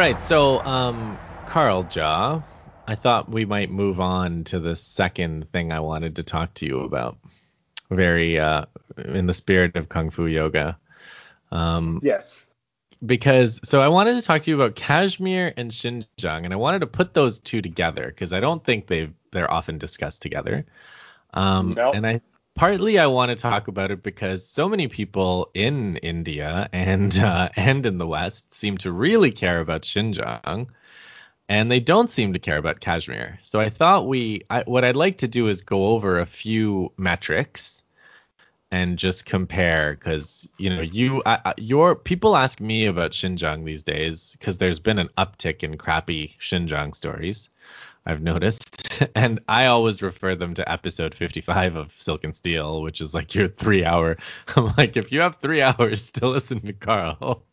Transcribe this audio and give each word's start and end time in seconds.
right, 0.00 0.22
so 0.22 0.64
um, 0.64 1.20
Carl 1.44 1.86
Zha, 1.88 2.42
I 2.88 2.94
thought 2.94 3.30
we 3.30 3.44
might 3.44 3.70
move 3.70 4.00
on 4.00 4.44
to 4.44 4.58
the 4.58 4.74
second 4.74 5.52
thing 5.52 5.72
I 5.72 5.80
wanted 5.80 6.16
to 6.16 6.22
talk 6.22 6.54
to 6.54 6.66
you 6.66 6.80
about. 6.80 7.18
Very 7.90 8.38
uh, 8.38 8.64
in 8.96 9.26
the 9.26 9.34
spirit 9.34 9.76
of 9.76 9.88
Kung 9.88 10.10
Fu 10.10 10.26
Yoga. 10.26 10.78
Um, 11.52 12.00
Yes. 12.02 12.46
because 13.04 13.60
so 13.64 13.82
I 13.82 13.88
wanted 13.88 14.14
to 14.14 14.22
talk 14.22 14.42
to 14.44 14.50
you 14.50 14.56
about 14.56 14.74
Kashmir 14.74 15.52
and 15.56 15.70
Xinjiang, 15.70 16.44
and 16.44 16.52
I 16.52 16.56
wanted 16.56 16.78
to 16.78 16.86
put 16.86 17.12
those 17.12 17.38
two 17.38 17.60
together 17.60 18.06
because 18.06 18.32
I 18.32 18.40
don't 18.40 18.64
think 18.64 18.86
they 18.86 19.10
they're 19.32 19.50
often 19.50 19.76
discussed 19.76 20.22
together. 20.22 20.64
Um, 21.34 21.70
No. 21.76 21.92
And 21.92 22.06
I 22.06 22.20
partly 22.60 22.98
I 22.98 23.06
want 23.06 23.30
to 23.30 23.36
talk 23.36 23.68
about 23.68 23.90
it 23.90 24.02
because 24.02 24.46
so 24.46 24.68
many 24.68 24.86
people 24.86 25.50
in 25.54 25.96
India 25.96 26.68
and 26.74 27.18
uh, 27.18 27.48
and 27.56 27.86
in 27.86 27.96
the 27.96 28.06
West 28.06 28.52
seem 28.52 28.76
to 28.78 28.92
really 28.92 29.32
care 29.32 29.60
about 29.60 29.80
Xinjiang, 29.80 30.66
and 31.48 31.70
they 31.70 31.80
don't 31.80 32.10
seem 32.10 32.34
to 32.34 32.38
care 32.38 32.58
about 32.58 32.80
Kashmir. 32.80 33.38
So 33.42 33.60
I 33.60 33.70
thought 33.70 34.06
we 34.06 34.42
I, 34.50 34.62
what 34.64 34.84
I'd 34.84 34.94
like 34.94 35.16
to 35.18 35.28
do 35.28 35.48
is 35.48 35.62
go 35.62 35.86
over 35.86 36.20
a 36.20 36.26
few 36.26 36.92
metrics 36.98 37.82
and 38.70 38.98
just 38.98 39.24
compare 39.24 39.94
because 39.94 40.46
you 40.58 40.68
know 40.68 40.82
you 40.82 41.22
your 41.56 41.96
people 41.96 42.36
ask 42.36 42.60
me 42.60 42.84
about 42.84 43.12
Xinjiang 43.12 43.64
these 43.64 43.82
days 43.82 44.36
because 44.38 44.58
there's 44.58 44.80
been 44.80 44.98
an 44.98 45.08
uptick 45.16 45.62
in 45.62 45.78
crappy 45.78 46.36
Xinjiang 46.42 46.94
stories 46.94 47.48
I've 48.10 48.22
noticed 48.22 49.08
and 49.14 49.40
I 49.48 49.66
always 49.66 50.02
refer 50.02 50.34
them 50.34 50.54
to 50.54 50.70
episode 50.70 51.14
55 51.14 51.76
of 51.76 51.92
Silk 51.92 52.24
and 52.24 52.34
Steel 52.34 52.82
which 52.82 53.00
is 53.00 53.14
like 53.14 53.34
your 53.34 53.48
3 53.48 53.84
hour 53.84 54.16
I'm 54.56 54.72
like 54.76 54.96
if 54.96 55.12
you 55.12 55.20
have 55.20 55.36
3 55.36 55.62
hours 55.70 56.10
to 56.12 56.28
listen 56.28 56.60
to 56.62 56.72
Carl 56.72 57.44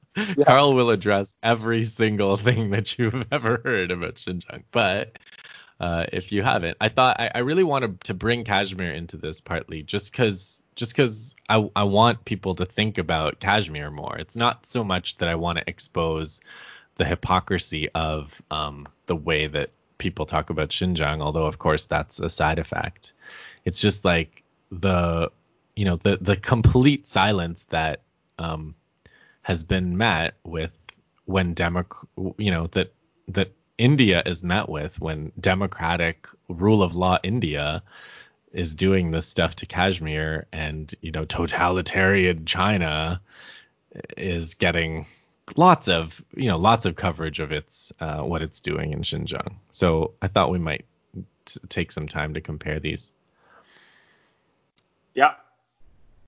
Carl 0.46 0.74
will 0.74 0.90
address 0.90 1.38
every 1.44 1.86
single 1.86 2.38
thing 2.38 2.72
that 2.72 2.98
you've 2.98 3.26
ever 3.32 3.62
heard 3.64 3.92
about 3.92 4.16
Xinjiang 4.16 4.64
but 4.72 5.20
uh, 5.80 6.08
if 6.12 6.32
you 6.32 6.42
haven't. 6.42 6.76
I 6.82 6.90
thought 6.90 7.20
I, 7.20 7.30
I 7.36 7.40
really 7.40 7.64
wanted 7.64 8.02
to 8.06 8.16
bring 8.16 8.44
Kashmir 8.44 8.92
into 8.92 9.16
this 9.16 9.40
partly 9.40 9.84
just 9.84 10.12
because 10.12 10.64
just 10.76 10.92
because 10.92 11.36
I, 11.50 11.70
I 11.76 11.84
want 11.84 12.26
people 12.26 12.56
to 12.56 12.66
think 12.66 12.98
about 12.98 13.40
Kashmir 13.40 13.92
more. 13.92 14.18
It's 14.18 14.36
not 14.36 14.66
so 14.66 14.84
much 14.84 15.18
that 15.18 15.30
I 15.30 15.36
want 15.36 15.60
to 15.60 15.70
expose 15.70 16.42
the 16.96 17.06
hypocrisy 17.06 17.90
of 17.94 18.42
um, 18.50 18.88
the 19.06 19.16
way 19.16 19.48
that 19.48 19.72
people 19.98 20.26
talk 20.26 20.50
about 20.50 20.70
Xinjiang, 20.70 21.22
although 21.22 21.46
of 21.46 21.60
course 21.60 21.86
that's 21.86 22.20
a 22.20 22.30
side 22.30 22.60
effect. 22.60 23.14
It's 23.66 23.80
just 23.80 24.06
like 24.06 24.44
the 24.72 25.32
you 25.76 25.86
know 25.86 25.98
the 25.98 26.18
the 26.18 26.36
complete 26.36 27.08
silence 27.08 27.66
that 27.66 28.02
um, 28.40 28.76
has 29.42 29.64
been 29.64 29.98
met 29.98 30.36
with 30.44 30.72
when 31.26 31.56
democ 31.56 31.96
you 32.38 32.52
know 32.52 32.68
that 32.68 32.94
that 33.28 33.52
India 33.78 34.24
is 34.26 34.44
met 34.44 34.70
with 34.70 35.00
when 35.00 35.32
democratic 35.40 36.28
rule 36.50 36.82
of 36.82 36.96
law 36.96 37.20
India 37.24 37.84
is 38.54 38.74
doing 38.74 39.12
this 39.12 39.28
stuff 39.28 39.56
to 39.58 39.66
Kashmir 39.66 40.48
and 40.52 40.94
you 41.02 41.12
know 41.12 41.26
totalitarian 41.26 42.46
China 42.46 43.22
is 44.18 44.56
getting 44.56 45.06
lots 45.56 45.88
of 45.88 46.22
you 46.36 46.48
know 46.48 46.58
lots 46.58 46.86
of 46.86 46.96
coverage 46.96 47.40
of 47.40 47.52
its 47.52 47.94
uh, 48.00 48.22
what 48.22 48.42
it's 48.42 48.60
doing 48.60 48.92
in 48.94 49.02
Xinjiang. 49.02 49.56
So 49.70 50.14
I 50.22 50.28
thought 50.28 50.52
we 50.52 50.60
might 50.60 50.86
t- 51.46 51.60
take 51.70 51.92
some 51.92 52.08
time 52.08 52.34
to 52.34 52.42
compare 52.42 52.80
these. 52.80 53.12
Yeah. 55.14 55.36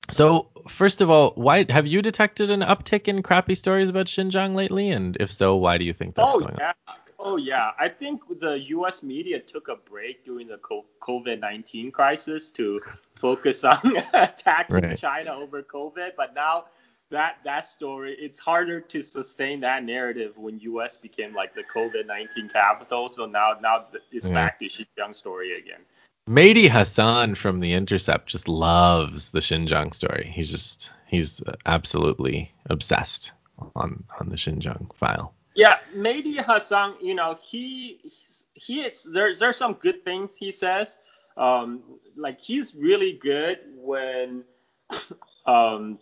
So 0.09 0.47
first 0.67 1.02
of 1.02 1.09
all, 1.12 1.34
why 1.36 1.66
have 1.70 1.86
you 1.86 2.02
detected 2.02 2.50
an 2.50 2.62
uptick 2.62 3.08
in 3.08 3.22
crappy 3.22 3.56
stories 3.56 3.90
about 3.90 4.08
Xinjiang 4.08 4.56
lately? 4.56 4.90
And 4.90 5.16
if 5.19 5.31
so, 5.31 5.56
why 5.58 5.78
do 5.78 5.85
you 5.85 5.94
think 5.94 6.16
that's 6.16 6.34
oh 6.35 6.40
going 6.40 6.53
on? 6.53 6.58
yeah. 6.59 6.74
Oh 7.19 7.35
yeah. 7.38 7.72
I 7.78 7.90
think 7.90 8.22
the 8.40 8.53
U.S. 8.69 9.03
media 9.03 9.40
took 9.40 9.68
a 9.68 9.75
break 9.75 10.24
during 10.24 10.47
the 10.47 10.58
COVID 11.02 11.40
nineteen 11.41 11.91
crisis 11.91 12.52
to 12.52 12.79
focus 13.16 13.63
on 13.63 13.97
attacking 14.13 14.75
Right. 14.75 14.97
China 14.97 15.34
over 15.34 15.62
COVID, 15.62 16.12
but 16.16 16.34
now. 16.34 16.66
That, 17.12 17.38
that 17.44 17.66
story 17.66 18.16
it's 18.20 18.38
harder 18.38 18.80
to 18.80 19.02
sustain 19.02 19.59
that 19.62 19.84
narrative 19.84 20.38
when 20.38 20.59
U.S. 20.59 20.96
became 20.96 21.34
like 21.34 21.56
the 21.56 21.64
COVID-19 21.64 22.52
capital. 22.53 23.08
So 23.09 23.25
now 23.25 23.58
now 23.62 23.86
it's 24.12 24.28
Yeah. 24.28 24.34
back 24.34 24.59
to 24.59 24.66
Xinjiang 24.66 25.16
story 25.16 25.58
again. 25.58 25.81
Mehdi 26.30 26.70
Hassan 26.70 27.34
from 27.34 27.59
The 27.59 27.74
Intercept 27.74 28.28
just 28.28 28.47
loves 28.47 29.31
the 29.31 29.40
Xinjiang 29.40 29.94
story. 29.94 30.31
He's 30.31 30.52
just 30.52 30.92
he's 31.08 31.42
absolutely 31.66 32.53
obsessed 32.68 33.31
on 33.76 34.03
on 34.20 34.30
the 34.30 34.36
Xinjiang 34.36 34.94
file. 34.96 35.34
Yeah, 35.56 35.80
Mehdi 35.96 36.38
Hassan, 36.46 36.96
you 37.02 37.16
know, 37.16 37.38
he 37.41 38.00
he 38.53 38.81
is 38.81 39.09
there's 39.12 39.40
there's 39.40 39.58
some 39.58 39.74
good 39.74 40.03
things 40.06 40.30
he 40.38 40.52
says. 40.52 41.00
Um, 41.38 41.81
like 42.16 42.40
he's 42.40 42.76
really 42.76 43.14
good 43.22 43.59
when 43.76 44.44
um 45.47 45.97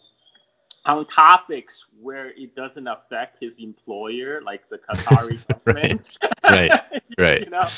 on 0.87 1.05
topics 1.07 1.85
where 2.01 2.29
it 2.31 2.55
doesn't 2.55 2.87
affect 2.87 3.37
his 3.41 3.57
employer, 3.59 4.41
like 4.41 4.69
the 4.69 4.77
Qatari 4.77 5.41
government. 5.49 6.17
Right, 6.47 6.75
right. 7.17 7.45
you 7.45 7.51
know, 7.51 7.71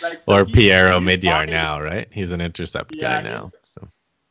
like 0.00 0.20
so 0.20 0.34
Or 0.34 0.44
Pierre 0.44 0.90
Omidyar 0.90 1.48
now, 1.48 1.80
right? 1.80 2.08
He's 2.12 2.30
an 2.32 2.40
Intercept 2.40 2.96
Yeah, 2.96 3.20
guy 3.20 3.20
now. 3.20 3.52
So 3.62 3.88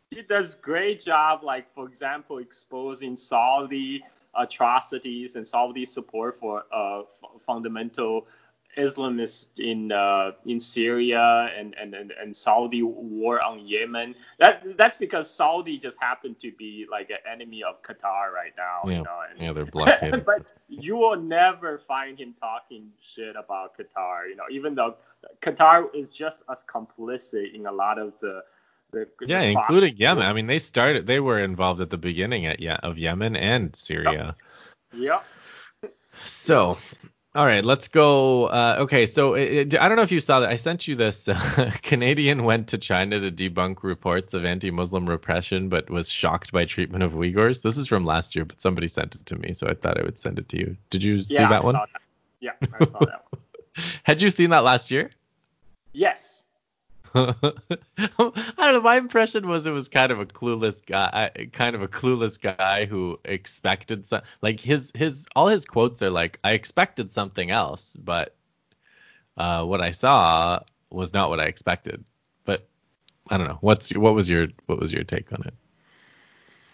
he 0.10 0.22
does 0.22 0.56
great 0.56 1.04
job 1.04 1.44
like 1.44 1.74
for 1.74 1.88
example 1.88 2.38
exposing 2.38 3.16
saudi 3.16 4.04
atrocities 4.36 5.36
and 5.36 5.48
saudi 5.48 5.86
support 5.86 6.40
for 6.40 6.64
uh, 6.74 7.00
f- 7.02 7.42
fundamental 7.46 8.26
islamists 8.78 9.48
in 9.58 9.92
uh, 9.92 10.32
in 10.46 10.60
syria 10.60 11.50
and, 11.58 11.76
and, 11.80 11.94
and, 11.94 12.12
and 12.12 12.36
saudi 12.36 12.84
war 12.84 13.42
on 13.44 13.66
yemen 13.68 14.14
that 14.40 14.64
that's 14.78 14.98
because 14.98 15.30
saudi 15.30 15.78
just 15.78 15.98
happened 16.00 16.40
to 16.40 16.52
be 16.58 16.86
like 16.92 17.10
an 17.10 17.18
enemy 17.32 17.64
of 17.64 17.82
qatar 17.82 18.32
right 18.34 18.54
now 18.58 18.82
Yeah, 18.86 18.98
you 18.98 19.04
know 19.04 19.20
and, 19.30 19.40
yeah, 19.42 19.54
they're 19.54 19.66
blockaded. 19.78 20.26
but 20.26 20.54
you 20.70 20.96
will 20.96 21.20
never 21.20 21.82
find 21.88 22.20
him 22.20 22.36
talking 22.40 22.90
shit 23.16 23.36
about 23.36 23.78
qatar 23.78 24.30
you 24.30 24.36
know 24.36 24.46
even 24.52 24.76
though 24.76 24.96
qatar 25.42 25.88
is 25.94 26.10
just 26.10 26.44
as 26.52 26.64
complicit 26.74 27.54
in 27.54 27.66
a 27.66 27.72
lot 27.72 27.98
of 28.00 28.14
the 28.22 28.44
the, 28.92 29.06
yeah, 29.26 29.42
the 29.42 29.48
including 29.48 29.98
problems. 29.98 30.00
Yemen. 30.00 30.24
I 30.24 30.34
mean, 30.34 30.48
they 30.48 30.60
started 30.60 31.06
they 31.08 31.20
were 31.20 31.40
involved 31.40 31.82
at 31.82 31.90
the 31.90 31.98
beginning 31.98 32.46
at 32.46 32.62
yeah 32.62 32.78
of 32.84 32.98
Yemen 32.98 33.36
and 33.36 33.76
Syria. 33.76 34.36
Yep. 34.94 35.24
So, 36.24 36.78
all 37.38 37.46
right, 37.46 37.64
let's 37.64 37.88
go. 37.88 38.46
Uh, 38.48 38.78
okay, 38.80 39.06
so 39.06 39.36
it, 39.36 39.74
it- 39.76 39.80
I 39.80 39.88
don't 39.88 39.96
know 39.96 40.04
if 40.04 40.12
you 40.12 40.20
saw 40.20 40.40
that. 40.40 40.50
I 40.50 40.56
sent 40.56 40.88
you 40.88 40.96
this. 40.96 41.28
Uh, 41.28 41.72
Canadian 41.84 42.44
went 42.44 42.68
to 42.70 42.78
China 42.80 43.20
to 43.20 43.32
debunk 43.32 43.84
reports 43.84 44.34
of 44.34 44.44
anti-Muslim 44.44 45.08
repression, 45.08 45.70
but 45.70 45.90
was 45.90 46.10
shocked 46.10 46.52
by 46.52 46.66
treatment 46.66 47.04
of 47.04 47.12
Uyghurs. 47.14 47.62
This 47.62 47.78
is 47.78 47.88
from 47.88 48.06
last 48.06 48.36
year, 48.36 48.44
but 48.44 48.60
somebody 48.60 48.88
sent 48.88 49.14
it 49.16 49.26
to 49.28 49.36
me, 49.38 49.54
so 49.54 49.68
I 49.68 49.76
thought 49.76 50.00
I 50.00 50.04
would 50.04 50.18
send 50.18 50.40
it 50.40 50.50
to 50.50 50.58
you. 50.58 50.76
Did 50.90 51.04
you 51.04 51.22
see 51.22 51.36
Yeah, 51.36 51.50
that 51.50 51.62
I 51.62 51.66
one? 51.66 51.76
saw 51.76 51.86
that. 51.94 52.02
Yeah, 52.40 52.52
I 52.74 52.86
saw 52.86 53.00
that 53.06 53.26
one. 53.30 53.42
Had 54.04 54.22
you 54.22 54.30
seen 54.32 54.50
that 54.50 54.64
last 54.64 54.90
year? 54.90 55.12
Yes. 55.94 56.37
I 57.98 58.14
don't 58.18 58.74
know. 58.74 58.82
My 58.82 58.98
impression 58.98 59.48
was 59.48 59.66
it 59.66 59.72
was 59.72 59.90
kind 59.90 60.12
of 60.12 60.20
a 60.20 60.26
clueless 60.26 60.86
guy, 60.86 61.32
kind 61.54 61.76
of 61.76 61.82
a 61.82 61.88
clueless 61.88 62.40
guy 62.40 62.86
who 62.86 63.20
expected 63.26 64.08
some, 64.08 64.22
like 64.42 64.60
his 64.60 64.92
his 64.96 65.28
all 65.36 65.48
his 65.48 65.66
quotes 65.66 66.02
are 66.04 66.10
like, 66.12 66.40
I 66.44 66.52
expected 66.54 67.12
something 67.14 67.52
else, 67.52 67.96
but 68.00 68.36
uh, 69.38 69.66
what 69.66 69.82
I 69.82 69.92
saw 69.92 70.60
was 70.92 71.14
not 71.14 71.30
what 71.30 71.40
I 71.40 71.46
expected. 71.46 72.04
But 72.46 72.68
I 73.30 73.38
don't 73.38 73.48
know. 73.48 73.60
What's 73.62 73.92
what 73.96 74.16
was 74.16 74.30
your 74.30 74.48
what 74.68 74.80
was 74.80 74.94
your 74.94 75.04
take 75.04 75.32
on 75.34 75.44
it? 75.48 75.56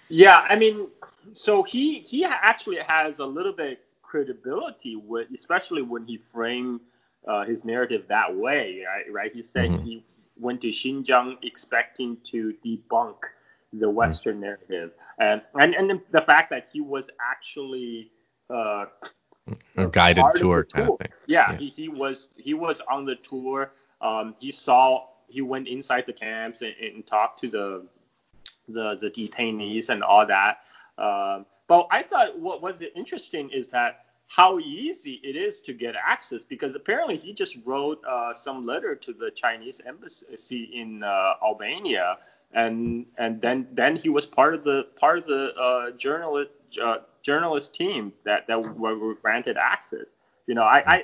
Yeah, 0.10 0.46
I 0.50 0.56
mean, 0.56 0.90
so 1.34 1.64
he 1.64 2.00
he 2.02 2.26
actually 2.26 2.78
has 2.88 3.20
a 3.20 3.26
little 3.26 3.54
bit 3.54 3.82
credibility 4.04 4.96
with, 4.96 5.28
especially 5.38 5.82
when 5.82 6.06
he 6.06 6.20
framed 6.32 6.82
uh, 7.28 7.46
his 7.46 7.64
narrative 7.66 8.06
that 8.10 8.36
way, 8.36 8.84
right? 8.88 9.12
Right? 9.12 9.34
He 9.34 9.44
said 9.44 9.72
Mhm. 9.72 9.82
he 9.82 10.04
went 10.40 10.62
to 10.62 10.70
Xinjiang 10.70 11.38
expecting 11.44 12.18
to 12.32 12.54
debunk 12.66 13.16
the 13.74 13.90
Western 13.90 14.40
narrative, 14.40 14.92
and 15.20 15.42
and 15.56 15.74
and 15.76 16.02
the 16.12 16.22
fact 16.22 16.50
that 16.52 16.68
he 16.72 16.82
was 16.82 17.10
actually 17.22 18.12
uh, 18.50 18.86
A 19.78 19.88
guided 19.88 20.24
of 20.24 20.34
tour 20.36 20.64
kind 20.64 20.90
of. 20.90 20.98
Yeah, 21.28 21.52
Yeah. 21.52 21.58
He, 21.58 21.70
he 21.70 21.90
was 21.90 22.30
he 22.38 22.54
was 22.54 22.82
on 22.90 23.06
the 23.06 23.16
tour. 23.28 23.72
Um, 24.02 24.36
he 24.40 24.52
saw 24.52 25.08
he 25.28 25.42
went 25.42 25.68
inside 25.68 26.06
the 26.06 26.14
camps 26.14 26.62
and, 26.62 26.74
and 26.82 27.06
talked 27.06 27.42
to 27.42 27.50
the 27.50 27.86
the 28.68 28.96
the 28.96 29.10
detainees 29.10 29.90
and 29.90 30.04
all 30.04 30.26
that. 30.26 30.60
Um, 30.98 31.46
but 31.68 31.88
I 31.92 32.04
thought 32.04 32.40
what 32.40 32.62
was 32.62 32.82
interesting 32.96 33.50
is 33.50 33.70
that 33.72 34.03
how 34.28 34.60
easy 34.60 35.20
it 35.24 35.36
is 35.36 35.62
to 35.62 35.74
get 35.74 35.96
access 35.96 36.44
because 36.44 36.76
apparently 36.76 37.18
he 37.18 37.34
just 37.34 37.58
wrote 37.66 38.02
uh, 38.10 38.34
some 38.34 38.66
letter 38.66 38.96
to 38.96 39.14
the 39.14 39.32
Chinese 39.32 39.82
embassy 39.86 40.70
in 40.74 41.04
uh, 41.04 41.34
Albania 41.44 42.18
and 42.54 43.06
and 43.18 43.42
then 43.42 43.68
then 43.74 43.96
he 43.96 44.10
was 44.10 44.26
part 44.26 44.54
of 44.54 44.64
the 44.64 44.88
part 45.00 45.18
of 45.20 45.26
the 45.26 45.54
uh, 45.60 45.92
journalist 45.98 46.52
uh, 46.84 46.98
journalist 47.22 47.76
team 47.76 48.14
that 48.26 48.48
that 48.48 48.62
were, 48.62 49.16
granted 49.16 49.58
access. 49.58 50.10
You 50.48 50.56
know, 50.56 50.64
I, 50.64 50.96
I 50.96 51.04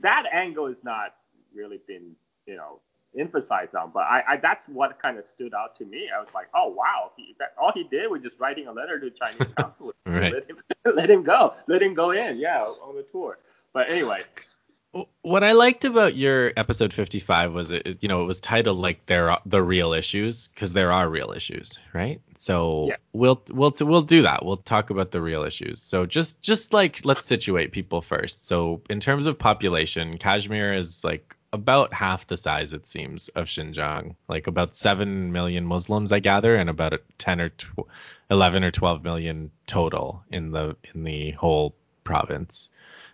that 0.00 0.24
angle 0.32 0.66
is 0.66 0.82
not 0.84 1.14
really 1.54 1.80
been, 1.86 2.12
you 2.46 2.56
know, 2.56 2.80
emphasized 3.18 3.74
on, 3.74 3.90
but 3.92 4.00
I, 4.04 4.22
I 4.28 4.36
that's 4.36 4.66
what 4.66 5.00
kind 5.02 5.18
of 5.18 5.26
stood 5.26 5.52
out 5.54 5.76
to 5.78 5.84
me. 5.84 6.08
I 6.14 6.20
was 6.20 6.28
like, 6.34 6.48
oh 6.54 6.68
wow, 6.68 7.10
he, 7.16 7.34
that, 7.38 7.54
all 7.60 7.72
he 7.74 7.84
did 7.84 8.10
was 8.10 8.22
just 8.22 8.38
writing 8.38 8.66
a 8.68 8.72
letter 8.72 8.98
to 9.00 9.10
the 9.10 9.16
Chinese 9.16 9.52
consulate. 9.58 9.96
right. 10.06 10.32
let, 10.32 10.48
him, 10.50 10.56
let 10.96 11.10
him 11.10 11.22
go, 11.22 11.54
let 11.66 11.82
him 11.82 11.94
go 11.94 12.10
in, 12.12 12.38
yeah, 12.38 12.62
on 12.62 12.94
the 12.96 13.02
tour. 13.10 13.38
But 13.72 13.88
anyway, 13.90 14.22
what 15.22 15.44
I 15.44 15.52
liked 15.52 15.84
about 15.84 16.16
your 16.16 16.52
episode 16.56 16.92
55 16.92 17.52
was 17.52 17.70
it, 17.70 17.98
you 18.00 18.08
know, 18.08 18.22
it 18.22 18.26
was 18.26 18.40
titled 18.40 18.78
like 18.78 19.06
there 19.06 19.30
are 19.30 19.40
the 19.46 19.62
real 19.62 19.92
issues 19.92 20.48
because 20.48 20.72
there 20.72 20.90
are 20.90 21.08
real 21.08 21.30
issues, 21.30 21.78
right? 21.92 22.20
So 22.36 22.86
Yeah. 22.88 22.96
we'll 23.12 23.40
we'll 23.52 23.72
we'll 23.80 24.02
do 24.02 24.22
that. 24.22 24.44
We'll 24.44 24.56
talk 24.56 24.90
about 24.90 25.12
the 25.12 25.20
real 25.20 25.44
issues. 25.44 25.80
So 25.80 26.06
just 26.06 26.40
just 26.42 26.72
like 26.72 27.04
let's 27.04 27.24
situate 27.24 27.70
people 27.70 28.02
first. 28.02 28.48
So 28.48 28.82
in 28.90 28.98
terms 28.98 29.26
of 29.26 29.38
population, 29.38 30.18
Kashmir 30.18 30.72
is 30.72 31.04
like 31.04 31.36
about 31.52 31.92
half 31.92 32.26
the 32.26 32.36
size 32.36 32.72
it 32.72 32.86
seems 32.86 33.28
of 33.28 33.46
Xinjiang, 33.46 34.14
like 34.28 34.46
about 34.46 34.76
7 34.76 35.32
million 35.32 35.66
Muslims 35.66 36.12
I 36.12 36.20
gather 36.20 36.56
and 36.56 36.70
about 36.70 37.00
10 37.18 37.40
or 37.40 37.48
tw- 37.50 37.88
11 38.30 38.64
or 38.64 38.70
12 38.70 39.02
million 39.02 39.50
total 39.66 40.22
in 40.30 40.52
the 40.52 40.76
in 40.94 41.04
the 41.04 41.32
whole 41.32 41.74
province 42.04 42.70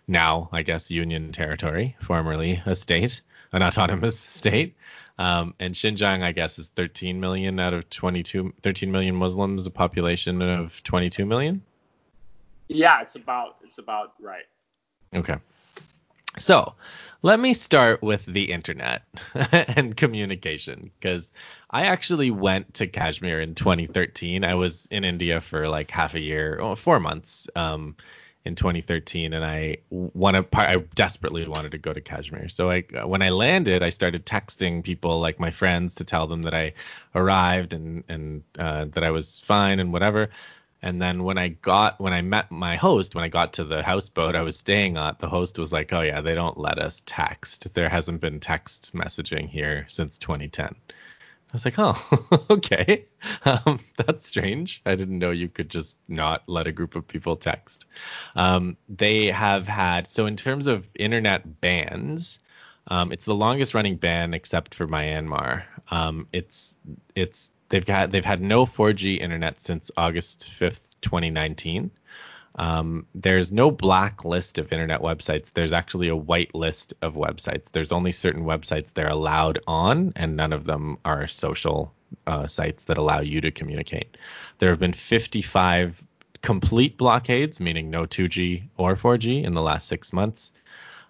now 0.07 0.49
I 0.51 0.61
guess 0.63 0.89
Union 0.89 1.31
Territory, 1.31 1.97
formerly 2.01 2.61
a 2.65 2.75
state, 2.75 3.21
an 3.51 3.61
autonomous 3.61 4.17
state. 4.39 4.75
Um, 5.19 5.55
and 5.59 5.73
Xinjiang, 5.73 6.21
I 6.21 6.31
guess, 6.31 6.59
is 6.59 6.69
13 6.69 7.19
million 7.19 7.59
out 7.59 7.73
of 7.73 7.89
22, 7.89 8.53
13 8.61 8.91
million 8.91 9.15
Muslims, 9.15 9.65
a 9.65 9.71
population 9.71 10.41
of 10.41 10.81
22 10.83 11.25
million. 11.25 11.63
yeah, 12.67 13.01
it's 13.01 13.15
about 13.15 13.57
it's 13.63 13.79
about 13.79 14.13
right. 14.19 14.45
Okay. 15.13 15.37
So 16.37 16.73
let 17.23 17.39
me 17.39 17.53
start 17.53 18.01
with 18.03 18.25
the 18.25 18.51
internet 18.51 19.03
and 19.51 19.97
communication 19.97 20.91
because 20.99 21.31
I 21.71 21.85
actually 21.85 22.31
went 22.31 22.73
to 22.75 22.87
Kashmir 22.87 23.39
in 23.39 23.55
2013. 23.55 24.43
I 24.43 24.55
was 24.55 24.87
in 24.91 25.03
India 25.03 25.41
for 25.41 25.67
like 25.67 25.91
half 25.91 26.13
a 26.13 26.19
year, 26.19 26.61
four 26.77 26.99
months 26.99 27.47
um, 27.55 27.95
in 28.45 28.55
2013, 28.55 29.33
and 29.33 29.43
I 29.43 29.77
want 29.89 30.51
to. 30.51 30.59
I 30.59 30.77
desperately 30.95 31.45
wanted 31.47 31.71
to 31.71 31.77
go 31.77 31.91
to 31.91 31.99
Kashmir. 31.99 32.47
So 32.49 32.69
I, 32.69 32.83
when 33.03 33.21
I 33.21 33.29
landed, 33.29 33.83
I 33.83 33.89
started 33.89 34.25
texting 34.25 34.83
people 34.83 35.19
like 35.19 35.39
my 35.39 35.51
friends 35.51 35.95
to 35.95 36.03
tell 36.03 36.27
them 36.27 36.43
that 36.43 36.53
I 36.53 36.73
arrived 37.15 37.73
and 37.73 38.03
and 38.07 38.43
uh, 38.57 38.85
that 38.85 39.03
I 39.03 39.11
was 39.11 39.39
fine 39.39 39.79
and 39.79 39.91
whatever. 39.91 40.29
And 40.87 41.01
then 41.01 41.25
when 41.25 41.37
I 41.37 41.49
got 41.49 41.99
when 41.99 42.13
I 42.13 42.21
met 42.21 42.49
my 42.49 42.77
host, 42.77 43.13
when 43.13 43.25
I 43.25 43.27
got 43.27 43.51
to 43.53 43.65
the 43.65 43.83
houseboat 43.83 44.37
I 44.37 44.41
was 44.41 44.57
staying 44.57 44.95
at, 44.95 45.19
the 45.19 45.27
host 45.27 45.59
was 45.59 45.73
like, 45.73 45.91
"Oh 45.91 45.99
yeah, 45.99 46.21
they 46.21 46.33
don't 46.33 46.57
let 46.57 46.79
us 46.79 47.01
text. 47.05 47.73
There 47.73 47.89
hasn't 47.89 48.21
been 48.21 48.39
text 48.39 48.91
messaging 48.95 49.49
here 49.49 49.85
since 49.89 50.17
2010." 50.17 50.73
I 50.87 51.51
was 51.51 51.65
like, 51.65 51.77
"Oh, 51.77 52.45
okay, 52.49 53.03
um, 53.43 53.81
that's 53.97 54.25
strange. 54.25 54.81
I 54.85 54.95
didn't 54.95 55.19
know 55.19 55.31
you 55.31 55.49
could 55.49 55.69
just 55.69 55.97
not 56.07 56.43
let 56.47 56.67
a 56.67 56.71
group 56.71 56.95
of 56.95 57.05
people 57.05 57.35
text." 57.35 57.85
Um, 58.37 58.77
they 58.87 59.25
have 59.25 59.67
had 59.67 60.09
so 60.09 60.25
in 60.25 60.37
terms 60.37 60.67
of 60.67 60.87
internet 60.95 61.59
bans, 61.59 62.39
um, 62.87 63.11
it's 63.11 63.25
the 63.25 63.35
longest 63.35 63.73
running 63.73 63.97
ban 63.97 64.33
except 64.33 64.73
for 64.73 64.87
Myanmar. 64.87 65.63
Um, 65.91 66.29
it's 66.31 66.77
it's 67.13 67.51
they've 67.69 67.87
had 67.87 68.11
they've 68.11 68.25
had 68.25 68.41
no 68.41 68.65
4G 68.65 69.19
internet 69.19 69.61
since 69.61 69.91
August 69.97 70.51
5th, 70.59 70.79
2019. 71.01 71.91
Um, 72.55 73.05
there's 73.13 73.51
no 73.51 73.69
black 73.69 74.25
list 74.25 74.57
of 74.57 74.73
internet 74.73 75.01
websites. 75.01 75.53
There's 75.53 75.73
actually 75.73 76.09
a 76.09 76.15
white 76.15 76.55
list 76.55 76.95
of 77.03 77.13
websites. 77.13 77.65
There's 77.71 77.91
only 77.91 78.11
certain 78.11 78.45
websites 78.45 78.93
they're 78.93 79.07
allowed 79.07 79.59
on, 79.67 80.13
and 80.15 80.35
none 80.35 80.53
of 80.53 80.65
them 80.65 80.97
are 81.05 81.27
social 81.27 81.93
uh, 82.25 82.47
sites 82.47 82.85
that 82.85 82.97
allow 82.97 83.19
you 83.19 83.41
to 83.41 83.51
communicate. 83.51 84.17
There 84.57 84.69
have 84.69 84.79
been 84.79 84.93
55 84.93 86.03
complete 86.41 86.97
blockades, 86.97 87.59
meaning 87.59 87.91
no 87.91 88.05
2G 88.05 88.63
or 88.77 88.95
4G 88.95 89.43
in 89.43 89.53
the 89.53 89.61
last 89.61 89.87
six 89.87 90.11
months. 90.11 90.51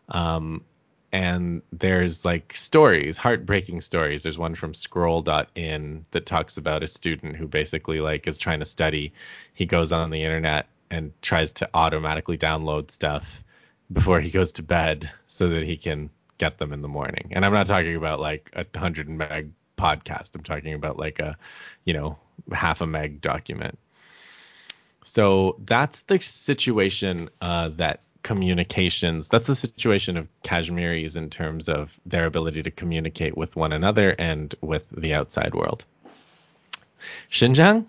Um, 0.10 0.64
and 1.12 1.62
there's 1.72 2.26
like 2.26 2.54
stories, 2.56 3.18
heartbreaking 3.18 3.82
stories. 3.82 4.24
There's 4.24 4.38
one 4.38 4.56
from 4.56 4.74
scroll.in 4.74 6.06
that 6.12 6.26
talks 6.26 6.58
about 6.58 6.84
a 6.84 6.88
student 6.88 7.36
who 7.36 7.48
basically 7.48 8.02
like 8.02 8.28
is 8.28 8.38
trying 8.38 8.60
to 8.60 8.66
study. 8.66 9.14
He 9.54 9.66
goes 9.66 9.92
on 9.92 10.10
the 10.10 10.24
internet 10.24 10.68
and 10.92 11.12
tries 11.22 11.52
to 11.54 11.70
automatically 11.74 12.38
download 12.38 12.92
stuff 12.92 13.44
before 13.92 14.20
he 14.20 14.30
goes 14.30 14.52
to 14.54 14.64
bed 14.64 15.10
so 15.28 15.50
that 15.50 15.64
he 15.64 15.78
can 15.78 16.10
get 16.38 16.58
them 16.58 16.74
in 16.74 16.82
the 16.82 16.88
morning. 16.88 17.32
And 17.32 17.46
I'm 17.46 17.54
not 17.54 17.68
talking 17.68 17.96
about 17.96 18.20
like 18.20 18.50
a 18.54 18.66
100 18.74 19.10
meg 19.10 19.52
podcast. 19.78 20.36
I'm 20.36 20.44
talking 20.44 20.74
about 20.74 20.98
like 20.98 21.20
a, 21.20 21.38
you 21.86 21.94
know, 21.94 22.18
half 22.52 22.82
a 22.82 22.88
meg 22.88 23.22
document. 23.22 23.78
So 25.04 25.56
that's 25.66 26.02
the 26.02 26.20
situation 26.20 27.30
uh, 27.40 27.70
that 27.78 28.02
communications, 28.24 29.28
that's 29.28 29.48
the 29.48 29.56
situation 29.56 30.18
of 30.18 30.28
Kashmiris 30.44 31.16
in 31.16 31.30
terms 31.30 31.70
of 31.70 32.00
their 32.06 32.26
ability 32.26 32.64
to 32.64 32.72
communicate 32.72 33.38
with 33.38 33.56
one 33.56 33.74
another 33.74 34.16
and 34.20 34.54
with 34.62 34.86
the 34.92 35.14
outside 35.14 35.54
world. 35.54 35.86
Xinjiang? 37.32 37.86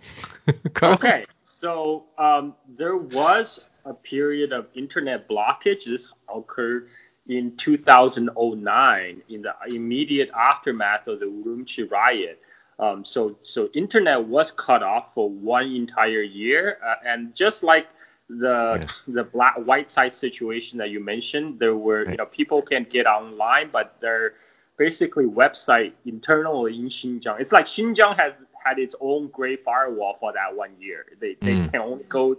Okay, 0.82 1.26
so 1.42 2.04
um, 2.16 2.54
there 2.78 2.96
was 2.96 3.60
a 3.84 3.92
period 3.92 4.52
of 4.52 4.66
internet 4.75 5.28
blockage. 5.28 5.84
This 5.84 6.08
occurred 6.34 6.88
in 7.28 7.54
2009 7.56 9.22
in 9.28 9.42
the 9.42 9.54
immediate 9.69 10.31
aftermath 10.31 11.06
of 11.06 11.20
the 11.20 11.26
Urumqi 11.26 11.90
riot. 11.90 12.40
Um, 12.78 13.04
so, 13.04 13.36
so 13.42 13.69
internet 13.74 14.24
was 14.24 14.52
cut 14.52 14.82
off 14.82 15.12
for 15.14 15.28
one 15.28 15.66
entire 15.66 16.22
year, 16.22 16.78
uh, 16.86 16.94
and 17.04 17.34
just 17.34 17.62
like 17.62 17.88
the 18.28 18.80
Yeah. 18.80 18.88
the 19.06 19.25
black 19.25 19.54
white 19.56 19.90
site 19.90 20.14
situation 20.14 20.78
that 20.78 20.90
you 20.90 21.00
mentioned, 21.00 21.58
there 21.58 21.76
were 21.76 22.08
you 22.10 22.16
know 22.16 22.26
people 22.26 22.62
can 22.62 22.84
get 22.90 23.06
online, 23.06 23.70
but 23.72 23.96
they're 24.00 24.34
basically 24.76 25.25
website 25.26 25.92
internally 26.04 26.76
in 26.76 26.88
Xinjiang. 26.88 27.40
It's 27.40 27.52
like 27.52 27.66
Xinjiang 27.66 28.16
has 28.19 28.32
had 28.64 28.78
its 28.78 28.94
own 29.00 29.29
great 29.29 29.62
firewall 29.64 30.17
for 30.20 30.32
that 30.32 30.55
one 30.55 30.70
year. 30.79 31.05
They 31.20 31.36
they 31.44 31.56
Mm. 31.56 31.70
can 31.70 31.81
only 31.81 32.05
go 32.08 32.36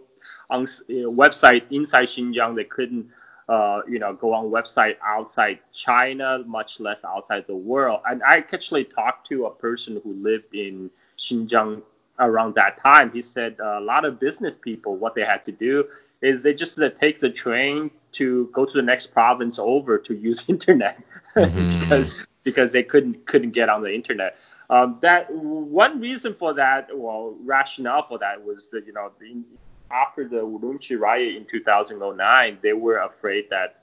on 0.50 0.68
you 0.88 1.04
know, 1.04 1.12
website 1.12 1.64
inside 1.70 2.10
Xinjiang. 2.10 2.56
They 2.56 2.64
couldn't 2.66 3.08
uh, 3.48 3.82
you 3.88 4.00
know 4.00 4.14
go 4.14 4.34
on 4.34 4.46
website 4.52 4.96
outside 5.06 5.60
China, 5.74 6.40
much 6.46 6.80
less 6.80 7.04
outside 7.04 7.46
the 7.48 7.56
world. 7.56 8.00
And 8.10 8.22
I 8.24 8.38
actually 8.54 8.86
talked 8.86 9.28
to 9.30 9.46
a 9.46 9.52
person 9.52 10.00
who 10.04 10.14
lived 10.14 10.54
in 10.54 10.90
Xinjiang 11.18 11.82
around 12.20 12.56
that 12.56 12.82
time. 12.82 13.12
He 13.12 13.22
said 13.22 13.58
a 13.60 13.80
lot 13.80 14.06
of 14.06 14.20
business 14.20 14.56
people 14.60 14.96
what 14.98 15.16
they 15.16 15.24
had 15.24 15.44
to 15.46 15.52
do 15.52 15.86
is 16.22 16.42
they 16.42 16.54
just 16.54 16.80
uh, 16.80 16.90
take 17.00 17.22
the 17.22 17.30
train 17.30 17.90
to 18.14 18.50
go 18.54 18.66
to 18.66 18.74
the 18.74 18.82
next 18.82 19.08
province 19.08 19.58
over 19.60 19.98
to 19.98 20.14
use 20.14 20.44
internet 20.48 21.00
Mhm. 21.36 21.80
because 21.80 22.16
because 22.44 22.72
they 22.72 22.84
couldn't 22.84 23.26
couldn't 23.26 23.52
get 23.52 23.70
on 23.70 23.82
the 23.82 23.94
internet. 23.94 24.36
Um, 24.70 24.98
that 25.02 25.32
one 25.32 26.00
reason 26.00 26.36
for 26.38 26.54
that, 26.54 26.88
well, 26.96 27.36
rationale 27.44 28.06
for 28.08 28.18
that 28.20 28.44
was 28.44 28.70
that 28.72 28.86
you 28.86 28.94
know 28.94 29.12
the, 29.20 29.44
after 29.92 30.28
the 30.28 30.38
Urumqi 30.38 31.00
riot 31.00 31.36
in 31.36 31.46
2009, 31.50 32.58
they 32.62 32.74
were 32.74 32.98
afraid 33.00 33.46
that 33.50 33.82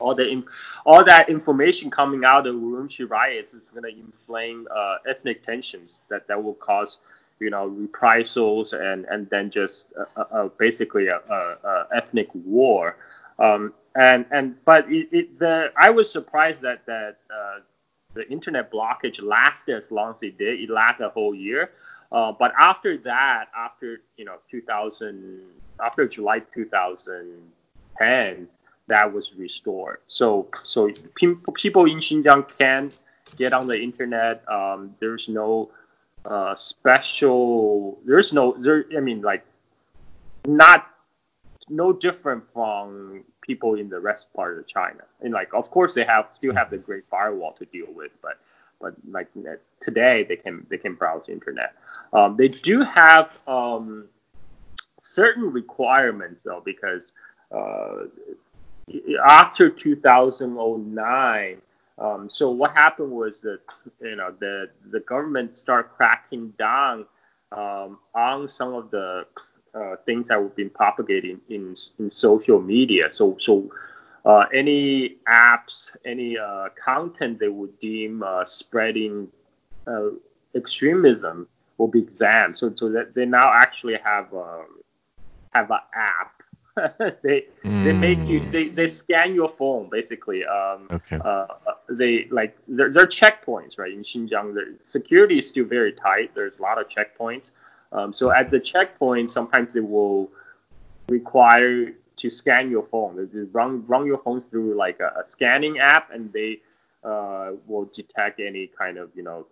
all 0.00 0.14
the 0.14 0.42
all 0.84 1.04
that 1.04 1.28
information 1.28 1.90
coming 1.90 2.24
out 2.24 2.46
of 2.46 2.54
Urumqi 2.54 3.08
riots 3.08 3.54
is 3.54 3.62
going 3.72 3.84
to 3.84 3.98
inflame 3.98 4.66
uh, 4.74 4.96
ethnic 5.08 5.44
tensions 5.44 5.92
that 6.08 6.26
that 6.28 6.42
will 6.42 6.54
cause 6.54 6.98
you 7.40 7.50
know 7.50 7.66
reprisals 7.66 8.72
and 8.72 9.04
and 9.06 9.28
then 9.30 9.50
just 9.50 9.86
uh, 9.98 10.04
uh, 10.16 10.24
uh, 10.32 10.48
basically 10.58 11.08
a, 11.08 11.16
a, 11.16 11.56
a 11.64 11.86
ethnic 11.94 12.28
war. 12.34 12.96
Um, 13.38 13.74
and 13.94 14.24
and 14.30 14.56
but 14.64 14.90
it, 14.90 15.08
it 15.12 15.38
the 15.38 15.72
I 15.76 15.90
was 15.90 16.10
surprised 16.10 16.62
that 16.62 16.86
that 16.86 17.18
uh, 17.30 17.60
the 18.14 18.28
internet 18.30 18.72
blockage 18.72 19.22
lasted 19.22 19.82
as 19.82 19.90
long 19.90 20.14
as 20.14 20.22
it 20.22 20.38
did. 20.38 20.60
It 20.60 20.70
lasted 20.70 21.04
a 21.06 21.10
whole 21.10 21.34
year. 21.34 21.70
Uh, 22.10 22.30
but 22.30 22.52
after 22.58 22.98
that, 22.98 23.46
after 23.56 24.02
you 24.16 24.24
know 24.24 24.36
2000, 24.50 25.40
after 25.84 26.06
July 26.06 26.40
2010, 26.54 28.48
that 28.88 29.12
was 29.12 29.30
restored. 29.36 30.00
So 30.06 30.48
so 30.64 30.90
people 31.14 31.86
in 31.86 31.98
Xinjiang 31.98 32.46
can 32.58 32.92
get 33.36 33.52
on 33.52 33.66
the 33.66 33.80
internet. 33.80 34.42
Um, 34.48 34.94
there's 35.00 35.26
no 35.28 35.70
special. 36.56 37.98
There's 38.04 38.32
no 38.32 38.56
there. 38.58 38.84
I 38.96 39.00
mean 39.00 39.22
like 39.22 39.44
not 40.46 40.86
no 41.68 41.92
different 41.92 42.44
from 42.52 43.24
people 43.40 43.74
in 43.74 43.88
the 43.88 44.00
rest 44.00 44.26
part 44.34 44.58
of 44.58 44.66
China. 44.66 45.02
And 45.20 45.32
like, 45.32 45.52
of 45.52 45.70
course, 45.70 45.94
they 45.94 46.04
have 46.04 46.28
still 46.34 46.54
have 46.54 46.70
the 46.70 46.78
Great 46.78 47.04
Firewall 47.10 47.52
to 47.54 47.64
deal 47.66 47.88
with, 47.94 48.12
but 48.22 48.38
but 48.80 48.94
like 49.08 49.28
today 49.84 50.24
they 50.28 50.36
can 50.36 50.66
they 50.70 50.78
can 50.78 50.94
browse 50.94 51.26
the 51.26 51.32
internet. 51.32 51.74
Um, 52.12 52.36
they 52.36 52.48
do 52.48 52.82
have 52.82 53.30
um, 53.46 54.06
certain 55.02 55.52
requirements 55.52 56.42
though, 56.42 56.62
because 56.64 57.12
uh, 57.52 58.06
after 59.24 59.70
2009. 59.70 61.62
Um, 61.98 62.28
so 62.30 62.50
what 62.50 62.72
happened 62.72 63.10
was 63.10 63.40
that 63.42 63.60
you 64.00 64.16
know 64.16 64.34
the 64.40 64.70
the 64.90 65.00
government 65.00 65.58
started 65.58 65.90
cracking 65.90 66.52
down 66.58 67.06
um, 67.52 67.98
on 68.14 68.48
some 68.48 68.74
of 68.74 68.90
the 68.90 69.26
uh, 69.74 69.96
things 70.04 70.26
that 70.28 70.40
were 70.40 70.48
being 70.50 70.70
propagated 70.70 71.38
in 71.48 71.74
in 71.98 72.10
social 72.10 72.60
media. 72.60 73.10
So 73.10 73.36
so 73.38 73.70
uh, 74.24 74.46
any 74.54 75.16
apps, 75.28 75.90
any 76.04 76.38
uh, 76.38 76.68
content 76.82 77.38
they 77.38 77.48
would 77.48 77.78
deem 77.80 78.22
uh, 78.22 78.44
spreading 78.44 79.28
uh, 79.86 80.10
extremism 80.54 81.48
will 81.78 81.88
be 81.88 82.00
examined. 82.00 82.56
So 82.56 82.72
so 82.74 82.88
that 82.90 83.14
they 83.14 83.26
now 83.26 83.52
actually 83.52 83.98
have 84.02 84.32
a, 84.32 84.64
have 85.52 85.70
an 85.70 85.80
app. 85.94 86.41
they 87.22 87.46
mm. 87.64 87.84
they 87.84 87.92
make 87.92 88.26
you 88.26 88.40
they, 88.40 88.68
they 88.68 88.88
scan 88.88 89.34
your 89.34 89.50
phone 89.58 89.88
basically. 89.90 90.44
Um, 90.44 90.88
okay. 90.90 91.18
Uh, 91.22 91.46
they 91.90 92.26
like 92.30 92.56
there 92.66 92.86
are 92.86 93.06
checkpoints 93.06 93.78
right 93.78 93.92
in 93.92 94.02
Xinjiang. 94.02 94.54
The 94.54 94.78
security 94.82 95.38
is 95.38 95.48
still 95.48 95.66
very 95.66 95.92
tight. 95.92 96.34
There's 96.34 96.58
a 96.58 96.62
lot 96.62 96.80
of 96.80 96.86
checkpoints. 96.88 97.50
Um, 97.92 98.14
so 98.14 98.30
at 98.30 98.50
the 98.50 98.58
checkpoint, 98.58 99.30
sometimes 99.30 99.74
they 99.74 99.80
will 99.80 100.30
require 101.08 101.92
to 102.16 102.30
scan 102.30 102.70
your 102.70 102.86
phone. 102.86 103.16
They 103.16 103.40
run 103.52 103.86
run 103.86 104.06
your 104.06 104.18
phone 104.18 104.40
through 104.50 104.74
like 104.74 105.00
a, 105.00 105.20
a 105.20 105.30
scanning 105.30 105.78
app, 105.78 106.10
and 106.10 106.32
they 106.32 106.60
uh, 107.04 107.52
will 107.66 107.90
detect 107.94 108.40
any 108.40 108.68
kind 108.78 108.96
of 108.96 109.10
you 109.14 109.22
know 109.22 109.46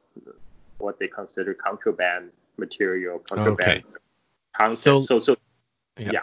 what 0.78 0.98
they 0.98 1.08
consider 1.08 1.52
contraband 1.52 2.30
material, 2.56 3.18
contraband 3.18 3.60
okay. 3.60 3.84
content. 4.56 4.78
So, 4.78 5.00
so, 5.00 5.20
so 5.20 5.36
yeah. 5.98 6.10
yeah. 6.12 6.20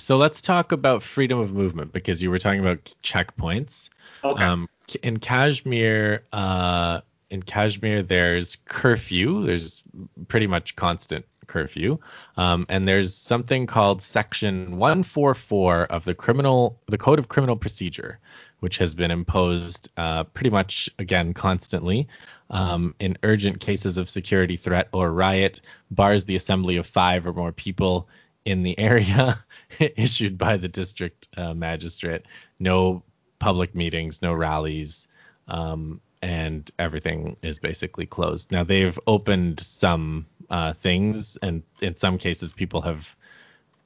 So 0.00 0.16
let's 0.16 0.40
talk 0.40 0.72
about 0.72 1.02
freedom 1.02 1.38
of 1.38 1.52
movement 1.52 1.92
because 1.92 2.22
you 2.22 2.30
were 2.30 2.38
talking 2.38 2.60
about 2.60 2.92
checkpoints. 3.02 3.90
Okay. 4.24 4.42
Um, 4.42 4.68
in 5.02 5.18
Kashmir, 5.18 6.24
uh, 6.32 7.00
in 7.30 7.42
Kashmir, 7.42 8.02
there's 8.02 8.56
curfew. 8.64 9.46
There's 9.46 9.82
pretty 10.28 10.46
much 10.46 10.74
constant 10.74 11.24
curfew. 11.46 11.98
Um, 12.36 12.64
and 12.68 12.88
there's 12.88 13.14
something 13.14 13.66
called 13.66 14.00
Section 14.00 14.78
144 14.78 15.84
of 15.84 16.04
the 16.04 16.14
criminal, 16.14 16.80
the 16.86 16.98
Code 16.98 17.18
of 17.18 17.28
Criminal 17.28 17.56
Procedure, 17.56 18.18
which 18.60 18.78
has 18.78 18.94
been 18.94 19.10
imposed 19.10 19.90
uh, 19.96 20.24
pretty 20.24 20.50
much 20.50 20.88
again 20.98 21.34
constantly 21.34 22.08
um, 22.50 22.94
in 23.00 23.18
urgent 23.22 23.60
cases 23.60 23.98
of 23.98 24.08
security 24.08 24.56
threat 24.56 24.88
or 24.92 25.12
riot, 25.12 25.60
bars 25.90 26.24
the 26.24 26.36
assembly 26.36 26.76
of 26.76 26.86
five 26.86 27.26
or 27.26 27.32
more 27.32 27.52
people 27.52 28.08
in 28.44 28.62
the 28.62 28.78
area, 28.78 29.38
issued 29.78 30.38
by 30.38 30.56
the 30.56 30.68
district 30.68 31.28
uh, 31.36 31.54
magistrate. 31.54 32.22
No 32.58 33.02
public 33.38 33.74
meetings, 33.74 34.22
no 34.22 34.32
rallies. 34.32 35.08
Um, 35.48 36.00
and 36.22 36.70
everything 36.78 37.36
is 37.42 37.58
basically 37.58 38.06
closed. 38.06 38.52
Now 38.52 38.62
they've 38.62 38.98
opened 39.06 39.60
some 39.60 40.26
uh, 40.50 40.74
things, 40.74 41.38
and 41.42 41.62
in 41.80 41.96
some 41.96 42.18
cases, 42.18 42.52
people 42.52 42.82
have 42.82 43.16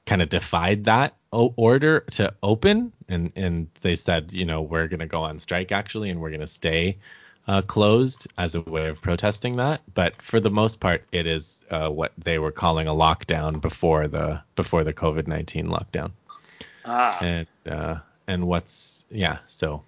kind 0.05 0.21
of 0.21 0.29
defied 0.29 0.83
that 0.83 1.15
order 1.31 2.01
to 2.11 2.33
open, 2.43 2.91
and 3.07 3.31
and 3.35 3.67
they 3.81 3.95
said, 3.95 4.33
you 4.33 4.45
know, 4.45 4.61
we're 4.61 4.87
going 4.87 4.99
to 4.99 5.05
go 5.05 5.21
on 5.21 5.39
strike 5.39 5.71
actually, 5.71 6.09
and 6.09 6.19
we're 6.19 6.29
going 6.29 6.41
to 6.41 6.47
stay 6.47 6.97
uh, 7.47 7.61
closed 7.61 8.27
as 8.37 8.55
a 8.55 8.61
way 8.61 8.87
of 8.87 9.01
protesting 9.01 9.55
that. 9.57 9.81
But 9.93 10.21
for 10.21 10.39
the 10.39 10.49
most 10.49 10.79
part, 10.79 11.03
it 11.11 11.27
is 11.27 11.65
uh, 11.69 11.89
what 11.89 12.11
they 12.17 12.39
were 12.39 12.51
calling 12.51 12.87
a 12.87 12.93
lockdown 12.93 13.61
before 13.61 14.07
the 14.07 14.41
before 14.55 14.83
the 14.83 14.93
COVID 14.93 15.27
nineteen 15.27 15.67
lockdown. 15.67 16.11
Ah. 16.85 17.19
And 17.21 17.47
uh, 17.69 17.95
and 18.27 18.47
what's 18.47 19.05
yeah, 19.09 19.39
so 19.47 19.83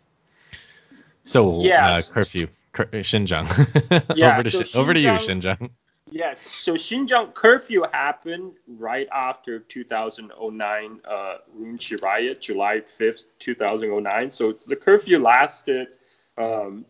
so 1.25 1.61
yeah, 1.61 1.95
uh, 1.95 2.01
curfew, 2.01 2.47
cur- 2.71 2.85
Xinjiang. 2.85 4.15
yeah, 4.15 4.33
over 4.33 4.43
to 4.43 4.51
so 4.51 4.59
Xinjiang, 4.61 4.75
over 4.75 4.93
to 4.93 4.99
you, 4.99 5.09
Xinjiang. 5.09 5.69
Yes, 6.09 6.39
so 6.51 6.75
Xinjiang 6.75 7.33
curfew 7.33 7.83
happened 7.91 8.53
right 8.77 9.09
after 9.11 9.59
2009 9.59 11.01
uh, 11.03 11.37
Urumqi 11.59 12.01
riot, 12.01 12.39
July 12.39 12.79
5th, 12.79 13.25
2009. 13.39 14.31
So 14.31 14.53
the 14.53 14.75
curfew 14.77 15.19
lasted 15.19 15.87
um, 16.37 16.85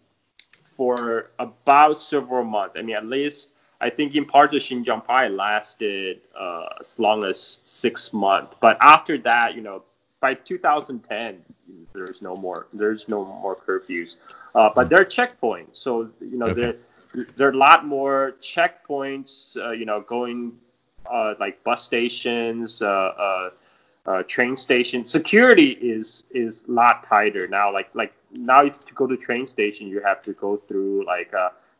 for 0.77 1.31
about 1.39 1.99
several 1.99 2.45
months. 2.45 2.75
I 2.77 2.83
mean, 2.83 2.95
at 2.95 3.05
least 3.05 3.49
I 3.81 3.89
think 3.89 4.15
in 4.15 4.25
parts 4.25 4.53
of 4.53 4.61
Xinjiang 4.61 5.03
probably 5.03 5.35
lasted 5.35 6.21
uh, 6.39 6.67
as 6.79 6.97
long 6.99 7.23
as 7.23 7.61
six 7.67 8.13
months. 8.13 8.55
But 8.61 8.77
after 8.79 9.17
that, 9.19 9.55
you 9.55 9.61
know, 9.61 9.83
by 10.19 10.35
2010, 10.35 11.43
there's 11.93 12.21
no 12.21 12.35
more 12.35 12.67
there's 12.73 13.07
no 13.07 13.25
more 13.25 13.55
curfews. 13.55 14.15
Uh, 14.55 14.69
but 14.73 14.89
there 14.89 15.01
are 15.01 15.05
checkpoints, 15.05 15.73
so 15.73 16.09
you 16.21 16.37
know 16.37 16.47
okay. 16.47 16.61
there 17.13 17.25
there 17.35 17.47
are 17.47 17.51
a 17.51 17.57
lot 17.57 17.85
more 17.85 18.35
checkpoints. 18.41 19.57
Uh, 19.57 19.71
you 19.71 19.85
know, 19.85 20.01
going 20.01 20.53
uh, 21.11 21.33
like 21.39 21.63
bus 21.63 21.83
stations, 21.83 22.81
uh, 24.07 24.11
uh, 24.11 24.19
uh, 24.19 24.23
train 24.23 24.57
station 24.57 25.05
Security 25.05 25.71
is 25.71 26.23
is 26.31 26.63
a 26.67 26.71
lot 26.71 27.05
tighter 27.07 27.47
now. 27.47 27.71
Like 27.73 27.89
like 27.93 28.13
now, 28.31 28.65
if 28.65 28.73
you 28.87 28.93
go 28.95 29.07
to 29.07 29.17
train 29.17 29.47
station, 29.47 29.87
you 29.87 30.01
have 30.01 30.21
to 30.23 30.33
go 30.33 30.57
through 30.67 31.05
like 31.05 31.33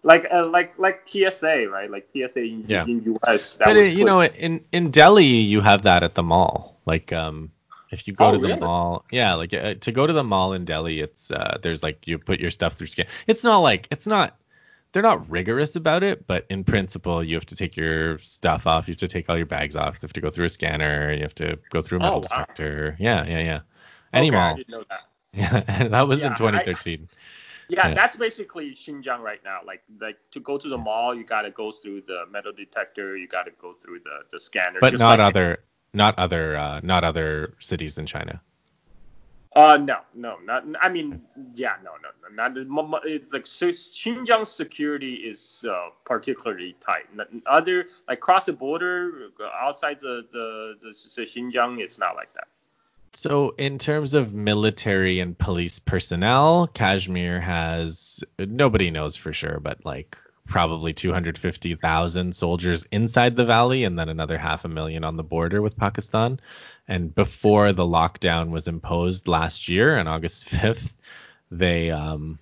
like 0.04 0.26
uh, 0.32 0.48
like 0.48 0.74
like 0.78 1.08
TSA, 1.08 1.68
right? 1.70 1.90
Like 1.90 2.08
TSA 2.14 2.40
in, 2.40 2.66
yeah. 2.68 2.86
in 2.86 3.18
US. 3.24 3.58
but 3.58 3.76
it, 3.76 3.92
you 3.92 4.06
know, 4.06 4.24
in 4.24 4.64
in 4.72 4.92
Delhi, 4.92 5.26
you 5.26 5.62
have 5.62 5.84
that 5.84 6.04
at 6.04 6.16
the 6.16 6.24
mall. 6.24 6.80
Like 6.86 7.12
um, 7.12 7.52
if 7.92 8.08
you 8.08 8.14
go 8.14 8.28
oh, 8.28 8.32
to 8.34 8.38
the 8.38 8.48
really? 8.48 8.60
mall, 8.60 9.06
yeah, 9.12 9.34
like 9.34 9.54
uh, 9.54 9.76
to 9.76 9.92
go 9.92 10.08
to 10.08 10.14
the 10.14 10.24
mall 10.24 10.54
in 10.54 10.66
Delhi, 10.66 11.02
it's 11.02 11.32
uh, 11.32 11.58
there's 11.62 11.84
like 11.84 12.08
you 12.08 12.18
put 12.18 12.40
your 12.40 12.52
stuff 12.52 12.74
through 12.76 12.88
scan. 12.88 13.08
It's 13.28 13.44
not 13.44 13.60
like 13.60 13.88
it's 13.92 14.08
not 14.08 14.38
they're 14.98 15.04
not 15.04 15.30
rigorous 15.30 15.76
about 15.76 16.02
it, 16.02 16.26
but 16.26 16.48
in 16.50 16.64
principle, 16.64 17.24
you 17.24 17.36
have 17.36 17.46
to 17.46 17.56
take 17.56 17.78
your 17.78 18.18
stuff 18.18 18.66
off. 18.66 18.88
You 18.88 18.94
have 18.94 19.00
to 19.02 19.08
take 19.08 19.30
all 19.30 19.38
your 19.38 19.46
bags 19.46 19.76
off. 19.76 19.94
You 19.94 20.00
have 20.02 20.14
to 20.14 20.22
go 20.22 20.32
through 20.32 20.46
a 20.46 20.50
scanner. 20.50 21.14
You 21.14 21.22
have 21.22 21.36
to 21.36 21.60
go 21.70 21.84
through 21.84 22.00
a 22.00 22.02
metal 22.02 22.16
oh, 22.16 22.36
wow. 22.36 22.46
detector. 22.46 22.96
Yeah, 22.98 23.24
yeah, 23.26 23.42
yeah. 23.42 23.60
Any 24.12 24.30
okay, 24.30 24.36
mall. 24.36 24.54
I 24.54 24.56
didn't 24.56 24.70
know 24.70 24.84
that. 24.90 25.04
Yeah, 25.34 25.88
that 25.90 26.08
was 26.08 26.22
yeah, 26.22 26.30
in 26.30 26.36
2013. 26.36 27.08
I, 27.12 27.16
yeah, 27.70 27.90
yeah, 27.90 27.94
that's 27.94 28.16
basically 28.16 28.72
Xinjiang 28.72 29.20
right 29.20 29.42
now. 29.44 29.60
Like 29.64 29.84
like 30.02 30.18
to 30.32 30.40
go 30.40 30.58
to 30.58 30.68
the 30.68 30.80
mall, 30.80 31.14
you 31.14 31.24
gotta 31.24 31.52
go 31.52 31.70
through 31.72 32.02
the 32.08 32.24
metal 32.32 32.54
detector. 32.54 33.16
You 33.18 33.28
gotta 33.28 33.52
go 33.62 33.76
through 33.84 34.00
the 34.00 34.22
the 34.32 34.40
scanner. 34.40 34.80
But 34.82 34.98
not 34.98 35.20
like 35.20 35.36
other 35.36 35.60
not 35.94 36.18
other 36.18 36.58
uh, 36.58 36.80
not 36.82 37.04
other 37.04 37.54
cities 37.60 38.00
in 38.00 38.08
China. 38.08 38.42
Uh 39.58 39.76
no 39.76 39.98
no 40.14 40.38
not 40.46 40.64
I 40.80 40.88
mean 40.88 41.20
yeah 41.56 41.78
no 41.84 41.94
no 42.04 42.10
not 42.32 42.56
it's 43.06 43.34
like 43.34 43.46
Xinjiang 43.46 44.46
security 44.46 45.16
is 45.16 45.66
uh, 45.68 45.90
particularly 46.06 46.76
tight. 46.80 47.06
Other 47.48 47.88
like 48.08 48.20
cross 48.20 48.46
the 48.46 48.54
border 48.54 49.30
outside 49.60 50.00
the 50.00 50.28
the, 50.32 50.76
the, 50.84 50.90
the 50.90 51.22
Xinjiang 51.24 51.80
it's 51.80 51.98
not 51.98 52.16
like 52.16 52.32
that. 52.36 52.50
So 53.14 53.56
in 53.58 53.80
terms 53.80 54.14
of 54.14 54.32
military 54.32 55.20
and 55.20 55.36
police 55.36 55.80
personnel, 55.80 56.68
Kashmir 56.76 57.40
has 57.40 58.24
nobody 58.38 58.92
knows 58.92 59.16
for 59.16 59.34
sure, 59.34 59.60
but 59.60 59.84
like 59.84 60.20
probably 60.48 60.94
250,000 60.94 62.36
soldiers 62.36 62.88
inside 62.92 63.36
the 63.36 63.46
valley 63.46 63.84
and 63.84 63.98
then 63.98 64.08
another 64.08 64.38
half 64.38 64.66
a 64.66 64.68
million 64.68 65.04
on 65.04 65.18
the 65.18 65.24
border 65.24 65.64
with 65.64 65.76
Pakistan. 65.78 66.40
And 66.88 67.14
before 67.14 67.74
the 67.74 67.84
lockdown 67.84 68.50
was 68.50 68.68
imposed 68.68 69.28
last 69.28 69.68
year 69.68 69.98
on 69.98 70.08
August 70.08 70.50
5th, 70.50 70.94
they 71.52 71.92
um 71.92 72.40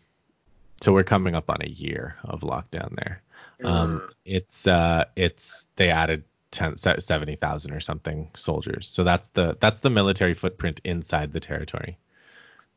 so 0.81 0.91
we're 0.91 1.03
coming 1.03 1.35
up 1.35 1.49
on 1.49 1.57
a 1.61 1.69
year 1.69 2.15
of 2.23 2.41
lockdown 2.41 2.95
there. 2.95 3.21
Um 3.63 3.99
mm. 3.99 4.09
it's 4.25 4.67
uh 4.67 5.05
it's 5.15 5.67
they 5.75 5.89
added 5.89 6.23
10, 6.51 6.77
70,000 6.77 7.73
or 7.73 7.79
something 7.79 8.29
soldiers. 8.35 8.87
So 8.87 9.03
that's 9.03 9.27
the 9.29 9.57
that's 9.59 9.81
the 9.81 9.89
military 9.89 10.33
footprint 10.33 10.81
inside 10.83 11.33
the 11.33 11.39
territory. 11.39 11.97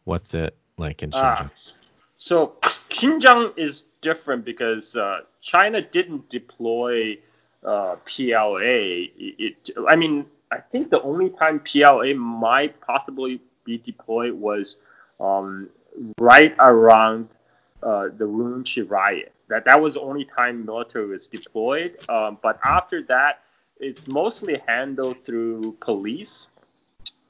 What's 0.05 0.35
it 0.35 0.57
like 0.77 1.03
in 1.03 1.11
ah. 1.15 1.19
Xinjiang? 1.19 1.47
Uh, 1.47 1.49
so 2.17 2.53
Xinjiang 2.91 3.53
is 3.57 3.85
different 4.03 4.45
because 4.45 4.97
uh, 4.97 5.21
China 5.43 5.81
didn't 5.81 6.29
deploy 6.29 7.19
uh, 7.65 7.97
PLA. 8.07 9.07
It, 9.17 9.57
I 9.89 9.97
mean, 9.97 10.27
I 10.51 10.59
think 10.59 10.91
the 10.91 11.03
only 11.03 11.31
time 11.31 11.61
PLA 11.61 12.15
might 12.15 12.81
possibly 12.81 13.41
be 13.65 13.79
deployed 13.79 14.33
was 14.33 14.77
um, 15.21 15.69
right 16.19 16.55
around 16.59 17.29
uh, 17.83 18.09
the 18.17 18.25
Urumqi 18.27 18.89
riot. 18.89 19.33
That 19.49 19.65
that 19.65 19.81
was 19.81 19.95
the 19.95 20.01
only 20.01 20.25
time 20.25 20.65
military 20.65 21.07
was 21.07 21.27
deployed. 21.27 21.99
Um, 22.09 22.39
but 22.43 22.59
after 22.65 23.03
that, 23.05 23.41
it's 23.79 24.07
mostly 24.07 24.61
handled 24.67 25.25
through 25.25 25.77
police. 25.81 26.49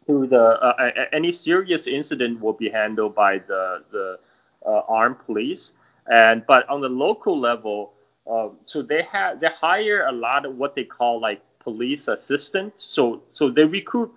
Through 0.07 0.29
the 0.29 0.43
uh, 0.43 0.91
any 1.13 1.33
serious 1.33 1.87
incident 1.87 2.41
will 2.41 2.55
be 2.55 2.71
handled 2.71 3.15
by 3.15 3.39
the 3.39 3.85
the 3.93 4.19
uh, 4.67 4.83
armed 4.89 5.19
police. 5.27 5.71
And 6.11 6.45
but 6.47 6.69
on 6.69 6.81
the 6.81 6.89
local 6.89 7.39
level, 7.39 7.93
uh, 8.31 8.49
so 8.65 8.83
they 8.83 9.03
have 9.03 9.41
they 9.41 9.49
hire 9.61 10.07
a 10.07 10.13
lot 10.13 10.47
of 10.47 10.57
what 10.57 10.75
they 10.75 10.85
call 10.85 11.21
like 11.21 11.43
police 11.61 12.09
assistants. 12.09 12.87
So 12.91 13.23
so 13.33 13.51
they 13.51 13.65
recruit. 13.65 14.13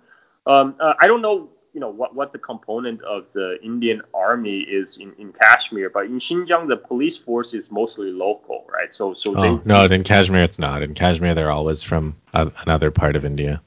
Um, 0.46 0.74
uh, 0.80 0.94
I 1.00 1.06
don't 1.06 1.22
know 1.22 1.48
you 1.72 1.80
know 1.80 1.88
what 1.88 2.14
what 2.14 2.32
the 2.32 2.38
component 2.38 3.02
of 3.02 3.26
the 3.32 3.58
Indian 3.62 4.02
army 4.14 4.60
is 4.60 4.98
in, 4.98 5.12
in 5.18 5.32
Kashmir, 5.32 5.90
but 5.90 6.06
in 6.06 6.18
Xinjiang 6.20 6.68
the 6.68 6.76
police 6.76 7.16
force 7.16 7.54
is 7.54 7.70
mostly 7.70 8.10
local, 8.10 8.66
right? 8.72 8.92
So 8.92 9.14
so 9.14 9.34
oh, 9.36 9.42
they 9.42 9.62
no, 9.64 9.84
in 9.84 10.04
Kashmir 10.04 10.42
it's 10.42 10.58
not. 10.58 10.82
In 10.82 10.94
Kashmir 10.94 11.34
they're 11.34 11.50
always 11.50 11.82
from 11.82 12.16
a, 12.34 12.50
another 12.64 12.90
part 12.90 13.16
of 13.16 13.24
India. 13.24 13.62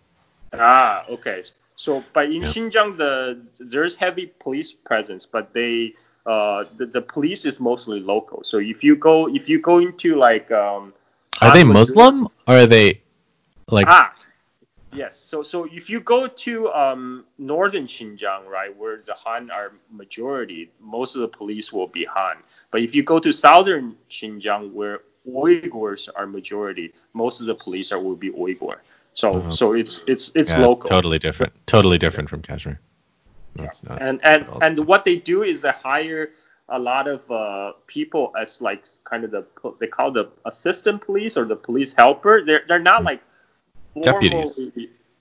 ah 0.53 1.05
okay. 1.09 1.43
So 1.75 2.03
but 2.13 2.25
in 2.25 2.43
Yeah. 2.43 2.47
Xinjiang 2.47 2.97
the 2.97 3.41
there's 3.59 3.95
heavy 3.95 4.31
police 4.39 4.71
presence, 4.71 5.25
but 5.25 5.53
they 5.53 5.93
uh 6.25 6.65
the, 6.77 6.85
the 6.85 7.01
police 7.01 7.45
is 7.45 7.59
mostly 7.59 7.99
local. 7.99 8.43
So 8.43 8.57
if 8.57 8.83
you 8.83 8.95
go 8.95 9.27
if 9.27 9.49
you 9.49 9.59
go 9.59 9.79
into 9.79 10.15
like 10.15 10.51
um 10.51 10.93
Are 11.41 11.53
they 11.53 11.63
Muslim 11.63 12.27
or 12.47 12.55
are 12.61 12.67
they 12.67 13.01
like 13.71 13.87
Ah, 13.89 14.13
yes. 14.91 15.17
So 15.17 15.43
so 15.43 15.65
if 15.71 15.89
you 15.89 15.99
go 15.99 16.27
to 16.27 16.71
um, 16.73 17.25
northern 17.37 17.85
Xinjiang, 17.85 18.47
right, 18.47 18.75
where 18.75 18.97
the 19.05 19.13
Han 19.13 19.49
are 19.51 19.73
majority, 19.91 20.71
most 20.79 21.15
of 21.15 21.21
the 21.21 21.27
police 21.27 21.71
will 21.73 21.87
be 21.87 22.05
Han. 22.05 22.37
But 22.71 22.81
if 22.81 22.95
you 22.95 23.03
go 23.03 23.19
to 23.19 23.31
southern 23.31 23.95
Xinjiang, 24.09 24.73
where 24.73 25.01
Uyghurs 25.27 25.99
are 26.05 26.17
majority, 26.27 26.93
most 27.03 27.31
of 27.31 27.37
the 27.39 27.45
police 27.47 27.91
are 27.91 27.99
will 27.99 28.15
be 28.15 28.31
Uyghur. 28.31 28.75
So 29.13 29.31
Uh-huh. 29.33 29.51
so 29.51 29.73
it's 29.73 30.03
it's 30.07 30.31
it's 30.35 30.51
yeah, 30.51 30.61
local. 30.61 30.89
totally 30.89 31.19
different. 31.19 31.53
Totally 31.65 31.97
different 31.97 32.29
from 32.29 32.41
Kashmir. 32.41 32.79
That's 33.55 33.83
not. 33.83 34.01
and 34.01 34.19
and 34.23 34.45
and 34.61 34.85
what 34.85 35.05
they 35.05 35.15
do 35.17 35.43
is 35.43 35.61
they 35.61 35.71
hire 35.71 36.31
a 36.69 36.77
lot 36.79 37.07
of 37.07 37.29
uh, 37.31 37.73
people 37.87 38.31
as 38.39 38.61
like 38.61 38.83
kind 39.03 39.23
of 39.23 39.31
the 39.31 39.45
they 39.79 39.87
call 39.87 40.11
the 40.11 40.29
assistant 40.45 41.01
police 41.01 41.37
or 41.37 41.45
the 41.45 41.55
police 41.55 41.91
helper. 41.97 42.43
They're 42.45 42.63
they're 42.67 42.79
not 42.93 43.03
like 43.03 43.21
Deputies. 44.01 44.69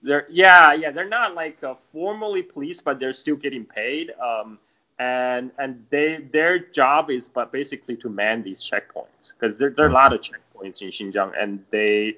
They're 0.03 0.27
yeah 0.29 0.75
yeah 0.75 0.91
they're 0.91 1.09
not 1.09 1.35
like 1.35 1.63
uh, 1.63 1.75
formally 1.93 2.43
police, 2.43 2.81
but 2.81 3.01
they're 3.01 3.15
still 3.15 3.37
getting 3.37 3.65
paid. 3.65 4.13
Um, 4.21 4.59
and 4.99 5.51
and 5.59 5.85
they 5.91 6.25
their 6.33 6.59
job 6.59 7.11
is 7.11 7.29
but 7.29 7.51
basically 7.51 7.97
to 7.97 8.09
man 8.09 8.43
these 8.43 8.63
checkpoints 8.63 9.33
because 9.39 9.59
there 9.59 9.71
there 9.71 9.87
are 9.87 9.89
a 9.89 9.93
lot 9.93 10.13
of 10.13 10.21
checkpoints 10.21 10.83
in 10.83 10.91
Xinjiang 10.91 11.33
and 11.41 11.65
they 11.71 12.17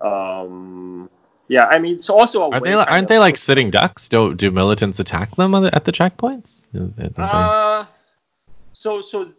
um 0.00 1.08
yeah 1.46 1.66
I 1.66 1.78
mean 1.78 1.98
it's 1.98 2.10
also 2.10 2.42
a 2.42 2.50
are 2.50 2.60
they 2.60 2.72
aren't 2.72 3.04
of- 3.04 3.08
they 3.08 3.18
like 3.18 3.36
sitting 3.36 3.70
ducks? 3.70 4.08
Do 4.08 4.34
do 4.34 4.50
militants 4.50 4.98
attack 4.98 5.36
them 5.36 5.54
at 5.54 5.84
the 5.84 5.92
checkpoints? 5.92 6.66
Uh, 7.16 7.86
so 8.72 9.02
so 9.02 9.30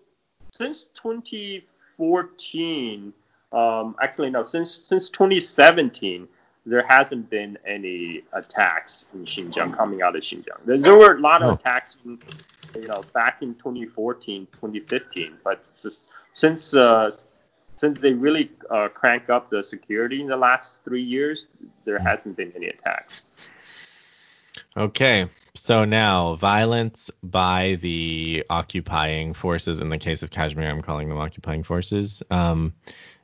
since 0.57 0.85
2014, 1.01 3.13
um, 3.51 3.95
actually 4.01 4.29
no, 4.29 4.47
since 4.47 4.79
since 4.87 5.09
2017, 5.09 6.27
there 6.67 6.85
hasn't 6.87 7.29
been 7.29 7.57
any 7.65 8.21
attacks 8.33 9.05
in 9.13 9.25
Xinjiang 9.25 9.75
coming 9.75 10.01
out 10.01 10.15
of 10.15 10.21
Xinjiang. 10.21 10.59
There, 10.65 10.77
there 10.77 10.97
were 10.97 11.15
a 11.15 11.19
lot 11.19 11.41
of 11.41 11.51
Oh. 11.51 11.53
attacks, 11.53 11.95
in, 12.05 12.19
you 12.75 12.87
know, 12.87 13.01
back 13.13 13.41
in 13.41 13.55
2014, 13.55 14.47
2015, 14.51 15.37
but 15.43 15.63
just, 15.81 16.03
since 16.33 16.73
uh, 16.75 17.11
since 17.75 17.99
they 17.99 18.11
really 18.11 18.51
uh, 18.71 18.87
crank 18.89 19.29
up 19.29 19.49
the 19.51 19.63
security 19.63 20.19
in 20.19 20.27
the 20.27 20.35
last 20.35 20.79
three 20.83 21.03
years, 21.03 21.45
there 21.85 21.99
hasn't 21.99 22.35
been 22.35 22.51
any 22.55 22.67
attacks. 22.67 23.21
Okay, 24.75 25.27
so 25.55 25.85
now 25.85 26.35
violence 26.35 27.11
by 27.23 27.77
the 27.81 28.43
occupying 28.49 29.33
forces. 29.33 29.79
In 29.79 29.89
the 29.89 29.97
case 29.99 30.23
of 30.23 30.31
Kashmir, 30.31 30.67
I'm 30.67 30.81
calling 30.81 31.07
them 31.09 31.19
occupying 31.19 31.63
forces. 31.63 32.23
Um, 32.31 32.73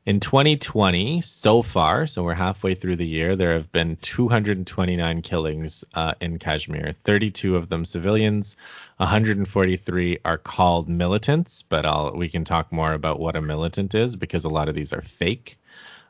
in 0.06 0.20
2020, 0.20 1.22
so 1.22 1.62
far, 1.62 2.08
so 2.08 2.24
we're 2.24 2.34
halfway 2.34 2.76
through 2.76 2.98
the 2.98 3.06
year, 3.06 3.38
there 3.38 3.54
have 3.54 3.72
been 3.72 3.96
229 4.02 5.22
killings 5.22 5.86
uh, 5.94 6.14
in 6.20 6.40
Kashmir. 6.40 6.94
32 7.06 7.56
of 7.56 7.70
them 7.70 7.86
civilians, 7.86 8.58
143 8.98 10.20
are 10.26 10.38
called 10.38 10.90
militants, 10.90 11.62
but 11.62 11.86
I'll, 11.86 12.14
we 12.16 12.28
can 12.28 12.44
talk 12.44 12.70
more 12.72 12.92
about 12.92 13.20
what 13.20 13.38
a 13.38 13.42
militant 13.42 13.96
is 13.96 14.18
because 14.18 14.44
a 14.44 14.50
lot 14.50 14.68
of 14.68 14.76
these 14.76 14.92
are 14.92 15.02
fake. 15.02 15.58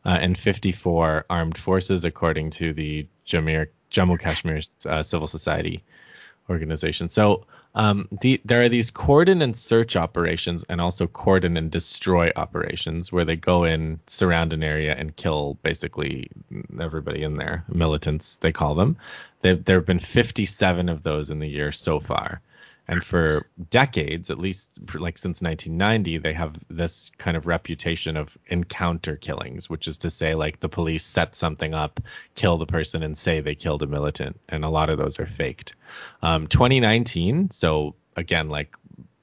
Uh, 0.05 0.17
and 0.19 0.37
54 0.37 1.25
armed 1.29 1.57
forces, 1.57 2.03
according 2.03 2.49
to 2.49 2.73
the 2.73 3.07
Jammu 3.25 4.19
Kashmir 4.19 4.59
uh, 4.85 5.01
Civil 5.01 5.27
Society 5.27 5.81
organization. 6.49 7.07
So 7.07 7.45
um, 7.75 8.07
the, 8.21 8.39
there 8.45 8.61
are 8.61 8.69
these 8.69 8.91
cordon 8.91 9.41
and 9.41 9.57
search 9.57 9.95
operations 9.95 10.63
and 10.69 10.79
also 10.79 11.07
cordon 11.07 11.57
and 11.57 11.71
destroy 11.71 12.31
operations 12.35 13.11
where 13.11 13.25
they 13.25 13.35
go 13.35 13.63
in, 13.63 13.99
surround 14.07 14.53
an 14.53 14.63
area, 14.63 14.95
and 14.95 15.15
kill 15.15 15.57
basically 15.63 16.29
everybody 16.79 17.23
in 17.23 17.37
there. 17.37 17.65
Militants, 17.67 18.35
they 18.35 18.51
call 18.51 18.75
them. 18.75 18.97
There 19.41 19.57
have 19.67 19.85
been 19.85 19.99
57 19.99 20.89
of 20.89 21.03
those 21.03 21.29
in 21.29 21.39
the 21.39 21.49
year 21.49 21.71
so 21.71 21.99
far. 21.99 22.41
And 22.87 23.03
for 23.03 23.47
decades, 23.69 24.29
at 24.29 24.37
least 24.37 24.79
like 24.93 25.17
since 25.17 25.41
1990, 25.41 26.17
they 26.17 26.33
have 26.33 26.55
this 26.69 27.11
kind 27.17 27.37
of 27.37 27.45
reputation 27.45 28.17
of 28.17 28.37
encounter 28.47 29.15
killings, 29.15 29.69
which 29.69 29.87
is 29.87 29.97
to 29.99 30.09
say, 30.09 30.35
like 30.35 30.59
the 30.59 30.69
police 30.69 31.03
set 31.03 31.35
something 31.35 31.73
up, 31.73 32.01
kill 32.35 32.57
the 32.57 32.65
person, 32.65 33.01
and 33.03 33.17
say 33.17 33.39
they 33.39 33.55
killed 33.55 33.83
a 33.83 33.87
militant. 33.87 34.39
And 34.49 34.65
a 34.65 34.69
lot 34.69 34.89
of 34.89 34.97
those 34.97 35.19
are 35.19 35.25
faked. 35.25 35.75
Um, 36.21 36.47
2019, 36.47 37.51
so 37.51 37.95
again, 38.17 38.49
like 38.49 38.75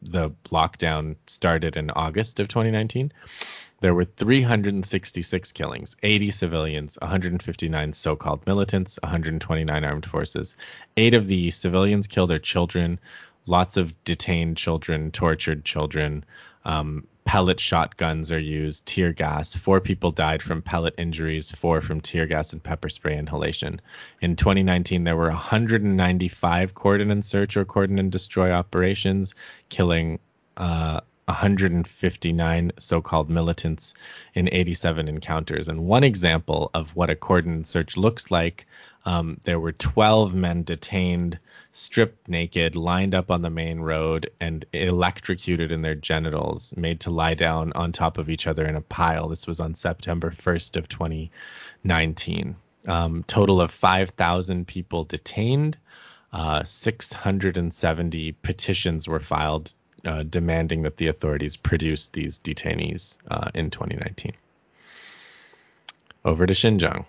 the 0.02 0.30
lockdown 0.50 1.16
started 1.26 1.76
in 1.76 1.90
August 1.90 2.40
of 2.40 2.48
2019, 2.48 3.12
there 3.80 3.94
were 3.94 4.04
366 4.04 5.52
killings, 5.52 5.96
80 6.02 6.30
civilians, 6.30 6.98
159 7.00 7.92
so 7.94 8.14
called 8.14 8.46
militants, 8.46 8.98
129 9.02 9.84
armed 9.84 10.04
forces. 10.04 10.56
Eight 10.98 11.14
of 11.14 11.28
the 11.28 11.50
civilians 11.50 12.06
killed 12.06 12.28
their 12.28 12.38
children, 12.38 12.98
lots 13.46 13.76
of 13.76 13.92
detained 14.04 14.56
children, 14.56 15.10
tortured 15.10 15.64
children. 15.64 16.24
Um, 16.64 17.06
pellet 17.24 17.60
shotguns 17.60 18.32
are 18.32 18.40
used, 18.40 18.84
tear 18.86 19.12
gas. 19.12 19.54
Four 19.54 19.80
people 19.80 20.10
died 20.10 20.42
from 20.42 20.62
pellet 20.62 20.94
injuries, 20.98 21.52
four 21.52 21.80
from 21.80 22.00
tear 22.00 22.26
gas 22.26 22.52
and 22.52 22.62
pepper 22.62 22.88
spray 22.88 23.16
inhalation. 23.16 23.80
In 24.20 24.36
2019, 24.36 25.04
there 25.04 25.16
were 25.16 25.28
195 25.28 26.74
cordon 26.74 27.10
and 27.10 27.24
search 27.24 27.56
or 27.56 27.64
cordon 27.64 27.98
and 27.98 28.10
destroy 28.10 28.50
operations, 28.50 29.34
killing 29.68 30.18
uh, 30.56 31.00
159 31.26 32.72
so-called 32.78 33.30
militants 33.30 33.94
in 34.34 34.48
87 34.50 35.08
encounters. 35.08 35.68
And 35.68 35.86
one 35.86 36.02
example 36.02 36.70
of 36.74 36.96
what 36.96 37.10
a 37.10 37.16
cordon 37.16 37.64
search 37.64 37.96
looks 37.96 38.30
like, 38.30 38.66
um, 39.04 39.40
there 39.44 39.60
were 39.60 39.72
12 39.72 40.34
men 40.34 40.62
detained, 40.62 41.38
stripped 41.72 42.28
naked, 42.28 42.76
lined 42.76 43.14
up 43.14 43.30
on 43.30 43.42
the 43.42 43.50
main 43.50 43.80
road, 43.80 44.30
and 44.40 44.64
electrocuted 44.72 45.72
in 45.72 45.82
their 45.82 45.94
genitals, 45.94 46.74
made 46.76 47.00
to 47.00 47.10
lie 47.10 47.34
down 47.34 47.72
on 47.74 47.92
top 47.92 48.18
of 48.18 48.28
each 48.28 48.46
other 48.46 48.66
in 48.66 48.76
a 48.76 48.80
pile. 48.80 49.28
This 49.28 49.46
was 49.46 49.60
on 49.60 49.74
September 49.74 50.30
1st 50.30 50.76
of 50.76 50.88
2019. 50.88 52.56
Um, 52.86 53.24
total 53.24 53.60
of 53.60 53.70
5,000 53.70 54.66
people 54.66 55.04
detained. 55.04 55.78
Uh, 56.32 56.62
670 56.62 58.32
petitions 58.32 59.08
were 59.08 59.20
filed 59.20 59.74
uh, 60.04 60.22
demanding 60.22 60.82
that 60.82 60.96
the 60.96 61.08
authorities 61.08 61.56
produce 61.56 62.08
these 62.08 62.38
detainees 62.38 63.18
uh, 63.30 63.50
in 63.54 63.70
2019. 63.70 64.32
Over 66.24 66.46
to 66.46 66.54
Xinjiang. 66.54 67.04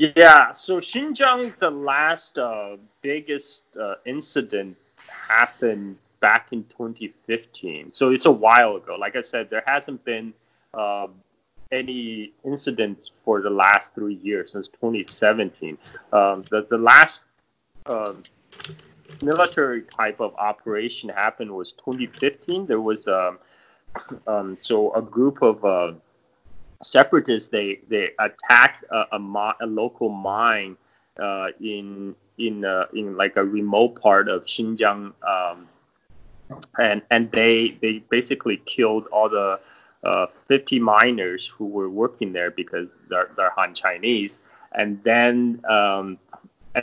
Yeah, 0.00 0.52
so 0.52 0.80
Xinjiang, 0.80 1.58
the 1.58 1.70
last 1.70 2.38
uh, 2.38 2.78
biggest 3.02 3.64
uh, 3.78 3.96
incident 4.06 4.78
happened 5.28 5.98
back 6.20 6.54
in 6.54 6.64
2015. 6.64 7.92
So 7.92 8.08
it's 8.08 8.24
a 8.24 8.30
while 8.30 8.76
ago. 8.76 8.96
Like 8.98 9.14
I 9.14 9.20
said, 9.20 9.50
there 9.50 9.62
hasn't 9.66 10.02
been 10.06 10.32
uh, 10.72 11.08
any 11.70 12.32
incidents 12.46 13.10
for 13.26 13.42
the 13.42 13.50
last 13.50 13.94
three 13.94 14.14
years 14.22 14.52
since 14.52 14.68
2017. 14.68 15.76
Um, 16.14 16.46
the, 16.48 16.66
the 16.70 16.78
last 16.78 17.24
um 17.84 18.22
military 19.20 19.82
type 19.82 20.18
of 20.18 20.34
operation 20.36 21.10
happened 21.10 21.50
was 21.50 21.72
2015. 21.72 22.64
There 22.64 22.80
was 22.80 23.06
um, 23.06 23.38
um, 24.26 24.56
so 24.62 24.94
a 24.94 25.02
group 25.02 25.42
of 25.42 25.62
uh, 25.62 25.92
separatists 26.82 27.48
they 27.48 27.80
they 27.88 28.10
attacked 28.18 28.84
a, 28.90 29.04
a, 29.12 29.18
mi- 29.18 29.56
a 29.60 29.66
local 29.66 30.08
mine 30.08 30.76
uh, 31.20 31.48
in 31.60 32.14
in 32.38 32.64
uh, 32.64 32.86
in 32.94 33.16
like 33.16 33.36
a 33.36 33.44
remote 33.44 34.00
part 34.00 34.28
of 34.28 34.44
Xinjiang, 34.46 35.12
um, 35.26 35.68
and 36.78 37.02
and 37.10 37.30
they 37.32 37.78
they 37.82 37.98
basically 38.10 38.62
killed 38.66 39.06
all 39.12 39.28
the 39.28 39.60
uh, 40.04 40.26
50 40.48 40.78
miners 40.78 41.46
who 41.46 41.66
were 41.66 41.90
working 41.90 42.32
there 42.32 42.50
because 42.50 42.88
they're 43.08 43.30
they're 43.36 43.50
Han 43.50 43.74
Chinese, 43.74 44.30
and 44.72 45.02
then 45.04 45.62
um, 45.68 46.18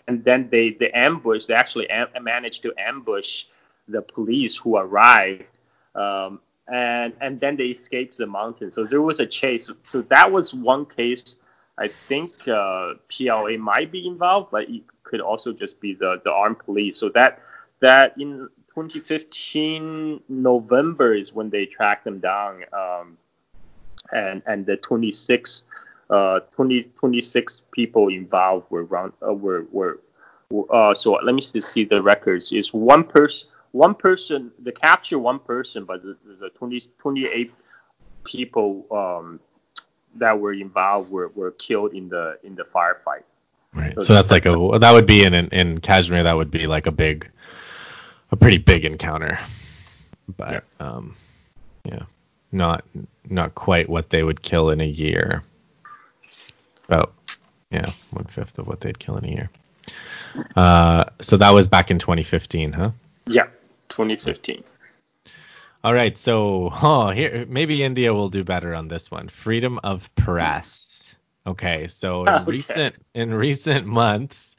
and 0.07 0.23
then 0.23 0.47
they 0.51 0.71
they 0.71 0.91
ambushed. 0.91 1.47
They 1.47 1.55
actually 1.55 1.89
am- 1.89 2.09
managed 2.21 2.61
to 2.63 2.73
ambush 2.77 3.45
the 3.87 4.01
police 4.01 4.55
who 4.55 4.77
arrived. 4.77 5.45
Um, 5.95 6.39
and 6.71 7.13
and 7.21 7.39
then 7.39 7.55
they 7.55 7.67
escaped 7.67 8.17
the 8.17 8.27
mountain. 8.27 8.71
So 8.71 8.85
there 8.85 9.01
was 9.01 9.19
a 9.19 9.25
chase. 9.25 9.69
So 9.89 10.01
that 10.03 10.31
was 10.31 10.53
one 10.53 10.85
case 10.85 11.35
I 11.77 11.89
think 12.07 12.33
uh, 12.47 12.93
PLA 13.09 13.57
might 13.57 13.91
be 13.91 14.07
involved, 14.07 14.49
but 14.51 14.69
it 14.69 14.81
could 15.03 15.21
also 15.21 15.53
just 15.53 15.79
be 15.79 15.93
the, 15.93 16.19
the 16.23 16.31
armed 16.31 16.59
police. 16.59 16.99
So 16.99 17.09
that 17.09 17.39
that 17.81 18.15
in 18.19 18.49
2015 18.73 20.21
November 20.27 21.13
is 21.13 21.33
when 21.33 21.49
they 21.49 21.65
tracked 21.65 22.03
them 22.03 22.19
down, 22.19 22.63
um, 22.73 23.17
and 24.11 24.41
and 24.47 24.65
the 24.65 24.77
26 24.77 25.63
uh, 26.09 26.39
20, 26.55 26.83
26 26.97 27.61
people 27.71 28.07
involved 28.07 28.65
were 28.71 28.85
round 28.85 29.13
uh, 29.27 29.33
were 29.33 29.65
were 29.71 29.99
uh, 30.71 30.93
so 30.93 31.13
let 31.23 31.35
me 31.35 31.41
see 31.41 31.85
the 31.85 32.01
records. 32.01 32.51
Is 32.51 32.73
one 32.73 33.03
person 33.03 33.47
one 33.71 33.95
person 33.95 34.51
the 34.63 34.71
capture 34.71 35.19
one 35.19 35.39
person, 35.39 35.85
but 35.85 36.03
the, 36.03 36.17
the 36.39 36.49
20, 36.49 36.81
28 36.99 37.53
people 38.23 38.85
um, 38.91 39.39
that 40.15 40.39
were 40.39 40.53
involved 40.53 41.09
were, 41.09 41.29
were 41.29 41.51
killed 41.51 41.93
in 41.93 42.09
the 42.09 42.37
in 42.43 42.55
the 42.55 42.63
firefight. 42.63 43.23
Right. 43.73 43.93
So, 43.95 44.01
so 44.01 44.13
that's 44.13 44.31
like 44.31 44.45
a 44.45 44.77
that 44.79 44.91
would 44.91 45.05
be 45.05 45.23
in 45.23 45.33
in 45.33 45.79
Kashmir 45.79 46.23
that 46.23 46.35
would 46.35 46.51
be 46.51 46.67
like 46.67 46.87
a 46.87 46.91
big 46.91 47.29
a 48.31 48.35
pretty 48.35 48.57
big 48.57 48.85
encounter. 48.85 49.39
But 50.35 50.63
yeah. 50.79 50.87
um 50.87 51.15
yeah. 51.83 52.03
Not 52.51 52.85
not 53.29 53.55
quite 53.55 53.89
what 53.89 54.09
they 54.09 54.23
would 54.23 54.41
kill 54.41 54.69
in 54.69 54.81
a 54.81 54.87
year. 54.87 55.43
About 56.87 57.13
yeah, 57.69 57.91
one 58.11 58.25
fifth 58.25 58.57
of 58.57 58.67
what 58.67 58.79
they'd 58.79 58.97
kill 58.97 59.17
in 59.17 59.25
a 59.25 59.29
year. 59.29 59.49
Uh 60.55 61.05
so 61.19 61.37
that 61.37 61.51
was 61.51 61.67
back 61.67 61.91
in 61.91 61.99
2015, 61.99 62.71
huh? 62.71 62.91
Yeah, 63.27 63.47
2015. 63.89 64.63
All 65.83 65.93
right, 65.93 66.17
so 66.17 66.69
oh, 66.81 67.09
here 67.09 67.45
maybe 67.47 67.83
India 67.83 68.13
will 68.13 68.29
do 68.29 68.43
better 68.43 68.73
on 68.73 68.87
this 68.87 69.11
one. 69.11 69.29
Freedom 69.29 69.79
of 69.83 70.13
press. 70.15 71.15
Okay, 71.45 71.87
so 71.87 72.23
in 72.23 72.29
okay. 72.29 72.43
recent 72.45 72.95
in 73.13 73.33
recent 73.33 73.87
months, 73.87 74.55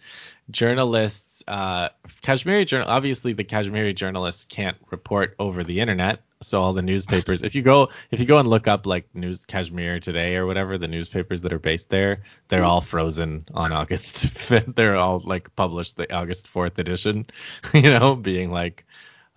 journalists, 0.50 1.42
uh, 1.46 1.90
Kashmiri 2.22 2.64
journal, 2.64 2.88
obviously 2.88 3.32
the 3.32 3.44
Kashmiri 3.44 3.92
journalists 3.92 4.44
can't 4.44 4.76
report 4.90 5.34
over 5.38 5.64
the 5.64 5.80
internet. 5.80 6.22
So 6.40 6.62
all 6.62 6.72
the 6.72 6.82
newspapers, 6.82 7.42
if 7.42 7.54
you 7.54 7.62
go 7.62 7.88
if 8.10 8.20
you 8.20 8.26
go 8.26 8.38
and 8.38 8.48
look 8.48 8.68
up 8.68 8.86
like 8.86 9.12
News 9.14 9.44
Kashmir 9.44 9.98
Today 9.98 10.36
or 10.36 10.46
whatever, 10.46 10.78
the 10.78 10.86
newspapers 10.86 11.40
that 11.42 11.52
are 11.52 11.58
based 11.58 11.88
there, 11.90 12.22
they're 12.48 12.64
all 12.64 12.80
frozen 12.80 13.44
on 13.54 13.72
August 13.72 14.16
5th. 14.34 14.76
They're 14.76 14.96
all 14.96 15.20
like 15.24 15.54
published 15.56 15.96
the 15.96 16.12
August 16.14 16.46
4th 16.52 16.78
edition, 16.78 17.26
you 17.74 17.90
know, 17.90 18.14
being 18.14 18.52
like 18.52 18.86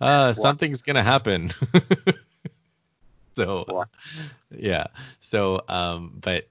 uh, 0.00 0.32
something's 0.32 0.82
gonna 0.82 1.02
happen. 1.02 1.50
so 3.34 3.86
yeah. 4.50 4.86
So 5.20 5.62
um, 5.68 6.18
but 6.20 6.48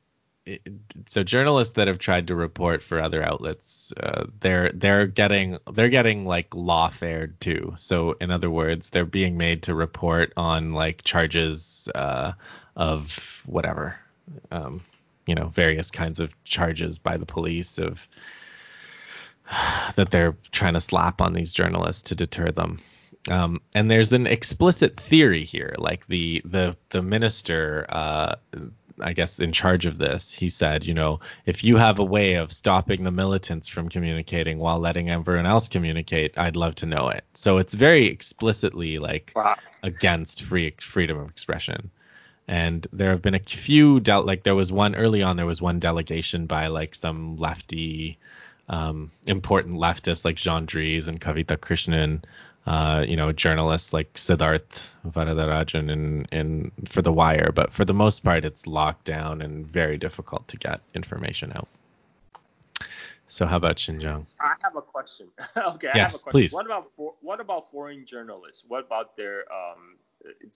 so 1.08 1.23
journalists 1.23 1.73
that 1.75 1.88
have 1.88 1.99
tried 1.99 2.27
to 2.27 2.36
report 2.36 2.82
for 2.82 2.99
other 2.99 3.23
outlets, 3.23 3.93
uh, 3.97 4.25
they're 4.39 4.71
they're 4.71 5.06
getting 5.06 5.60
they're 5.71 5.89
getting 5.89 6.25
like 6.25 6.49
lawfared 6.51 7.39
too. 7.39 7.75
So 7.77 8.15
in 8.19 8.32
other 8.32 8.49
words, 8.49 8.89
they're 8.89 9.06
being 9.06 9.38
made 9.38 9.63
to 9.63 9.75
report 9.75 10.34
on 10.38 10.73
like 10.73 11.04
charges 11.04 11.88
uh, 11.93 12.34
of 12.75 13.43
whatever, 13.45 13.95
um, 14.51 14.84
you 15.27 15.36
know, 15.36 15.47
various 15.47 15.91
kinds 15.91 16.19
of 16.19 16.32
charges 16.43 16.97
by 16.97 17.17
the 17.17 17.25
police 17.25 17.77
of 17.77 18.08
that 19.95 20.10
they're 20.10 20.36
trying 20.51 20.73
to 20.73 20.82
slap 20.82 21.21
on 21.21 21.34
these 21.34 21.54
journalists 21.54 22.04
to 22.04 22.15
deter 22.15 22.51
them. 22.51 22.80
Um, 23.30 23.62
and 23.75 23.91
there's 23.91 24.13
an 24.13 24.25
explicit 24.25 24.99
theory 24.99 25.43
here, 25.43 25.75
like 25.77 26.08
the 26.08 26.41
the 26.43 26.75
the 26.89 27.04
minister, 27.04 27.86
uh, 27.89 28.36
I 28.99 29.13
guess, 29.13 29.39
in 29.39 29.51
charge 29.51 29.86
of 29.86 29.97
this, 29.97 30.32
he 30.32 30.49
said, 30.49 30.86
you 30.86 30.93
know, 30.93 31.19
if 31.45 31.63
you 31.63 31.77
have 31.77 31.99
a 31.99 32.04
way 32.04 32.36
of 32.36 32.51
stopping 32.51 33.04
the 33.04 33.12
militants 33.12 33.67
from 33.67 33.89
communicating 33.89 34.60
while 34.60 34.80
letting 34.80 35.10
everyone 35.10 35.45
else 35.45 35.67
communicate, 35.67 36.38
I'd 36.38 36.56
love 36.56 36.75
to 36.75 36.86
know 36.86 37.10
it. 37.10 37.23
So 37.34 37.58
it's 37.58 37.73
very 37.73 38.08
explicitly 38.08 38.99
like 38.99 39.32
wow. 39.36 39.56
against 39.84 40.43
free 40.43 40.75
freedom 40.80 41.17
of 41.17 41.30
expression. 41.30 41.89
And 42.47 42.86
there 42.91 43.12
have 43.12 43.21
been 43.21 43.36
a 43.36 43.39
few, 43.39 43.99
de- 43.99 44.19
like 44.19 44.43
there 44.43 44.56
was 44.56 44.71
one 44.71 44.95
early 44.95 45.21
on, 45.21 45.38
there 45.38 45.45
was 45.45 45.62
one 45.62 45.80
delegation 45.80 46.47
by 46.47 46.67
like 46.67 46.95
some 46.95 47.38
lefty, 47.38 48.17
um, 48.67 49.12
important 49.25 49.77
leftists 49.77 50.25
like 50.25 50.36
Jean 50.36 50.65
Drèze 50.65 51.08
and 51.08 51.21
Kavita 51.21 51.58
Krishnan 51.58 52.23
uh, 52.65 53.06
you 53.08 53.15
know, 53.15 53.32
journalists 53.32 53.93
like 53.93 54.13
Siddharth 54.13 54.89
Varadarajan 55.08 55.89
in, 55.89 56.26
in 56.32 56.71
for 56.86 57.02
The 57.02 57.12
Wire, 57.12 57.52
but 57.54 57.71
for 57.74 57.86
the 57.86 57.93
most 57.93 58.24
part, 58.24 58.45
it's 58.45 58.67
locked 58.67 59.06
down 59.06 59.41
and 59.41 59.65
very 59.65 59.97
difficult 59.97 60.47
to 60.50 60.58
get 60.58 60.82
information 60.93 61.52
out. 61.54 61.67
So 63.28 63.45
how 63.45 63.58
about 63.58 63.78
Xinjiang? 63.78 64.26
I 64.39 64.54
have 64.62 64.76
a 64.76 64.82
question. 64.82 65.28
okay, 65.58 65.88
I 65.88 65.97
yes, 65.97 66.12
have 66.12 66.15
a 66.15 66.19
question. 66.19 66.32
please. 66.32 66.54
What 66.54 66.65
about 66.65 66.91
what 67.21 67.39
about 67.39 67.71
foreign 67.71 68.06
journalists? 68.06 68.63
What 68.67 68.86
about 68.86 69.15
their 69.17 69.45
um 69.52 69.97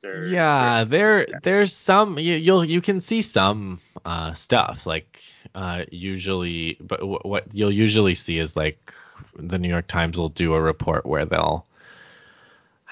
their 0.01 0.23
Yeah, 0.25 0.83
their, 0.83 1.25
there 1.25 1.39
there's 1.41 1.73
some 1.73 2.19
you, 2.19 2.35
you'll 2.35 2.65
you 2.65 2.81
can 2.81 3.01
see 3.01 3.21
some 3.21 3.79
uh 4.05 4.33
stuff 4.33 4.85
like 4.85 5.21
uh 5.55 5.85
usually 5.91 6.77
but 6.81 6.99
w- 6.99 7.19
what 7.23 7.45
you'll 7.53 7.71
usually 7.71 8.15
see 8.15 8.37
is 8.39 8.55
like 8.55 8.93
the 9.37 9.57
New 9.57 9.69
York 9.69 9.87
Times 9.87 10.17
will 10.17 10.29
do 10.29 10.53
a 10.53 10.61
report 10.61 11.05
where 11.05 11.25
they'll 11.25 11.65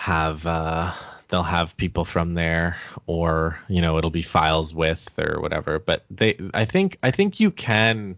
have 0.03 0.45
uh, 0.45 0.93
they'll 1.29 1.43
have 1.43 1.77
people 1.77 2.03
from 2.03 2.33
there 2.33 2.75
or 3.07 3.57
you 3.69 3.81
know 3.81 3.97
it'll 3.97 4.09
be 4.09 4.21
files 4.21 4.75
with 4.75 5.09
or 5.17 5.39
whatever. 5.39 5.79
But 5.79 6.03
they 6.11 6.37
i 6.53 6.65
think 6.65 6.97
i 7.03 7.09
think 7.09 7.39
you 7.39 7.51
can 7.51 8.17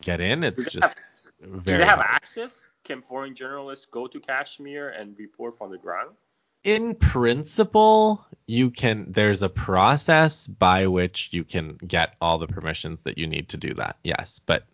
get 0.00 0.22
in. 0.22 0.42
It's 0.42 0.64
just 0.64 0.96
have, 0.96 0.96
very 1.42 1.76
do 1.76 1.82
they 1.82 1.84
have 1.84 1.98
hard. 1.98 2.08
access? 2.10 2.66
Can 2.84 3.02
foreign 3.02 3.34
journalists 3.34 3.84
go 3.84 4.06
to 4.06 4.18
kashmir 4.18 4.88
and 4.88 5.14
report 5.18 5.58
from 5.58 5.70
the 5.70 5.76
ground? 5.76 6.16
In 6.64 6.94
principle 6.94 8.24
you 8.46 8.70
can 8.70 9.12
there's 9.12 9.42
a 9.42 9.50
process 9.50 10.46
by 10.46 10.86
which 10.86 11.28
you 11.32 11.44
can 11.44 11.76
get 11.86 12.14
all 12.22 12.38
the 12.38 12.46
permissions 12.46 13.02
that 13.02 13.18
you 13.18 13.26
need 13.26 13.50
to 13.50 13.58
do 13.58 13.74
that 13.74 13.98
yes. 14.04 14.40
But 14.46 14.64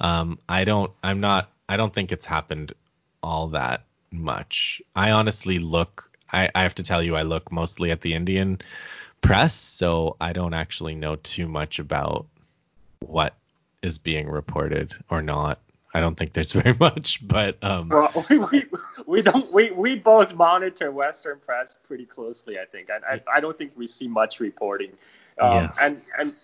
um, 0.00 0.38
i 0.48 0.64
don't 0.64 0.92
i'm 1.02 1.20
not 1.20 1.50
i 1.68 1.76
don't 1.76 1.94
think 1.94 2.10
it's 2.10 2.24
happened 2.24 2.72
all 3.22 3.48
that 3.48 3.82
much. 4.10 4.82
I 4.94 5.10
honestly 5.10 5.58
look. 5.58 6.10
I, 6.32 6.50
I 6.54 6.62
have 6.62 6.74
to 6.76 6.82
tell 6.82 7.02
you, 7.02 7.16
I 7.16 7.22
look 7.22 7.50
mostly 7.50 7.90
at 7.90 8.02
the 8.02 8.14
Indian 8.14 8.60
press, 9.22 9.54
so 9.54 10.16
I 10.20 10.32
don't 10.32 10.54
actually 10.54 10.94
know 10.94 11.16
too 11.16 11.48
much 11.48 11.78
about 11.78 12.26
what 13.00 13.34
is 13.82 13.98
being 13.98 14.28
reported 14.28 14.94
or 15.10 15.22
not. 15.22 15.58
I 15.94 16.00
don't 16.00 16.16
think 16.16 16.32
there's 16.32 16.52
very 16.64 16.76
much, 16.78 17.26
but 17.26 17.56
um, 17.62 17.90
we, 18.30 18.38
we, 18.38 18.64
we 19.06 19.22
don't 19.22 19.52
we, 19.52 19.70
we 19.70 19.98
both 19.98 20.34
monitor 20.34 20.90
Western 20.92 21.38
press 21.38 21.74
pretty 21.86 22.04
closely. 22.04 22.58
I 22.58 22.64
think 22.66 22.90
I, 22.90 23.14
I, 23.14 23.36
I 23.36 23.40
don't 23.40 23.56
think 23.56 23.72
we 23.76 23.86
see 23.86 24.08
much 24.08 24.40
reporting. 24.40 24.92
Um, 25.40 25.52
yeah. 25.52 25.72
And 25.80 26.02
and 26.18 26.34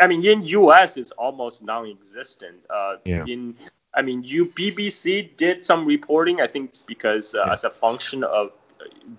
I 0.00 0.06
mean 0.06 0.24
in 0.24 0.42
U.S. 0.42 0.96
it's 0.96 1.12
almost 1.12 1.62
non-existent. 1.62 2.56
Uh, 2.68 2.96
yeah. 3.04 3.24
In 3.26 3.54
I 3.94 4.02
mean, 4.02 4.22
you 4.24 4.46
BBC 4.46 5.36
did 5.36 5.64
some 5.64 5.84
reporting, 5.86 6.40
I 6.40 6.46
think, 6.46 6.72
because 6.86 7.34
uh, 7.34 7.44
yeah. 7.46 7.52
as 7.52 7.64
a 7.64 7.70
function 7.70 8.24
of 8.24 8.52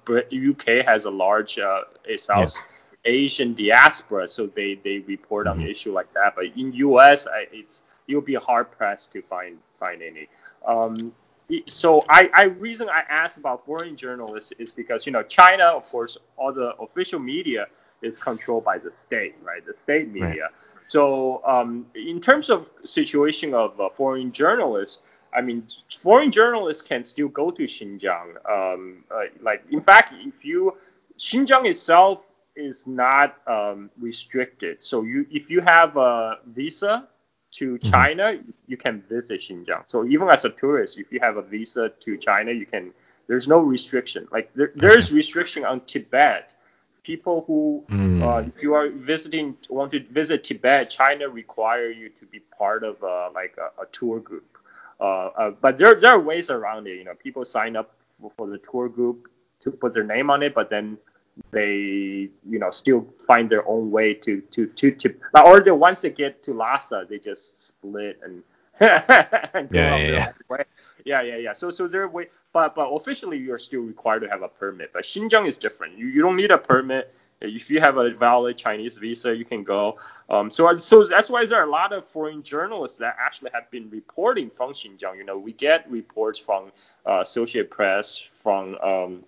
UK 0.08 0.68
uh, 0.68 0.84
has 0.86 1.06
a 1.06 1.10
large 1.10 1.60
uh, 1.60 1.82
South 2.18 2.56
yeah. 2.56 3.12
Asian 3.12 3.54
diaspora, 3.54 4.28
so 4.28 4.48
they 4.48 4.76
they 4.84 5.00
report 5.00 5.48
mm-hmm. 5.48 5.60
on 5.60 5.66
an 5.66 5.72
issue 5.72 5.92
like 5.92 6.12
that. 6.14 6.36
But 6.36 6.46
in 6.58 6.74
US, 6.74 7.28
I, 7.28 7.48
it's 7.52 7.82
you'll 8.08 8.22
be 8.22 8.36
hard 8.36 8.72
pressed 8.72 9.12
to 9.14 9.22
find 9.22 9.58
find 9.80 10.02
any. 10.02 10.28
Um, 10.66 11.14
so 11.68 12.06
I, 12.10 12.30
I 12.34 12.44
reason 12.44 12.90
I 12.90 13.04
asked 13.10 13.38
about 13.38 13.66
foreign 13.66 13.96
journalists 13.96 14.54
is 14.58 14.72
because 14.72 15.06
you 15.06 15.12
know 15.12 15.24
China, 15.24 15.66
of 15.66 15.84
course, 15.86 16.18
all 16.38 16.54
the 16.54 16.76
official 16.78 17.20
media 17.20 17.68
is 18.02 18.18
controlled 18.18 18.66
by 18.66 18.78
the 18.78 18.92
state, 18.92 19.36
right? 19.44 19.66
The 19.66 19.76
state 19.84 20.10
media. 20.10 20.44
Right. 20.44 20.52
So 20.88 21.42
um, 21.46 21.88
in 21.96 22.22
terms 22.22 22.50
of 22.50 22.68
situation 22.84 23.54
of 23.54 23.80
uh, 23.80 23.90
foreign 23.96 24.32
journalists, 24.32 25.00
I 25.36 25.42
mean, 25.42 25.66
foreign 26.02 26.32
journalists 26.32 26.82
can 26.82 27.06
still 27.06 27.28
go 27.28 27.50
to 27.52 27.64
Xinjiang. 27.64 28.38
Um, 28.50 29.04
uh, 29.10 29.24
like, 29.42 29.64
in 29.72 29.82
fact, 29.82 30.14
if 30.20 30.46
you 30.46 30.78
Xinjiang 31.18 31.70
itself 31.70 32.20
is 32.56 32.84
not 32.86 33.38
um, 33.48 33.90
restricted. 34.00 34.84
So 34.84 35.04
you, 35.04 35.26
if 35.32 35.50
you 35.50 35.62
have 35.62 35.98
a 35.98 36.40
visa 36.48 37.08
to 37.54 37.76
mm-hmm. 37.78 37.92
China, 37.92 38.40
you 38.68 38.78
can 38.78 39.04
visit 39.10 39.42
Xinjiang. 39.42 39.84
So 39.88 40.06
even 40.06 40.30
as 40.30 40.46
a 40.46 40.50
tourist, 40.50 40.98
if 40.98 41.12
you 41.12 41.20
have 41.22 41.38
a 41.38 41.42
visa 41.42 41.92
to 42.04 42.18
China, 42.18 42.52
you 42.52 42.66
can. 42.66 42.92
There's 43.28 43.48
no 43.48 43.60
restriction. 43.60 44.28
Like 44.32 44.54
there, 44.54 44.74
there's 44.76 45.12
restriction 45.12 45.64
on 45.64 45.80
Tibet 45.86 46.53
people 47.04 47.44
who, 47.48 47.84
mm. 47.90 48.24
uh, 48.24 48.48
if 48.48 48.64
you 48.64 48.74
are 48.74 48.90
visiting, 48.90 49.56
want 49.70 49.92
to 49.92 50.04
visit 50.10 50.44
Tibet, 50.44 50.90
China 50.90 51.30
require 51.30 51.90
you 51.90 52.10
to 52.20 52.26
be 52.26 52.40
part 52.58 52.84
of 52.84 53.02
uh, 53.04 53.30
like 53.34 53.56
a, 53.58 53.82
a, 53.82 53.86
tour 53.92 54.20
group. 54.20 54.58
Uh, 55.00 55.28
uh, 55.28 55.52
but 55.52 55.78
there, 55.78 56.00
there 56.00 56.12
are 56.12 56.20
ways 56.20 56.50
around 56.50 56.88
it. 56.88 56.98
You 56.98 57.04
know, 57.04 57.16
people 57.16 57.44
sign 57.46 57.76
up 57.76 57.94
for 58.38 58.48
the 58.48 58.60
tour 58.60 58.88
group 58.90 59.28
to 59.62 59.72
put 59.72 59.94
their 59.94 60.04
name 60.04 60.30
on 60.30 60.42
it, 60.44 60.56
but 60.56 60.70
then 60.70 60.98
they 61.52 62.30
you 62.48 62.60
know 62.60 62.70
still 62.70 63.08
find 63.26 63.50
their 63.50 63.68
own 63.68 63.90
way 63.90 64.14
to 64.14 64.42
to 64.52 64.68
to 64.68 64.92
to 64.92 65.16
or 65.44 65.62
the 65.62 65.74
once 65.74 66.02
they 66.02 66.12
get 66.12 66.44
to 66.44 66.54
Lhasa 66.54 67.08
they 67.10 67.18
just 67.18 67.70
split 67.70 68.20
and, 68.24 68.44
and 68.80 69.70
go 69.70 69.80
Yeah, 69.80 69.96
yeah, 69.96 69.98
their 69.98 70.14
yeah. 70.14 70.28
own 70.28 70.34
way. 70.50 70.64
Yeah, 71.06 71.22
yeah, 71.24 71.38
yeah. 71.38 71.54
So 71.54 71.70
so 71.70 71.88
there 71.88 72.08
way 72.08 72.28
but 72.54 72.76
but 72.76 72.88
officially 72.90 73.38
you're 73.38 73.58
still 73.58 73.82
required 73.82 74.22
to 74.22 74.30
have 74.30 74.44
a 74.44 74.48
permit. 74.48 74.92
But 74.94 75.04
Xinjiang 75.04 75.48
is 75.48 75.58
different. 75.58 75.98
You 75.98 76.08
you 76.08 76.22
don't 76.22 76.38
need 76.38 76.52
a 76.52 76.58
permit. 76.58 77.14
If 77.42 77.70
you 77.70 77.82
have 77.82 77.98
a 77.98 78.12
valid 78.12 78.58
Chinese 78.58 78.98
visa, 78.98 79.36
you 79.36 79.44
can 79.44 79.64
go. 79.64 79.98
Um, 80.30 80.50
so 80.50 80.74
so 80.76 81.06
that's 81.06 81.30
why 81.30 81.46
there 81.46 81.60
are 81.60 81.68
a 81.68 81.70
lot 81.70 81.92
of 81.92 82.08
foreign 82.08 82.42
journalists 82.42 82.98
that 83.00 83.18
actually 83.20 83.52
have 83.54 83.70
been 83.70 83.90
reporting 83.90 84.50
from 84.50 84.72
Xinjiang. 84.72 85.18
You 85.18 85.26
know, 85.26 85.38
we 85.38 85.52
get 85.52 85.90
reports 85.92 86.40
from 86.40 86.72
uh, 87.06 87.20
Associated 87.20 87.70
Press, 87.70 88.18
from 88.18 88.76
um, 88.76 89.24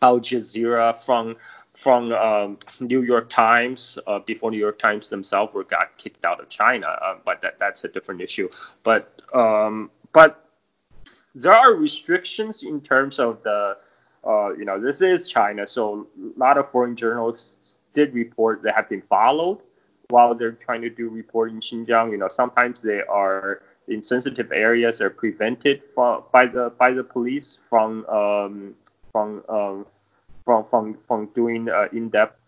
Al 0.00 0.18
Jazeera, 0.18 0.98
from 0.98 1.36
from 1.74 2.12
um, 2.12 2.58
New 2.80 3.02
York 3.02 3.28
Times 3.28 3.98
uh, 4.06 4.18
before 4.20 4.50
New 4.50 4.58
York 4.58 4.78
Times 4.78 5.08
themselves 5.08 5.54
were 5.54 5.64
got 5.64 5.96
kicked 5.98 6.24
out 6.24 6.40
of 6.40 6.48
China. 6.48 6.86
Uh, 7.02 7.16
but 7.24 7.42
that, 7.42 7.58
that's 7.58 7.84
a 7.84 7.88
different 7.88 8.20
issue. 8.20 8.48
But 8.82 9.20
um, 9.34 9.90
but 10.12 10.41
there 11.34 11.52
are 11.52 11.74
restrictions 11.74 12.62
in 12.62 12.80
terms 12.80 13.18
of 13.18 13.42
the 13.42 13.76
uh, 14.26 14.52
you 14.54 14.64
know 14.64 14.80
this 14.80 15.00
is 15.00 15.28
China, 15.28 15.66
so 15.66 16.06
a 16.18 16.38
lot 16.38 16.58
of 16.58 16.70
foreign 16.70 16.96
journalists 16.96 17.74
did 17.94 18.14
report 18.14 18.62
that 18.62 18.74
have 18.74 18.88
been 18.88 19.02
followed 19.02 19.58
while 20.08 20.34
they're 20.34 20.52
trying 20.52 20.82
to 20.82 20.90
do 20.90 21.08
reporting 21.08 21.56
in 21.56 21.86
Xinjiang. 21.86 22.12
You 22.12 22.18
know 22.18 22.28
sometimes 22.28 22.80
they 22.80 23.02
are 23.02 23.62
in 23.88 24.02
sensitive 24.02 24.52
areas 24.52 25.00
are 25.00 25.10
prevented 25.10 25.82
from, 25.94 26.22
by 26.32 26.46
the 26.46 26.72
by 26.78 26.92
the 26.92 27.02
police 27.02 27.58
from 27.68 28.06
um, 28.06 28.74
from 29.10 29.42
um, 29.48 29.86
from 30.44 30.64
from 30.70 30.98
from 31.08 31.26
doing 31.34 31.68
uh, 31.68 31.88
in-depth 31.92 32.38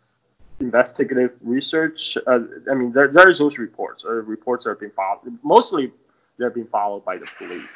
investigative 0.60 1.32
research. 1.42 2.16
Uh, 2.26 2.40
I 2.70 2.74
mean, 2.74 2.92
there 2.92 3.08
there's 3.08 3.38
those 3.38 3.58
reports. 3.58 4.04
Or 4.04 4.22
reports 4.22 4.66
are 4.66 4.74
being 4.74 4.92
followed. 4.92 5.38
Mostly, 5.42 5.92
they're 6.38 6.50
being 6.50 6.66
followed 6.66 7.04
by 7.04 7.16
the 7.16 7.26
police, 7.38 7.68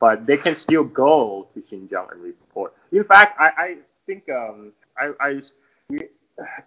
but 0.00 0.26
they 0.26 0.36
can 0.36 0.56
still 0.56 0.84
go 0.84 1.48
to 1.54 1.60
Xinjiang 1.60 2.12
and 2.12 2.22
report. 2.22 2.74
In 2.92 3.04
fact, 3.04 3.38
I, 3.38 3.50
I 3.56 3.76
think 4.06 4.28
um, 4.30 4.72
I, 4.96 5.12
I 5.20 5.40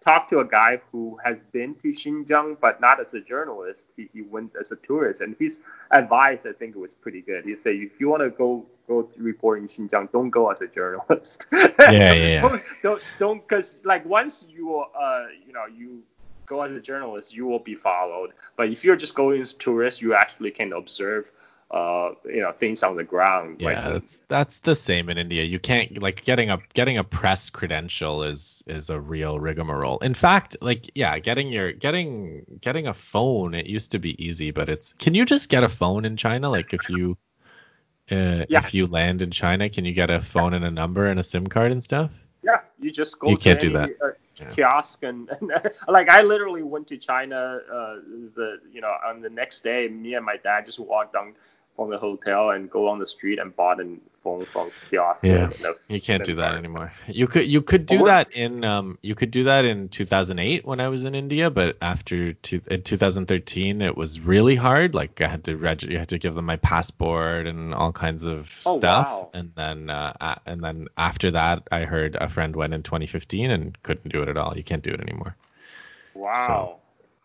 talked 0.03 0.29
to 0.31 0.39
a 0.39 0.45
guy 0.45 0.81
who 0.91 1.17
has 1.23 1.37
been 1.51 1.75
to 1.75 1.89
Xinjiang, 1.89 2.57
but 2.59 2.81
not 2.81 2.99
as 2.99 3.13
a 3.13 3.21
journalist. 3.21 3.85
He, 3.95 4.09
he 4.13 4.21
went 4.21 4.51
as 4.59 4.71
a 4.71 4.75
tourist, 4.77 5.21
and 5.21 5.35
his 5.39 5.59
advice, 5.91 6.41
I 6.45 6.53
think, 6.53 6.75
was 6.75 6.93
pretty 6.93 7.21
good. 7.21 7.45
He 7.45 7.55
said, 7.55 7.75
if 7.75 7.99
you 7.99 8.09
want 8.09 8.23
to 8.23 8.29
go 8.29 8.65
go 8.87 9.03
to 9.03 9.21
report 9.21 9.59
in 9.59 9.67
Xinjiang, 9.67 10.11
don't 10.11 10.29
go 10.29 10.49
as 10.49 10.61
a 10.61 10.67
journalist. 10.67 11.47
Yeah, 11.79 12.13
yeah, 12.13 12.13
yeah. 12.13 12.59
don't 12.83 13.01
don't 13.17 13.47
because 13.47 13.79
like 13.83 14.05
once 14.05 14.45
you 14.47 14.79
uh 14.79 15.25
you 15.45 15.53
know 15.53 15.65
you 15.65 16.03
go 16.45 16.61
as 16.61 16.71
a 16.71 16.81
journalist, 16.81 17.33
you 17.33 17.45
will 17.45 17.59
be 17.59 17.75
followed. 17.75 18.31
But 18.57 18.69
if 18.69 18.83
you're 18.83 18.95
just 18.95 19.15
going 19.15 19.41
as 19.41 19.53
a 19.53 19.57
tourist, 19.57 20.01
you 20.01 20.13
actually 20.13 20.51
can 20.51 20.73
observe 20.73 21.31
uh 21.71 22.11
you 22.25 22.41
know 22.41 22.51
things 22.51 22.83
on 22.83 22.95
the 22.95 23.03
ground. 23.03 23.59
Yeah, 23.59 23.89
like, 23.89 23.89
that's 23.89 24.19
that's 24.27 24.59
the 24.59 24.75
same 24.75 25.09
in 25.09 25.17
India. 25.17 25.43
You 25.43 25.59
can't 25.59 26.01
like 26.01 26.23
getting 26.23 26.49
a 26.49 26.59
getting 26.73 26.97
a 26.97 27.03
press 27.03 27.49
credential 27.49 28.23
is 28.23 28.63
is 28.67 28.89
a 28.89 28.99
real 28.99 29.39
rigmarole. 29.39 29.99
In 29.99 30.13
fact, 30.13 30.57
like 30.61 30.89
yeah, 30.95 31.19
getting 31.19 31.49
your 31.51 31.71
getting 31.73 32.45
getting 32.61 32.87
a 32.87 32.93
phone 32.93 33.53
it 33.53 33.67
used 33.67 33.91
to 33.91 33.99
be 33.99 34.21
easy, 34.23 34.51
but 34.51 34.69
it's 34.69 34.93
can 34.93 35.13
you 35.15 35.25
just 35.25 35.49
get 35.49 35.63
a 35.63 35.69
phone 35.69 36.05
in 36.05 36.17
China? 36.17 36.49
Like 36.49 36.73
if 36.73 36.89
you 36.89 37.17
uh, 38.11 38.45
Yeah. 38.47 38.61
if 38.61 38.73
you 38.73 38.87
land 38.87 39.21
in 39.21 39.31
China, 39.31 39.69
can 39.69 39.85
you 39.85 39.93
get 39.93 40.09
a 40.09 40.21
phone 40.21 40.53
and 40.53 40.65
a 40.65 40.71
number 40.71 41.07
and 41.07 41.19
a 41.19 41.23
SIM 41.23 41.47
card 41.47 41.71
and 41.71 41.83
stuff? 41.83 42.11
Yeah, 42.43 42.61
you 42.79 42.91
just 42.91 43.19
go 43.19 43.35
You 43.35 43.37
to 43.37 43.49
can't 43.49 43.59
do 43.59 43.69
that. 43.71 43.93
Uh, 44.03 44.09
Yeah. 44.39 44.55
kiosk 44.55 45.03
and, 45.03 45.29
and 45.29 45.51
like 45.87 46.09
I 46.09 46.21
literally 46.21 46.63
went 46.63 46.87
to 46.87 46.97
China 46.97 47.59
uh, 47.71 47.95
the 48.35 48.59
you 48.71 48.81
know 48.81 48.93
on 49.05 49.21
the 49.21 49.29
next 49.29 49.63
day 49.63 49.87
me 49.87 50.13
and 50.15 50.25
my 50.25 50.37
dad 50.37 50.65
just 50.65 50.79
walked 50.79 51.13
down 51.13 51.33
from 51.79 51.89
the 51.91 51.97
hotel 51.97 52.51
and 52.51 52.69
go 52.69 52.87
on 52.89 52.99
the 52.99 53.07
street 53.07 53.39
and 53.39 53.55
bought 53.55 53.79
a 53.79 53.97
phone 54.23 54.45
from 54.53 54.71
kiosk. 54.89 55.21
Yeah, 55.23 55.45
and 55.55 55.65
a 55.65 55.75
You 55.89 56.01
can't 56.01 56.23
do 56.23 56.35
that 56.35 56.53
card. 56.53 56.57
anymore. 56.57 56.93
You 57.07 57.27
could 57.27 57.47
you 57.47 57.61
could 57.61 57.85
do 57.85 57.97
Well, 57.99 58.05
that 58.05 58.31
in 58.31 58.63
um 58.63 58.97
you 59.01 59.15
could 59.15 59.31
do 59.31 59.45
that 59.45 59.65
in 59.65 59.89
2008 59.89 60.65
when 60.65 60.79
I 60.79 60.89
was 60.89 61.03
in 61.05 61.15
India, 61.15 61.49
but 61.49 61.77
after 61.81 62.33
two, 62.33 62.61
in 62.69 62.83
2013 62.83 63.81
it 63.81 63.97
was 63.97 64.19
really 64.19 64.55
hard. 64.55 64.93
Like 64.93 65.21
I 65.21 65.27
had 65.27 65.43
to 65.45 65.57
reg- 65.57 65.83
you 65.83 65.97
had 65.97 66.09
to 66.09 66.19
give 66.19 66.35
them 66.35 66.45
my 66.45 66.57
passport 66.57 67.47
and 67.47 67.73
all 67.73 67.91
kinds 67.91 68.23
of 68.25 68.49
Oh, 68.65 68.77
stuff. 68.77 69.07
wow. 69.07 69.29
And 69.33 69.51
then 69.55 69.89
uh, 69.89 70.35
and 70.45 70.63
then 70.63 70.87
after 70.97 71.31
that 71.31 71.67
I 71.71 71.85
heard 71.85 72.15
a 72.15 72.29
friend 72.29 72.55
went 72.55 72.73
in 72.73 72.83
2015 72.83 73.51
and 73.51 73.81
couldn't 73.83 74.11
do 74.11 74.21
it 74.21 74.29
at 74.29 74.37
all. 74.37 74.55
You 74.57 74.63
can't 74.63 74.83
do 74.83 74.91
it 74.91 75.01
anymore. 75.01 75.35
Wow. 76.13 76.79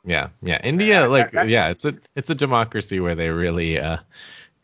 Yeah, 0.07 0.29
yeah. 0.43 0.61
India, 0.63 1.09
like, 1.09 1.33
yeah, 1.33 1.71
it's 1.71 1.85
a 1.85 1.95
it's 2.15 2.29
a 2.31 2.35
democracy 2.35 3.01
where 3.01 3.15
they 3.15 3.31
really 3.31 3.81
uh, 3.81 3.99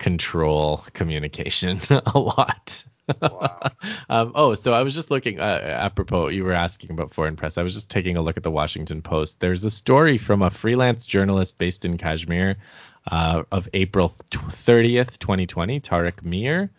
control 0.01 0.79
communication 0.95 1.79
a 1.91 2.19
lot. 2.19 2.85
Wow. 3.21 3.71
um, 4.09 4.33
oh, 4.35 4.55
so 4.55 4.73
I 4.73 4.83
was 4.83 4.95
just 4.95 5.11
looking. 5.11 5.39
Uh, 5.39 5.61
apropos, 5.63 6.29
you 6.29 6.43
were 6.43 6.53
asking 6.53 6.91
about 6.91 7.15
foreign 7.15 7.37
press. 7.37 7.59
I 7.59 7.63
was 7.63 7.75
just 7.75 7.91
taking 7.91 8.17
a 8.17 8.23
look 8.23 8.37
at 8.37 8.43
the 8.43 8.51
Washington 8.51 9.03
Post. 9.03 9.39
There's 9.39 9.65
a 9.65 9.71
story 9.71 10.19
from 10.19 10.43
a 10.43 10.51
freelance 10.51 11.07
journalist 11.07 11.59
based 11.59 11.85
in 11.85 11.99
Kashmir 11.99 12.57
uh, 13.11 13.45
of 13.53 13.69
April 13.75 14.09
30th, 14.31 15.19
2020, 15.19 15.81
Tariq 15.81 16.23
Mir. 16.25 16.71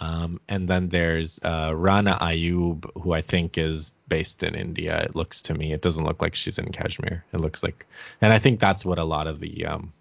Um, 0.00 0.40
and 0.48 0.68
then 0.68 0.88
there's 0.88 1.40
uh, 1.42 1.72
Rana 1.74 2.18
Ayub, 2.20 2.88
who 3.02 3.12
I 3.12 3.22
think 3.22 3.58
is 3.58 3.90
based 4.08 4.42
in 4.42 4.54
India. 4.54 5.00
It 5.02 5.16
looks 5.16 5.42
to 5.42 5.54
me. 5.54 5.72
It 5.72 5.82
doesn't 5.82 6.04
look 6.04 6.22
like 6.22 6.34
she's 6.34 6.58
in 6.58 6.70
Kashmir. 6.70 7.24
It 7.32 7.40
looks 7.40 7.62
like, 7.62 7.86
and 8.20 8.32
I 8.32 8.38
think 8.38 8.60
that's 8.60 8.84
what 8.84 8.98
a 8.98 9.04
lot 9.04 9.26
of 9.26 9.40
the 9.40 9.66
um, 9.66 9.92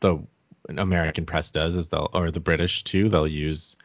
the 0.00 0.18
American 0.76 1.24
press 1.26 1.50
does 1.50 1.76
is 1.76 1.88
they'll 1.88 2.10
or 2.12 2.30
the 2.30 2.40
British 2.40 2.84
too. 2.84 3.08
They'll 3.08 3.26
use 3.26 3.76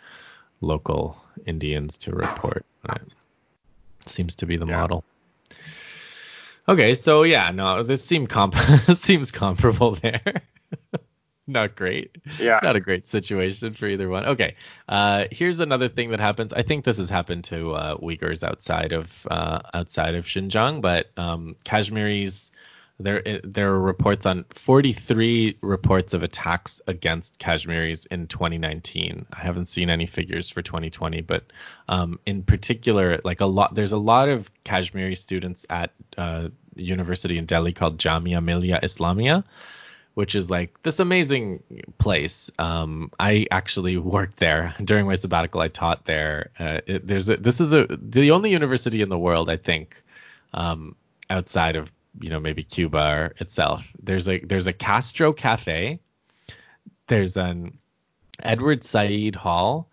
local 0.62 1.18
Indians 1.46 1.98
to 2.00 2.12
report. 2.12 2.66
it. 2.90 3.02
Seems 4.06 4.36
to 4.36 4.46
be 4.46 4.58
the 4.58 4.66
Yeah. 4.66 4.78
model. 4.82 5.04
Okay, 6.68 6.96
so 6.96 7.24
yeah, 7.24 7.52
no, 7.52 7.84
this 7.84 8.04
seem 8.04 8.26
comp 8.28 8.56
seems 8.96 9.32
comparable 9.32 9.96
there. 9.96 10.22
Not 11.48 11.76
great. 11.76 12.16
Yeah. 12.40 12.60
Not 12.64 12.78
a 12.78 12.80
great 12.80 13.06
situation 13.06 13.74
for 13.74 13.86
either 13.86 14.08
one. 14.08 14.26
Okay. 14.26 14.56
Uh, 14.88 15.26
here's 15.30 15.60
another 15.60 15.90
thing 15.90 16.10
that 16.12 16.22
happens. 16.22 16.54
I 16.54 16.62
think 16.62 16.86
this 16.86 16.96
has 16.98 17.10
happened 17.10 17.44
to 17.46 17.74
uh, 17.74 17.98
Uyghurs 17.98 18.44
outside 18.46 18.94
of 18.94 19.12
uh, 19.30 19.60
outside 19.74 20.16
of 20.16 20.24
Xinjiang, 20.26 20.82
but 20.82 21.08
um, 21.18 21.58
Kashmiris. 21.66 22.50
There, 23.00 23.24
there 23.44 23.70
are 23.70 23.80
reports 23.80 24.26
on 24.26 24.46
43 24.52 25.58
reports 25.62 26.14
of 26.14 26.22
attacks 26.22 26.80
against 26.88 27.40
Kashmiris 27.40 28.06
in 28.06 28.28
2019. 28.28 29.26
I 29.34 29.40
haven't 29.40 29.66
seen 29.66 29.90
any 29.90 30.06
figures 30.06 30.50
for 30.50 30.62
2020, 30.62 31.22
but 31.22 31.44
um, 31.90 32.20
in 32.26 32.44
particular, 32.44 33.20
like 33.24 33.42
a 33.42 33.48
lot, 33.48 33.74
there's 33.74 33.94
a 33.94 33.98
lot 33.98 34.30
of 34.30 34.50
Kashmiri 34.64 35.16
students 35.16 35.66
at 35.72 35.92
uh, 36.18 36.50
university 36.76 37.38
in 37.38 37.46
Delhi 37.46 37.74
called 37.74 37.98
Jamia 37.98 38.44
Millia 38.44 38.80
Islamia, 38.84 39.44
which 40.14 40.36
is 40.36 40.52
like 40.52 40.82
this 40.84 41.00
amazing 41.00 41.64
place. 41.98 42.52
Um, 42.60 43.12
I 43.20 43.48
actually 43.50 43.98
worked 43.98 44.38
there 44.38 44.76
during 44.84 45.08
my 45.08 45.16
sabbatical. 45.16 45.62
I 45.62 45.68
taught 45.68 46.06
there. 46.06 46.52
Uh, 46.60 46.82
it, 46.86 47.08
there's 47.08 47.28
a, 47.28 47.38
this 47.38 47.60
is 47.60 47.74
a 47.74 47.88
the 47.90 48.32
only 48.32 48.52
university 48.52 49.02
in 49.02 49.10
the 49.10 49.20
world, 49.20 49.50
I 49.50 49.58
think, 49.58 50.02
um, 50.54 50.96
outside 51.30 51.76
of 51.76 51.92
you 52.20 52.30
know 52.30 52.40
maybe 52.40 52.64
Cuba 52.64 53.32
itself. 53.38 53.86
There's 54.02 54.28
a 54.28 54.40
there's 54.40 54.68
a 54.68 54.74
Castro 54.74 55.34
Cafe. 55.34 56.00
There's 57.08 57.38
an 57.38 57.78
Edward 58.42 58.84
Said 58.84 59.36
Hall, 59.36 59.90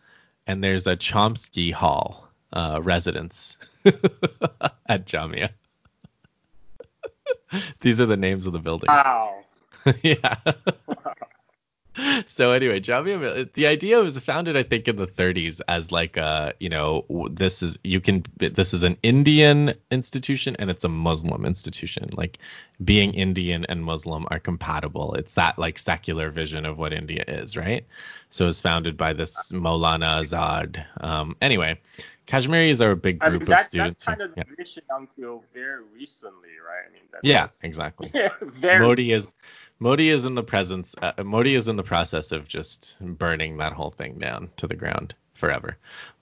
and 0.46 0.62
there's 0.62 0.86
a 0.86 0.96
Chomsky 0.96 1.72
Hall 1.72 2.28
uh, 2.52 2.80
residence 2.82 3.58
at 3.84 5.06
Jamia. 5.06 5.50
These 7.80 8.00
are 8.00 8.06
the 8.06 8.16
names 8.16 8.46
of 8.46 8.52
the 8.52 8.58
buildings. 8.58 8.88
Wow. 8.88 9.44
yeah. 10.02 10.36
so 12.26 12.52
anyway, 12.52 12.80
Jamia, 12.80 13.20
Mil- 13.20 13.46
the 13.54 13.66
idea 13.66 14.00
was 14.00 14.18
founded, 14.18 14.56
I 14.56 14.62
think, 14.62 14.88
in 14.88 14.96
the 14.96 15.06
30s 15.06 15.60
as 15.68 15.92
like 15.92 16.16
a, 16.16 16.54
you 16.60 16.68
know, 16.68 17.04
this 17.30 17.62
is 17.62 17.78
you 17.84 18.00
can 18.00 18.24
this 18.38 18.72
is 18.72 18.82
an 18.82 18.96
Indian 19.02 19.74
institution 19.90 20.56
and 20.58 20.70
it's 20.70 20.84
a 20.84 20.88
Muslim 20.88 21.44
institution. 21.44 22.10
Like 22.12 22.38
being 22.84 23.14
Indian 23.14 23.64
and 23.68 23.84
Muslim 23.84 24.26
are 24.30 24.38
compatible. 24.38 25.14
It's 25.14 25.34
that 25.34 25.58
like 25.58 25.78
secular 25.78 26.30
vision 26.30 26.64
of 26.64 26.78
what 26.78 26.92
India 26.92 27.24
is, 27.26 27.56
right? 27.56 27.86
So 28.30 28.48
it's 28.48 28.60
founded 28.60 28.96
by 28.96 29.12
this 29.12 29.52
Maulana 29.52 30.22
Azad. 30.22 30.84
Um, 31.02 31.36
anyway, 31.40 31.78
Kashmiris 32.30 32.80
are 32.80 32.92
a 32.92 32.96
big 32.96 33.22
I 33.22 33.28
group 33.30 33.42
mean, 33.42 33.52
of 33.52 33.60
students. 33.60 34.04
that's 34.04 34.16
who- 34.18 34.22
kind 34.22 34.22
of 34.22 34.36
yeah. 34.36 34.44
vision 34.56 34.82
until 34.90 35.42
very 35.52 35.82
recently, 35.94 36.50
right? 36.66 36.84
I 36.88 36.92
mean, 36.92 37.02
that's, 37.10 37.24
yeah, 37.24 37.46
that's- 37.46 37.58
exactly. 37.62 38.12
Modi 38.78 39.12
is 39.12 39.34
Modi 39.80 40.10
is 40.10 40.24
in 40.24 40.34
the 40.34 40.42
presence 40.42 40.94
uh, 41.02 41.12
Modi 41.24 41.54
is 41.54 41.66
in 41.68 41.76
the 41.76 41.82
process 41.82 42.32
of 42.32 42.46
just 42.46 42.96
burning 43.00 43.56
that 43.58 43.72
whole 43.72 43.90
thing 43.90 44.18
down 44.18 44.50
to 44.58 44.66
the 44.66 44.76
ground 44.76 45.14
forever, 45.34 45.76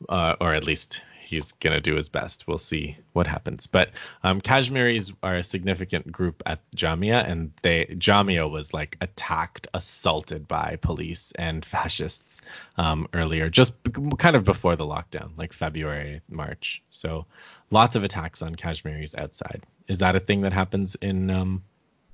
uh, 0.08 0.36
or 0.40 0.54
at 0.54 0.64
least 0.64 1.02
he's 1.28 1.52
gonna 1.52 1.80
do 1.80 1.94
his 1.94 2.08
best. 2.08 2.48
We'll 2.48 2.56
see 2.56 2.96
what 3.12 3.26
happens. 3.26 3.66
But 3.66 3.90
um, 4.24 4.40
Kashmiris 4.40 5.12
are 5.22 5.36
a 5.36 5.44
significant 5.44 6.10
group 6.10 6.42
at 6.46 6.60
Jamia, 6.74 7.28
and 7.28 7.52
they 7.60 7.84
Jamia 7.98 8.50
was 8.50 8.72
like 8.72 8.96
attacked, 9.02 9.68
assaulted 9.74 10.48
by 10.48 10.78
police 10.80 11.32
and 11.36 11.64
fascists 11.64 12.40
um, 12.78 13.08
earlier, 13.12 13.50
just 13.50 13.74
kind 14.16 14.36
of 14.36 14.44
before 14.44 14.74
the 14.74 14.86
lockdown, 14.86 15.30
like 15.36 15.52
February, 15.52 16.22
March. 16.30 16.82
So 16.88 17.26
lots 17.70 17.94
of 17.94 18.04
attacks 18.04 18.40
on 18.40 18.54
Kashmiris 18.54 19.14
outside. 19.14 19.66
Is 19.86 19.98
that 19.98 20.16
a 20.16 20.20
thing 20.20 20.40
that 20.42 20.54
happens 20.54 20.94
in 20.94 21.28
um, 21.28 21.62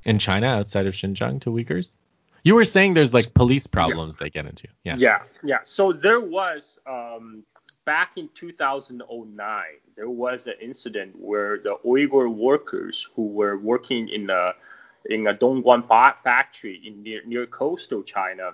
in 0.04 0.18
China 0.18 0.48
outside 0.48 0.86
of 0.88 0.94
Xinjiang 0.94 1.40
to 1.42 1.50
Uyghurs? 1.50 1.94
You 2.42 2.56
were 2.56 2.64
saying 2.64 2.94
there's 2.94 3.14
like 3.14 3.32
police 3.32 3.68
problems 3.68 4.16
yeah. 4.16 4.24
they 4.24 4.30
get 4.30 4.46
into. 4.46 4.68
Yeah. 4.82 4.96
Yeah. 4.98 5.22
Yeah. 5.42 5.58
So 5.62 5.92
there 5.92 6.20
was 6.20 6.78
um, 6.86 7.44
back 7.84 8.16
in 8.16 8.28
2009, 8.34 9.64
there 9.96 10.10
was 10.10 10.46
an 10.46 10.54
incident 10.60 11.14
where 11.18 11.58
the 11.58 11.76
Uyghur 11.84 12.32
workers 12.32 13.06
who 13.14 13.26
were 13.26 13.58
working 13.58 14.08
in 14.08 14.30
a 14.30 14.52
in 15.10 15.26
a 15.26 15.34
Dongguan 15.34 15.86
factory 15.86 16.80
in 16.86 17.02
near, 17.02 17.20
near 17.26 17.46
coastal 17.46 18.02
China, 18.02 18.52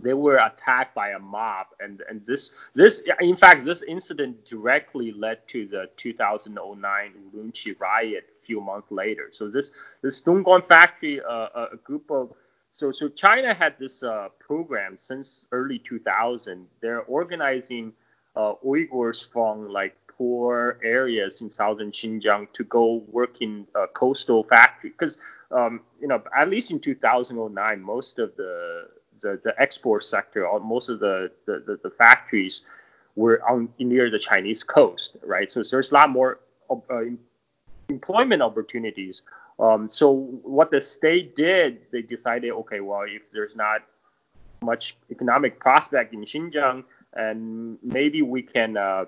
they 0.00 0.14
were 0.14 0.36
attacked 0.36 0.94
by 0.94 1.10
a 1.10 1.18
mob, 1.18 1.66
and 1.80 2.02
and 2.08 2.24
this 2.26 2.50
this 2.74 3.02
in 3.20 3.36
fact 3.36 3.64
this 3.64 3.82
incident 3.82 4.44
directly 4.44 5.12
led 5.12 5.46
to 5.48 5.66
the 5.66 5.88
2009 5.96 7.12
Urumqi 7.34 7.78
riot 7.78 8.24
a 8.42 8.46
few 8.46 8.60
months 8.60 8.90
later. 8.90 9.28
So 9.32 9.48
this 9.48 9.70
this 10.02 10.22
Dongguan 10.22 10.66
factory, 10.66 11.20
uh, 11.20 11.66
a 11.72 11.76
group 11.84 12.10
of 12.10 12.32
so 12.72 12.92
so 12.92 13.08
China 13.08 13.54
had 13.54 13.78
this 13.78 14.02
uh, 14.02 14.28
program 14.38 14.96
since 14.98 15.46
early 15.52 15.78
2000. 15.78 16.66
They're 16.80 17.02
organizing 17.02 17.92
uh, 18.36 18.54
Uyghurs 18.64 19.24
from 19.32 19.68
like 19.68 19.96
poor 20.16 20.78
areas 20.82 21.40
in 21.40 21.50
southern 21.50 21.92
Xinjiang 21.92 22.52
to 22.54 22.64
go 22.64 23.04
work 23.08 23.40
in 23.40 23.66
a 23.74 23.86
coastal 23.86 24.44
factory. 24.44 24.90
Because 24.90 25.18
um, 25.50 25.80
you 26.00 26.08
know 26.08 26.22
at 26.36 26.48
least 26.48 26.70
in 26.70 26.80
2009 26.80 27.80
most 27.80 28.18
of 28.18 28.36
the 28.36 28.88
the, 29.22 29.40
the 29.44 29.54
export 29.58 30.04
sector 30.04 30.46
or 30.46 30.60
most 30.60 30.90
of 30.90 31.00
the, 31.00 31.30
the, 31.46 31.62
the, 31.66 31.80
the 31.82 31.90
factories 31.90 32.60
were 33.14 33.40
on 33.48 33.68
near 33.78 34.10
the 34.10 34.18
Chinese 34.18 34.62
coast 34.62 35.16
right? 35.24 35.50
So 35.50 35.62
there's 35.62 35.90
a 35.90 35.94
lot 35.94 36.10
more 36.10 36.40
uh, 36.70 37.00
employment 37.88 38.42
opportunities. 38.42 39.22
Um, 39.58 39.88
so 39.90 40.12
what 40.42 40.70
the 40.70 40.82
state 40.82 41.34
did 41.34 41.78
they 41.90 42.02
decided 42.02 42.50
okay 42.50 42.80
well 42.80 43.04
if 43.06 43.22
there's 43.32 43.56
not 43.56 43.80
much 44.62 44.96
economic 45.10 45.58
prospect 45.58 46.12
in 46.12 46.24
Xinjiang 46.24 46.84
and 47.16 47.78
maybe 47.82 48.22
we 48.22 48.42
can, 48.42 48.76
uh, 48.76 49.06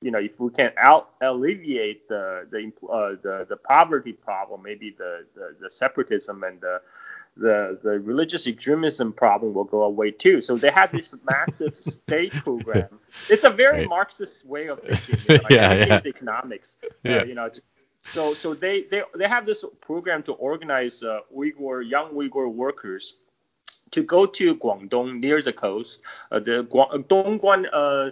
you 0.00 0.10
know, 0.10 0.18
if 0.18 0.38
we 0.40 0.50
can 0.50 0.72
out 0.78 1.10
alleviate 1.20 2.08
the 2.08 2.46
the 2.50 2.72
uh, 2.88 3.10
the, 3.22 3.46
the 3.48 3.56
poverty 3.56 4.12
problem, 4.12 4.62
maybe 4.62 4.94
the, 4.98 5.26
the, 5.34 5.56
the 5.60 5.70
separatism 5.70 6.42
and 6.44 6.60
the 6.60 6.80
the 7.36 7.78
the 7.82 8.00
religious 8.00 8.46
extremism 8.46 9.12
problem 9.12 9.54
will 9.54 9.64
go 9.64 9.82
away 9.84 10.10
too. 10.10 10.40
So 10.40 10.56
they 10.56 10.70
have 10.70 10.92
this 10.92 11.14
massive 11.30 11.76
state 11.76 12.32
program. 12.32 12.88
It's 13.28 13.44
a 13.44 13.50
very 13.50 13.80
right. 13.80 13.88
Marxist 13.88 14.46
way 14.46 14.68
of 14.68 14.80
thinking. 14.80 15.18
You 15.28 15.36
know, 15.36 15.42
like 15.42 15.52
yeah, 15.52 15.74
yeah. 15.74 16.00
economics. 16.06 16.78
Uh, 16.82 16.88
yeah. 17.04 17.16
Uh, 17.18 17.24
you 17.24 17.34
know. 17.34 17.50
So 18.04 18.34
so 18.34 18.54
they, 18.54 18.84
they 18.90 19.02
they 19.16 19.28
have 19.28 19.46
this 19.46 19.64
program 19.80 20.22
to 20.24 20.32
organize 20.32 21.02
uh, 21.02 21.20
Uyghur 21.36 21.88
young 21.88 22.10
Uyghur 22.14 22.50
workers 22.52 23.16
to 23.92 24.02
go 24.02 24.26
to 24.26 24.56
Guangdong 24.56 25.20
near 25.20 25.40
the 25.40 25.52
coast. 25.52 26.00
Uh, 26.30 26.40
the 26.40 26.64
Guang, 26.64 27.04
Dongguan, 27.04 27.66
uh, 27.72 28.10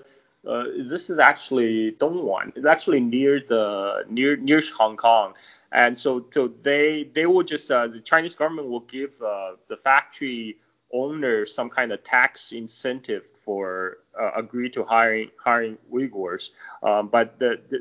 uh, 0.49 0.65
this 0.89 1.11
is 1.11 1.19
actually 1.19 1.93
Dongguan. 1.99 2.53
It's 2.57 2.67
actually 2.67 3.01
near 3.01 3.41
the 3.41 4.05
near 4.09 4.37
near 4.37 4.63
Hong 4.79 4.97
Kong. 4.97 5.35
And 5.73 5.99
so, 5.99 6.27
so 6.33 6.51
they 6.63 7.09
they 7.15 7.27
will 7.27 7.43
just 7.43 7.71
uh, 7.71 7.89
the 7.89 8.01
Chinese 8.01 8.35
government 8.35 8.69
will 8.69 8.81
give 8.81 9.13
uh, 9.23 9.53
the 9.69 9.77
factory 9.77 10.57
owner 10.93 11.47
some 11.47 11.71
kind 11.71 11.93
of 11.93 12.03
tax 12.03 12.53
incentive 12.53 13.23
for 13.45 13.99
uh, 14.21 14.33
agree 14.37 14.69
to 14.71 14.85
hiring 14.85 15.31
hiring 15.43 15.79
Uyghurs. 15.93 16.49
Um, 16.83 17.09
but 17.09 17.39
the 17.39 17.61
the, 17.71 17.79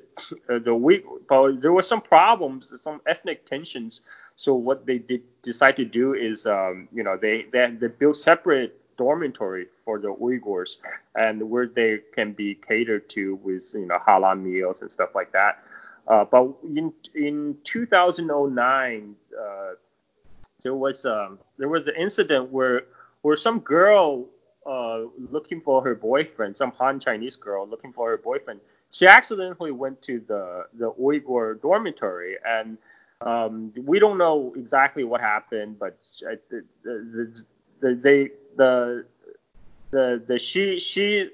uh, 0.55 0.59
the 0.59 0.71
Uyghur, 0.71 1.19
but 1.27 1.62
there 1.62 1.73
were 1.73 1.83
some 1.83 2.01
problems, 2.01 2.73
some 2.81 3.01
ethnic 3.07 3.47
tensions 3.47 4.01
so 4.39 4.56
what 4.56 4.86
they 4.86 4.99
did 4.99 5.21
decide 5.43 5.75
to 5.75 5.84
do 5.84 6.13
is, 6.13 6.45
um, 6.45 6.88
you 6.93 7.04
know, 7.04 7.17
they, 7.17 7.47
they 7.52 7.71
they 7.78 7.88
built 7.88 8.15
separate 8.15 8.73
dormitory 8.95 9.65
for 9.84 9.99
the 9.99 10.08
Uyghurs, 10.08 10.78
and 11.15 11.49
where 11.49 11.67
they 11.67 11.99
can 12.15 12.32
be 12.32 12.56
catered 12.56 13.10
to 13.10 13.36
with 13.43 13.69
you 13.73 13.86
know 13.86 13.97
halal 14.08 14.41
meals 14.41 14.82
and 14.82 14.89
stuff 14.89 15.10
like 15.13 15.34
that. 15.34 15.60
Uh, 16.08 16.23
but 16.23 16.54
in 16.63 16.93
in 17.15 17.58
2009, 17.65 19.15
uh, 19.38 19.71
there 20.63 20.73
was 20.73 21.06
um, 21.06 21.38
there 21.58 21.67
was 21.67 21.88
an 21.88 21.95
incident 21.97 22.49
where 22.49 22.84
where 23.23 23.36
some 23.36 23.60
girl 23.60 24.25
uh, 24.65 25.02
looking 25.32 25.60
for 25.60 25.84
her 25.84 25.95
boyfriend, 25.95 26.56
some 26.56 26.71
Han 26.80 27.02
Chinese 27.02 27.36
girl 27.36 27.67
looking 27.67 27.91
for 27.91 28.10
her 28.10 28.17
boyfriend, 28.17 28.62
she 28.89 29.06
accidentally 29.06 29.71
went 29.71 30.02
to 30.04 30.23
the 30.30 30.63
the 30.75 30.93
Uyghur 30.93 31.62
dormitory 31.62 32.38
and 32.47 32.78
um, 33.21 33.73
we 33.75 33.99
don't 33.99 34.17
know 34.17 34.53
exactly 34.55 35.03
what 35.03 35.19
happened, 35.19 35.77
but 35.77 35.97
the, 36.21 36.63
the, 36.84 37.43
the, 37.82 37.95
they 37.95 38.29
the 38.55 39.05
the 39.91 40.23
the 40.25 40.39
she 40.39 40.79
she 40.79 41.29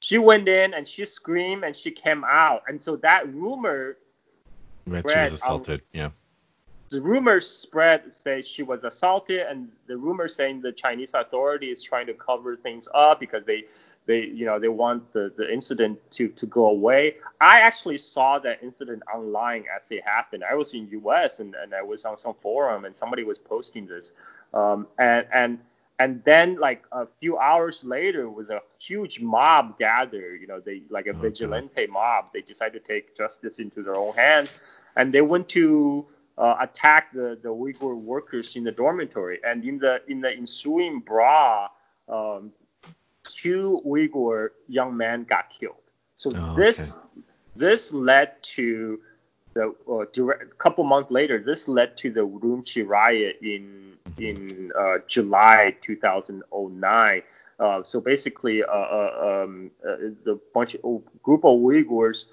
she 0.00 0.16
went 0.16 0.48
in 0.48 0.72
and 0.72 0.88
she 0.88 1.04
screamed 1.04 1.64
and 1.64 1.76
she 1.76 1.90
came 1.90 2.24
out, 2.24 2.62
and 2.68 2.82
so 2.82 2.96
that 2.96 3.32
rumor. 3.34 3.98
That 4.86 5.08
she 5.08 5.18
was 5.18 5.32
assaulted. 5.34 5.82
yeah. 5.92 6.10
The 6.88 7.00
rumors 7.00 7.48
spread 7.48 8.02
say 8.24 8.42
she 8.42 8.62
was 8.62 8.82
assaulted, 8.82 9.46
and 9.48 9.68
the 9.86 9.96
rumor 9.96 10.26
saying 10.26 10.62
the 10.62 10.72
Chinese 10.72 11.10
authority 11.14 11.68
is 11.68 11.82
trying 11.82 12.06
to 12.06 12.14
cover 12.14 12.56
things 12.56 12.88
up 12.94 13.20
because 13.20 13.44
they 13.44 13.64
they 14.10 14.22
you 14.40 14.44
know 14.44 14.58
they 14.58 14.72
want 14.84 15.12
the, 15.12 15.32
the 15.38 15.46
incident 15.52 15.98
to, 16.16 16.28
to 16.40 16.46
go 16.46 16.68
away. 16.68 17.14
I 17.40 17.60
actually 17.60 17.98
saw 17.98 18.38
that 18.40 18.58
incident 18.60 19.02
online 19.14 19.64
as 19.74 19.82
it 19.90 20.02
happened. 20.04 20.42
I 20.42 20.54
was 20.54 20.74
in 20.74 20.88
US 21.00 21.38
and, 21.38 21.54
and 21.54 21.72
I 21.72 21.82
was 21.82 22.04
on 22.04 22.18
some 22.18 22.34
forum 22.42 22.84
and 22.86 22.96
somebody 22.96 23.22
was 23.22 23.38
posting 23.38 23.86
this. 23.86 24.12
Um, 24.52 24.88
and 24.98 25.26
and 25.32 25.58
and 26.00 26.22
then 26.24 26.58
like 26.58 26.82
a 26.90 27.06
few 27.20 27.38
hours 27.38 27.84
later 27.84 28.28
was 28.28 28.50
a 28.50 28.60
huge 28.78 29.20
mob 29.20 29.78
gather, 29.78 30.34
you 30.34 30.48
know, 30.48 30.58
they 30.58 30.82
like 30.90 31.06
a 31.06 31.12
vigilante 31.12 31.86
mob. 31.86 32.24
They 32.34 32.40
decided 32.40 32.84
to 32.84 32.92
take 32.92 33.16
justice 33.16 33.58
into 33.58 33.82
their 33.84 33.94
own 33.94 34.14
hands 34.14 34.54
and 34.96 35.14
they 35.14 35.20
went 35.20 35.48
to 35.50 36.06
uh, 36.36 36.56
attack 36.60 37.12
the, 37.12 37.38
the 37.44 37.50
Uyghur 37.50 37.94
workers 37.96 38.56
in 38.56 38.64
the 38.64 38.72
dormitory. 38.72 39.38
And 39.44 39.64
in 39.64 39.78
the 39.78 40.00
in 40.08 40.20
the 40.20 40.32
ensuing 40.32 40.98
brawl, 40.98 41.68
um, 42.08 42.50
two 43.34 43.82
Uyghur 43.86 44.50
young 44.68 44.96
men 44.96 45.24
got 45.24 45.50
killed. 45.50 45.74
So 46.16 46.32
oh, 46.34 46.54
this 46.56 46.92
okay. 46.92 47.00
this 47.56 47.92
led 47.92 48.42
to 48.54 49.00
the 49.54 49.74
uh, 49.90 50.04
direct, 50.12 50.58
couple 50.58 50.84
months 50.84 51.10
later. 51.10 51.42
This 51.44 51.66
led 51.68 51.96
to 51.98 52.10
the 52.10 52.20
Urumqi 52.20 52.86
riot 52.86 53.38
in 53.42 53.94
in 54.18 54.70
uh, 54.78 54.98
July 55.08 55.76
2009. 55.82 57.22
Uh, 57.58 57.82
so 57.84 58.00
basically, 58.00 58.64
uh, 58.64 58.68
uh, 58.68 59.42
um, 59.44 59.70
uh, 59.86 59.96
the 60.24 60.40
bunch 60.54 60.74
of, 60.82 61.02
group 61.22 61.44
of 61.44 61.58
Uyghurs 61.58 62.24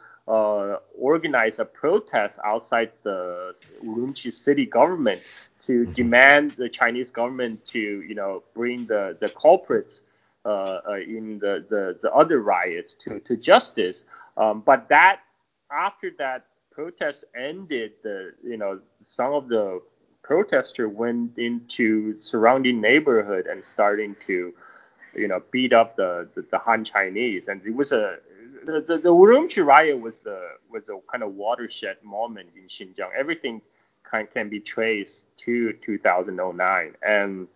organized 0.97 1.60
a 1.60 1.65
protest 1.65 2.39
outside 2.45 2.91
the 3.03 3.53
Urumqi 3.83 4.31
city 4.31 4.65
government 4.65 5.21
to 5.65 5.83
mm-hmm. 5.83 5.91
demand 5.93 6.51
the 6.51 6.69
Chinese 6.69 7.12
government 7.12 7.65
to, 7.67 7.79
you 7.79 8.15
know, 8.15 8.43
bring 8.53 8.86
the, 8.86 9.17
the 9.19 9.27
culprits 9.29 9.99
in 11.07 11.39
the, 11.39 11.65
the, 11.69 11.97
the 12.01 12.12
other 12.13 12.41
riots 12.41 12.95
to, 13.03 13.19
to 13.21 13.36
justice. 13.36 14.03
Um, 14.38 14.62
but 14.65 14.88
that 14.89 15.22
after 15.72 16.11
that 16.17 16.45
protest 16.72 17.26
ended, 17.36 17.93
the 18.03 18.34
you 18.43 18.57
know 18.57 18.80
some 19.03 19.34
of 19.34 19.49
the 19.49 19.82
protesters 20.24 20.91
went 20.93 21.38
into 21.38 22.19
surrounding 22.19 22.80
neighborhood 22.80 23.47
and 23.47 23.63
starting 23.74 24.15
to 24.28 24.53
you 25.15 25.28
know 25.28 25.41
beat 25.51 25.74
up 25.74 25.95
the, 25.95 26.30
the, 26.36 26.45
the 26.51 26.57
Han 26.59 26.86
Chinese, 26.86 27.47
and 27.47 27.61
it 27.65 27.74
was 27.74 27.91
a 27.91 28.17
the, 28.65 28.82
the, 28.88 28.97
the 28.97 29.09
Urumqi 29.09 29.65
riot 29.65 29.99
was 29.99 30.26
a 30.26 30.51
was 30.69 30.89
a 30.89 30.99
kind 31.11 31.24
of 31.24 31.34
watershed 31.34 31.97
moment 32.03 32.49
in 32.55 32.63
Xinjiang. 32.67 33.09
Everything 33.17 33.61
can, 34.09 34.28
can 34.28 34.49
be 34.49 34.59
traced 34.59 35.26
to 35.45 35.74
2009, 35.84 36.95
and 37.05 37.47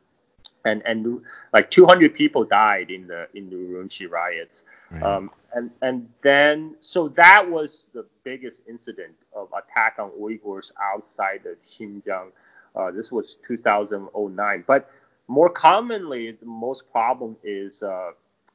and 0.66 0.82
and 0.86 1.22
like 1.54 1.70
200 1.72 2.14
people 2.14 2.44
died 2.44 2.90
in 2.92 3.08
the 3.08 3.28
in 3.34 3.50
the 3.50 3.56
Urumqi 3.56 4.10
riots. 4.10 4.64
Right. 4.92 5.04
Um, 5.04 5.32
and 5.54 5.72
and 5.82 6.08
then 6.22 6.76
so 6.80 7.10
that 7.10 7.50
was 7.50 7.88
the 7.94 8.06
biggest 8.24 8.62
incident 8.68 9.16
of 9.36 9.48
attack 9.54 9.96
on 10.00 10.12
Uyghurs 10.12 10.72
outside 10.82 11.46
of 11.46 11.58
Xinjiang. 11.68 12.32
Uh, 12.76 12.92
this 12.92 13.12
was 13.12 13.36
2009. 13.48 14.64
But 14.68 14.90
more 15.28 15.50
commonly, 15.50 16.32
the 16.32 16.46
most 16.46 16.92
problem 16.92 17.36
is 17.44 17.82
uh, 17.84 18.12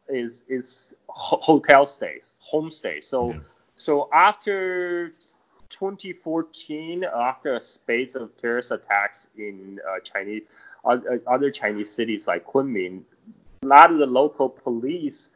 is 0.08 0.44
is 0.48 0.94
ho- 1.08 1.40
hotel 1.42 1.86
stays, 1.86 2.34
homestay. 2.52 3.02
So 3.02 3.32
Yeah. 3.32 3.40
so 3.76 4.08
after 4.12 5.12
2014, 5.70 7.04
after 7.04 7.54
a 7.56 7.62
spate 7.62 8.14
of 8.14 8.36
terrorist 8.40 8.70
attacks 8.70 9.26
in 9.36 9.80
uh, 9.88 10.00
Chinese 10.00 10.42
other, 10.86 11.50
Chinese 11.50 11.92
cities 11.92 12.26
like 12.26 12.46
Kunming, 12.46 13.02
a 13.62 13.66
lot 13.66 13.90
of 13.90 13.98
the 13.98 14.06
local 14.06 14.48
police 14.48 15.30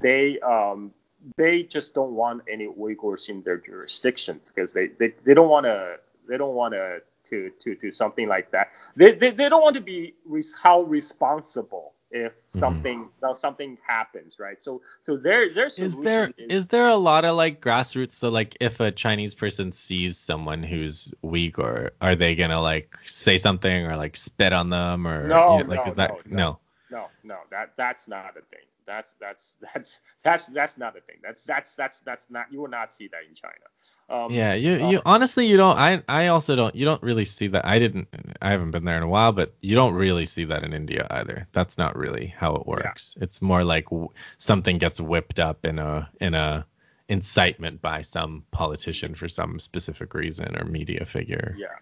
they 0.00 0.38
um, 0.40 0.92
they 1.36 1.62
just 1.62 1.94
don't 1.94 2.12
want 2.12 2.42
any 2.50 2.66
Uyghurs 2.66 3.28
in 3.28 3.42
their 3.42 3.56
jurisdiction 3.58 4.40
because 4.46 4.72
they, 4.72 4.88
they, 4.98 5.12
they 5.24 5.34
don't 5.34 5.48
want 5.48 5.64
to 5.66 5.96
they 6.28 6.36
don't 6.36 6.54
want 6.54 6.74
to 6.74 7.00
to 7.30 7.50
to 7.62 7.74
do 7.76 7.92
something 7.92 8.28
like 8.28 8.50
that. 8.52 8.68
They, 8.96 9.12
they, 9.12 9.30
they 9.30 9.48
don't 9.48 9.62
want 9.62 9.74
to 9.74 9.80
be 9.80 10.14
held 10.62 10.90
responsible 10.90 11.92
if 12.10 12.32
Mhm. 12.54 12.58
something 12.60 13.08
now 13.22 13.32
something 13.34 13.78
happens, 13.86 14.36
right? 14.38 14.60
So 14.60 14.80
so 15.04 15.16
there 15.16 15.52
there's 15.52 15.78
Is 15.78 15.98
there 15.98 16.32
is 16.38 16.68
there 16.68 16.88
a 16.88 16.96
lot 16.96 17.24
of 17.24 17.36
like 17.36 17.60
grassroots? 17.60 18.12
So 18.14 18.30
like, 18.30 18.56
if 18.60 18.80
a 18.80 18.90
Chinese 18.90 19.34
person 19.34 19.72
sees 19.72 20.16
someone 20.16 20.62
who's 20.62 21.12
Uyghur, 21.24 21.90
are 22.00 22.14
they 22.16 22.34
gonna 22.34 22.60
like 22.60 22.96
say 23.06 23.38
something 23.38 23.86
or 23.86 23.96
like 23.96 24.16
spit 24.16 24.52
on 24.52 24.70
them 24.70 25.06
or 25.06 25.22
No, 25.28 25.46
you 25.46 25.58
know, 25.58 25.64
like 25.68 25.86
no, 25.86 25.86
is 25.86 25.96
that 25.96 26.10
no, 26.26 26.38
no. 26.38 26.58
no 26.90 27.06
no 27.22 27.36
that 27.50 27.72
that's 27.76 28.08
not 28.08 28.30
a 28.36 28.42
thing. 28.42 28.66
That's 28.88 29.14
that's 29.20 29.54
that's 29.74 30.00
that's 30.24 30.46
that's 30.48 30.78
not 30.78 30.96
a 30.96 31.02
thing. 31.02 31.18
That's 31.22 31.44
that's 31.44 31.76
that's 31.76 32.00
that's 32.00 32.30
not 32.30 32.46
you 32.52 32.60
will 32.62 32.68
not 32.70 32.94
see 32.94 33.08
that 33.08 33.22
in 33.28 33.36
China. 33.36 33.66
Um, 34.10 34.32
Yeah, 34.32 34.54
you 34.54 34.72
uh, 34.80 34.92
you 34.92 35.02
honestly 35.06 35.46
you 35.46 35.56
don't 35.56 35.78
I 35.78 36.02
I 36.08 36.28
also 36.28 36.56
don't 36.56 36.74
you 36.74 36.84
don't 36.86 37.02
really 37.02 37.24
see 37.24 37.48
that 37.48 37.64
I 37.66 37.78
didn't 37.78 38.08
I 38.42 38.50
haven't 38.50 38.72
been 38.72 38.84
there 38.84 38.96
in 38.96 39.02
a 39.02 39.08
while 39.08 39.32
but 39.32 39.54
you 39.60 39.74
don't 39.74 39.94
really 39.94 40.26
see 40.26 40.44
that 40.44 40.64
in 40.64 40.72
India 40.74 41.06
either. 41.10 41.46
That's 41.52 41.78
not 41.78 41.96
really 41.96 42.26
how 42.26 42.54
it 42.56 42.66
works. 42.66 43.16
It's 43.20 43.42
more 43.42 43.64
like 43.64 43.86
w- 43.90 44.10
something 44.38 44.78
gets 44.78 45.00
whipped 45.00 45.40
up 45.40 45.64
in 45.64 45.78
a 45.78 46.10
in 46.20 46.34
a 46.34 46.66
incitement 47.08 47.80
by 47.82 48.02
some 48.02 48.44
politician 48.52 49.14
for 49.14 49.28
some 49.28 49.58
specific 49.58 50.14
reason 50.14 50.56
or 50.56 50.64
media 50.66 51.04
figure. 51.06 51.58
Yeah, 51.58 51.76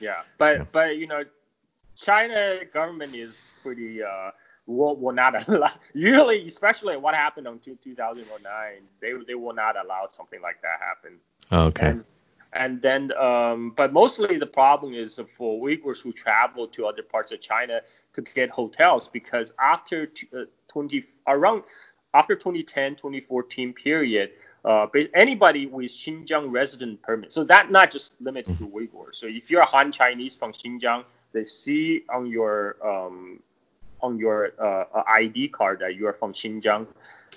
yeah, 0.00 0.22
but 0.38 0.58
Yeah. 0.58 0.64
but 0.72 0.96
you 0.98 1.06
know, 1.06 1.24
China 1.96 2.60
government 2.72 3.14
is 3.14 3.40
pretty 3.62 4.02
uh 4.02 4.30
will, 4.66 4.96
will 4.96 5.12
not 5.12 5.48
allow 5.48 5.70
usually 5.94 6.46
especially 6.46 6.96
what 6.96 7.14
happened 7.14 7.46
on 7.46 7.58
two, 7.58 7.76
2009 7.82 8.82
they 9.00 9.12
they 9.26 9.34
will 9.34 9.54
not 9.54 9.76
allow 9.82 10.06
something 10.08 10.40
like 10.42 10.60
that 10.62 10.78
happen 10.80 11.18
Okay. 11.52 11.90
and 11.90 12.04
and 12.52 12.80
then 12.82 13.12
um 13.18 13.72
but 13.76 13.92
mostly 13.92 14.38
the 14.38 14.46
problem 14.46 14.94
is 14.94 15.18
for 15.36 15.60
Uyghurs 15.62 16.00
who 16.00 16.12
travel 16.12 16.66
to 16.68 16.86
other 16.86 17.02
parts 17.02 17.32
of 17.32 17.40
China 17.40 17.80
to 18.14 18.22
get 18.22 18.50
hotels 18.50 19.08
because 19.12 19.52
after 19.60 20.06
t- 20.06 20.28
uh, 20.36 20.44
20 20.68 21.04
around 21.26 21.62
after 22.14 22.34
2010 22.34 22.96
2014 22.96 23.72
period 23.72 24.30
uh, 24.64 24.86
anybody 25.14 25.66
with 25.66 25.90
Xinjiang 25.90 26.50
resident 26.52 27.02
permit. 27.02 27.32
So 27.32 27.44
that 27.44 27.70
not 27.70 27.90
just 27.90 28.14
limited 28.20 28.56
to 28.58 28.66
Uyghurs. 28.68 29.14
So 29.16 29.26
if 29.26 29.50
you're 29.50 29.62
a 29.62 29.66
Han 29.66 29.92
Chinese 29.92 30.34
from 30.36 30.52
Xinjiang, 30.52 31.04
they 31.32 31.44
see 31.44 32.02
on 32.08 32.26
your 32.26 32.76
um, 32.86 33.40
on 34.02 34.18
your 34.18 34.50
uh, 34.60 35.02
ID 35.08 35.48
card 35.48 35.80
that 35.80 35.96
you 35.96 36.06
are 36.06 36.14
from 36.14 36.32
Xinjiang. 36.34 36.86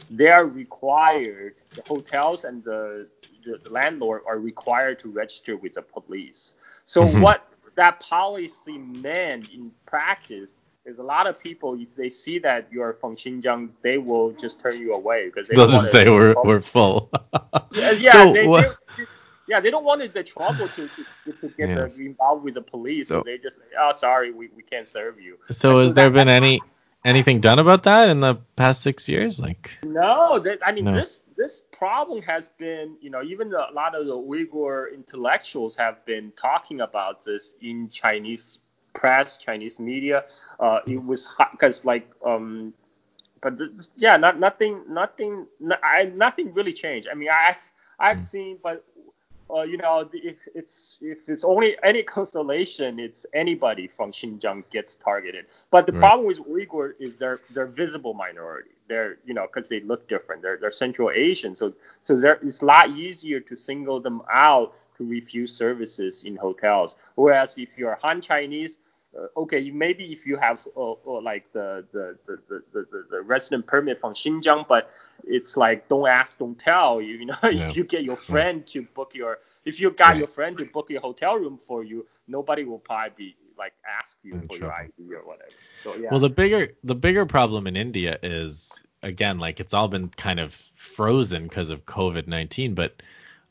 They 0.09 0.27
are 0.29 0.45
required. 0.45 1.55
The 1.75 1.81
hotels 1.83 2.43
and 2.43 2.63
the, 2.63 3.07
the, 3.45 3.59
the 3.63 3.69
landlord 3.69 4.21
are 4.27 4.39
required 4.39 4.99
to 5.01 5.09
register 5.09 5.57
with 5.57 5.73
the 5.75 5.81
police. 5.81 6.53
So 6.85 7.05
Mhm. 7.05 7.21
what 7.23 7.47
that 7.75 7.99
policy 7.99 8.77
meant 8.77 9.49
in 9.51 9.71
practice 9.85 10.51
is 10.85 10.99
a 10.99 11.03
lot 11.03 11.27
of 11.27 11.39
people 11.39 11.75
if 11.79 11.95
they 11.95 12.09
see 12.09 12.39
that 12.39 12.67
you 12.71 12.81
are 12.81 12.93
from 12.93 13.15
Xinjiang, 13.15 13.69
they 13.83 13.97
will 13.97 14.33
just 14.33 14.61
turn 14.61 14.79
you 14.79 14.93
away 14.93 15.25
because 15.27 15.47
they 15.47 15.57
They'll 15.57 15.67
don't 15.67 15.69
just 15.69 15.89
say 15.89 16.09
we're 16.09 16.35
we're 16.43 16.61
full. 16.61 17.11
yeah, 17.71 17.91
yeah, 17.91 18.25
So 18.25 18.31
they, 18.31 18.47
what- 18.47 18.65
they, 18.95 19.05
yeah, 19.47 19.59
they 19.59 19.69
don't 19.71 19.83
want 19.83 20.13
the 20.13 20.23
trouble 20.23 20.69
to 20.69 20.89
to, 20.89 21.31
to 21.33 21.49
get 21.57 21.69
Yeah. 21.69 21.75
the, 21.75 22.05
involved 22.05 22.43
with 22.43 22.55
the 22.55 22.61
police, 22.61 23.09
so, 23.09 23.19
So- 23.19 23.23
they 23.23 23.37
just 23.37 23.57
oh, 23.79 23.93
sorry, 23.95 24.31
we, 24.31 24.49
we 24.55 24.63
can't 24.63 24.87
serve 24.87 25.19
you. 25.19 25.37
So 25.51 25.79
has 25.79 25.93
there 25.93 26.09
been 26.09 26.29
any 26.29 26.61
anything 27.03 27.39
done 27.41 27.59
about 27.59 27.83
that 27.83 28.09
in 28.09 28.19
the 28.19 28.35
past 28.55 28.81
six 28.81 29.07
years? 29.07 29.39
Like, 29.39 29.71
No, 29.83 30.39
that, 30.39 30.59
I 30.65 30.71
mean 30.71 30.85
No. 30.85 30.91
this 30.91 31.23
this 31.37 31.61
problem 31.71 32.21
has 32.23 32.49
been, 32.57 32.95
you 33.01 33.09
know, 33.09 33.21
even 33.23 33.53
a 33.53 33.71
lot 33.73 33.93
of 33.95 34.05
the 34.07 34.15
Uyghur 34.17 34.93
intellectuals 34.93 35.75
have 35.75 36.03
been 36.05 36.31
talking 36.35 36.81
about 36.81 37.23
this 37.25 37.53
in 37.61 37.89
Chinese 37.89 38.59
press, 38.93 39.37
Chinese 39.37 39.79
media. 39.79 40.23
Uh, 40.59 40.79
it 40.87 41.03
was 41.03 41.27
because 41.51 41.83
like 41.85 42.09
um, 42.25 42.73
but 43.41 43.57
this, 43.57 43.91
yeah, 43.95 44.17
not 44.17 44.39
nothing, 44.39 44.81
nothing, 44.89 45.45
no, 45.59 45.75
I 45.83 46.05
nothing 46.05 46.53
really 46.53 46.73
changed. 46.73 47.07
I 47.11 47.15
mean, 47.15 47.29
I 47.29 47.55
I've 47.99 48.19
Mm. 48.19 48.29
seen, 48.31 48.57
but 48.63 48.83
uh, 49.53 49.61
you 49.61 49.77
know, 49.77 50.09
if 50.13 50.37
it's 50.55 50.97
if 51.01 51.27
it's 51.27 51.43
only 51.43 51.77
any 51.83 52.03
constellation, 52.03 52.99
it's 52.99 53.25
anybody 53.33 53.87
from 53.87 54.11
Xinjiang 54.11 54.63
gets 54.71 54.93
targeted. 55.03 55.45
But 55.71 55.85
the 55.85 55.93
Right. 55.93 55.99
problem 55.99 56.27
with 56.27 56.39
Uyghur 56.39 56.93
is 56.99 57.17
they're 57.17 57.41
they're 57.53 57.67
visible 57.67 58.13
minority. 58.13 58.71
They're 58.87 59.17
you 59.25 59.33
know 59.33 59.47
because 59.47 59.69
they 59.69 59.81
look 59.81 60.07
different. 60.07 60.41
They're 60.41 60.57
they're 60.57 60.71
Central 60.71 61.11
Asian, 61.11 61.55
so 61.55 61.73
so 62.03 62.19
there 62.19 62.39
it's 62.41 62.61
a 62.61 62.65
lot 62.65 62.89
easier 62.89 63.39
to 63.41 63.55
single 63.55 63.99
them 63.99 64.21
out 64.31 64.73
to 64.97 65.05
refuse 65.05 65.55
services 65.55 66.23
in 66.23 66.35
hotels. 66.35 66.95
Whereas 67.15 67.53
if 67.57 67.69
you're 67.77 67.97
Han 68.01 68.21
Chinese, 68.21 68.77
uh, 69.17 69.27
okay, 69.41 69.69
maybe 69.71 70.11
if 70.11 70.25
you 70.25 70.37
have 70.37 70.59
uh, 70.75 70.91
uh, 70.93 71.21
like 71.21 71.51
the 71.53 71.85
the, 71.93 72.17
the, 72.27 72.39
the, 72.49 72.63
the 72.73 73.05
the 73.11 73.21
resident 73.21 73.65
permit 73.67 73.99
from 73.99 74.13
Xinjiang, 74.13 74.67
but 74.67 74.89
it's 75.25 75.55
like 75.57 75.87
don't 75.87 76.07
ask, 76.07 76.37
don't 76.39 76.59
tell. 76.59 77.01
You, 77.01 77.15
you 77.15 77.25
know, 77.25 77.35
Yeah. 77.43 77.69
if 77.69 77.75
you 77.75 77.83
get 77.83 78.03
your 78.03 78.17
friend 78.17 78.65
to 78.67 78.83
book 78.83 79.13
your, 79.13 79.39
if 79.65 79.79
you 79.79 79.91
got 79.91 80.09
Right. 80.09 80.17
your 80.17 80.27
friend 80.27 80.57
to 80.57 80.65
book 80.65 80.89
your 80.89 81.01
hotel 81.01 81.35
room 81.35 81.57
for 81.57 81.83
you, 81.83 82.05
nobody 82.27 82.63
will 82.63 82.79
probably 82.79 83.13
be 83.17 83.35
like 83.57 83.73
ask 83.99 84.17
you 84.23 84.39
for 84.47 84.57
your. 84.57 84.71
ID 84.71 85.13
or 85.13 85.25
whatever. 85.25 85.49
So 85.83 85.95
yeah. 85.95 86.09
Well, 86.11 86.19
the 86.19 86.29
bigger 86.29 86.73
the 86.83 86.95
bigger 86.95 87.25
problem 87.25 87.67
in 87.67 87.75
India 87.75 88.17
is 88.23 88.81
again 89.03 89.39
like 89.39 89.59
it's 89.59 89.73
all 89.73 89.87
been 89.87 90.09
kind 90.09 90.39
of 90.39 90.53
frozen 90.75 91.43
because 91.43 91.69
of 91.69 91.85
COVID 91.85 92.27
nineteen, 92.27 92.73
but 92.73 93.01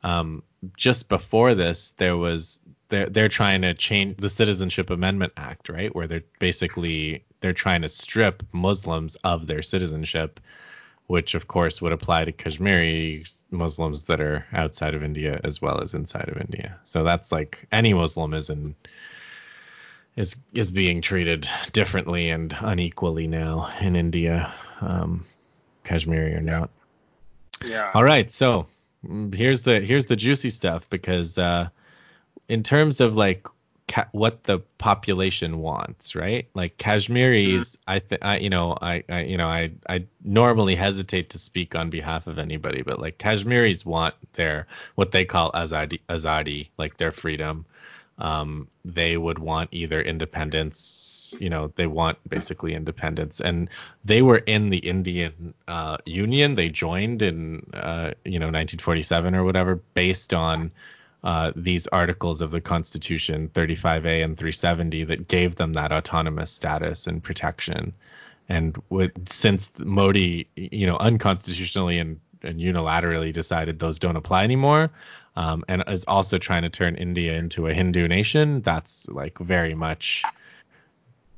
um, 0.02 0.42
just 0.76 1.08
before 1.08 1.54
this 1.54 1.90
there 1.98 2.16
was 2.16 2.60
they're 2.94 3.10
they're 3.10 3.28
trying 3.28 3.62
to 3.62 3.74
change 3.74 4.16
the 4.18 4.30
Citizenship 4.30 4.90
Amendment 4.90 5.32
Act, 5.36 5.68
right, 5.68 5.94
where 5.94 6.06
they're 6.06 6.24
basically 6.38 7.24
they're 7.40 7.52
trying 7.52 7.82
to 7.82 7.88
strip 7.88 8.42
Muslims 8.52 9.16
of 9.24 9.46
their 9.46 9.62
citizenship, 9.62 10.40
which 11.08 11.34
of 11.34 11.48
course 11.48 11.82
would 11.82 11.92
apply 11.92 12.24
to 12.24 12.32
Kashmiri 12.32 13.24
Muslims 13.50 14.04
that 14.04 14.20
are 14.20 14.46
outside 14.52 14.94
of 14.94 15.02
India 15.02 15.40
as 15.44 15.60
well 15.60 15.80
as 15.80 15.94
inside 15.94 16.28
of 16.28 16.40
India. 16.40 16.78
So 16.84 17.02
that's 17.04 17.32
like 17.32 17.66
any 17.72 17.92
Muslim 17.94 18.32
is 18.32 18.48
in 18.48 18.74
is 20.16 20.36
is 20.52 20.70
being 20.70 21.02
treated 21.02 21.48
differently 21.72 22.30
and 22.30 22.56
unequally 22.60 23.26
now 23.26 23.70
in 23.80 23.96
India, 23.96 24.52
um, 24.80 25.26
Kashmiri 25.82 26.34
or 26.34 26.40
not. 26.40 26.70
yeah. 27.66 27.90
All 27.92 28.04
right, 28.04 28.30
so 28.30 28.66
mm, 29.04 29.34
here's 29.34 29.62
the 29.62 29.80
here's 29.80 30.06
the 30.06 30.16
juicy 30.16 30.50
stuff 30.50 30.88
because 30.90 31.36
uh, 31.38 31.68
in 32.48 32.62
terms 32.62 33.00
of 33.00 33.14
like 33.16 33.46
ca- 33.88 34.08
what 34.12 34.44
the 34.44 34.58
population 34.78 35.58
wants, 35.58 36.14
right? 36.14 36.48
Like 36.54 36.78
Kashmiris, 36.78 37.76
I 37.86 37.98
think 37.98 38.24
I 38.24 38.38
you 38.38 38.50
know 38.50 38.76
I, 38.80 39.04
I 39.08 39.22
you 39.22 39.36
know 39.36 39.46
I 39.48 39.70
I 39.88 40.04
normally 40.24 40.74
hesitate 40.74 41.30
to 41.30 41.38
speak 41.38 41.74
on 41.74 41.90
behalf 41.90 42.26
of 42.26 42.38
anybody, 42.38 42.82
but 42.82 43.00
like 43.00 43.18
Kashmiris 43.18 43.84
want 43.84 44.14
their 44.34 44.66
what 44.94 45.12
they 45.12 45.24
call 45.24 45.52
azadi 45.52 46.00
azadi, 46.08 46.68
like 46.78 46.96
their 46.96 47.12
freedom. 47.12 47.64
Um, 48.16 48.68
they 48.84 49.16
would 49.16 49.40
want 49.40 49.70
either 49.72 50.00
independence, 50.00 51.34
you 51.40 51.50
know, 51.50 51.72
they 51.74 51.88
want 51.88 52.16
basically 52.28 52.72
independence, 52.72 53.40
and 53.40 53.68
they 54.04 54.22
were 54.22 54.38
in 54.38 54.70
the 54.70 54.78
Indian 54.78 55.52
uh, 55.66 55.96
Union. 56.06 56.54
They 56.54 56.68
joined 56.68 57.22
in, 57.22 57.68
uh, 57.74 58.12
you 58.24 58.38
know, 58.38 58.46
1947 58.46 59.34
or 59.34 59.42
whatever, 59.42 59.80
based 59.94 60.32
on 60.32 60.70
uh, 61.24 61.52
these 61.56 61.86
articles 61.86 62.42
of 62.42 62.50
the 62.50 62.60
Constitution, 62.60 63.50
35A 63.54 64.22
and 64.22 64.36
370, 64.36 65.04
that 65.04 65.26
gave 65.26 65.56
them 65.56 65.72
that 65.72 65.90
autonomous 65.90 66.50
status 66.50 67.06
and 67.06 67.22
protection. 67.22 67.94
And 68.48 68.76
with, 68.90 69.30
since 69.30 69.72
Modi, 69.78 70.46
you 70.54 70.86
know, 70.86 70.98
unconstitutionally 70.98 71.98
and, 71.98 72.20
and 72.42 72.60
unilaterally 72.60 73.32
decided 73.32 73.78
those 73.78 73.98
don't 73.98 74.16
apply 74.16 74.44
anymore, 74.44 74.90
um, 75.34 75.64
and 75.66 75.82
is 75.88 76.04
also 76.04 76.36
trying 76.36 76.62
to 76.62 76.68
turn 76.68 76.96
India 76.96 77.32
into 77.32 77.68
a 77.68 77.74
Hindu 77.74 78.06
nation, 78.06 78.60
that's 78.60 79.08
like 79.08 79.38
very 79.38 79.74
much 79.74 80.24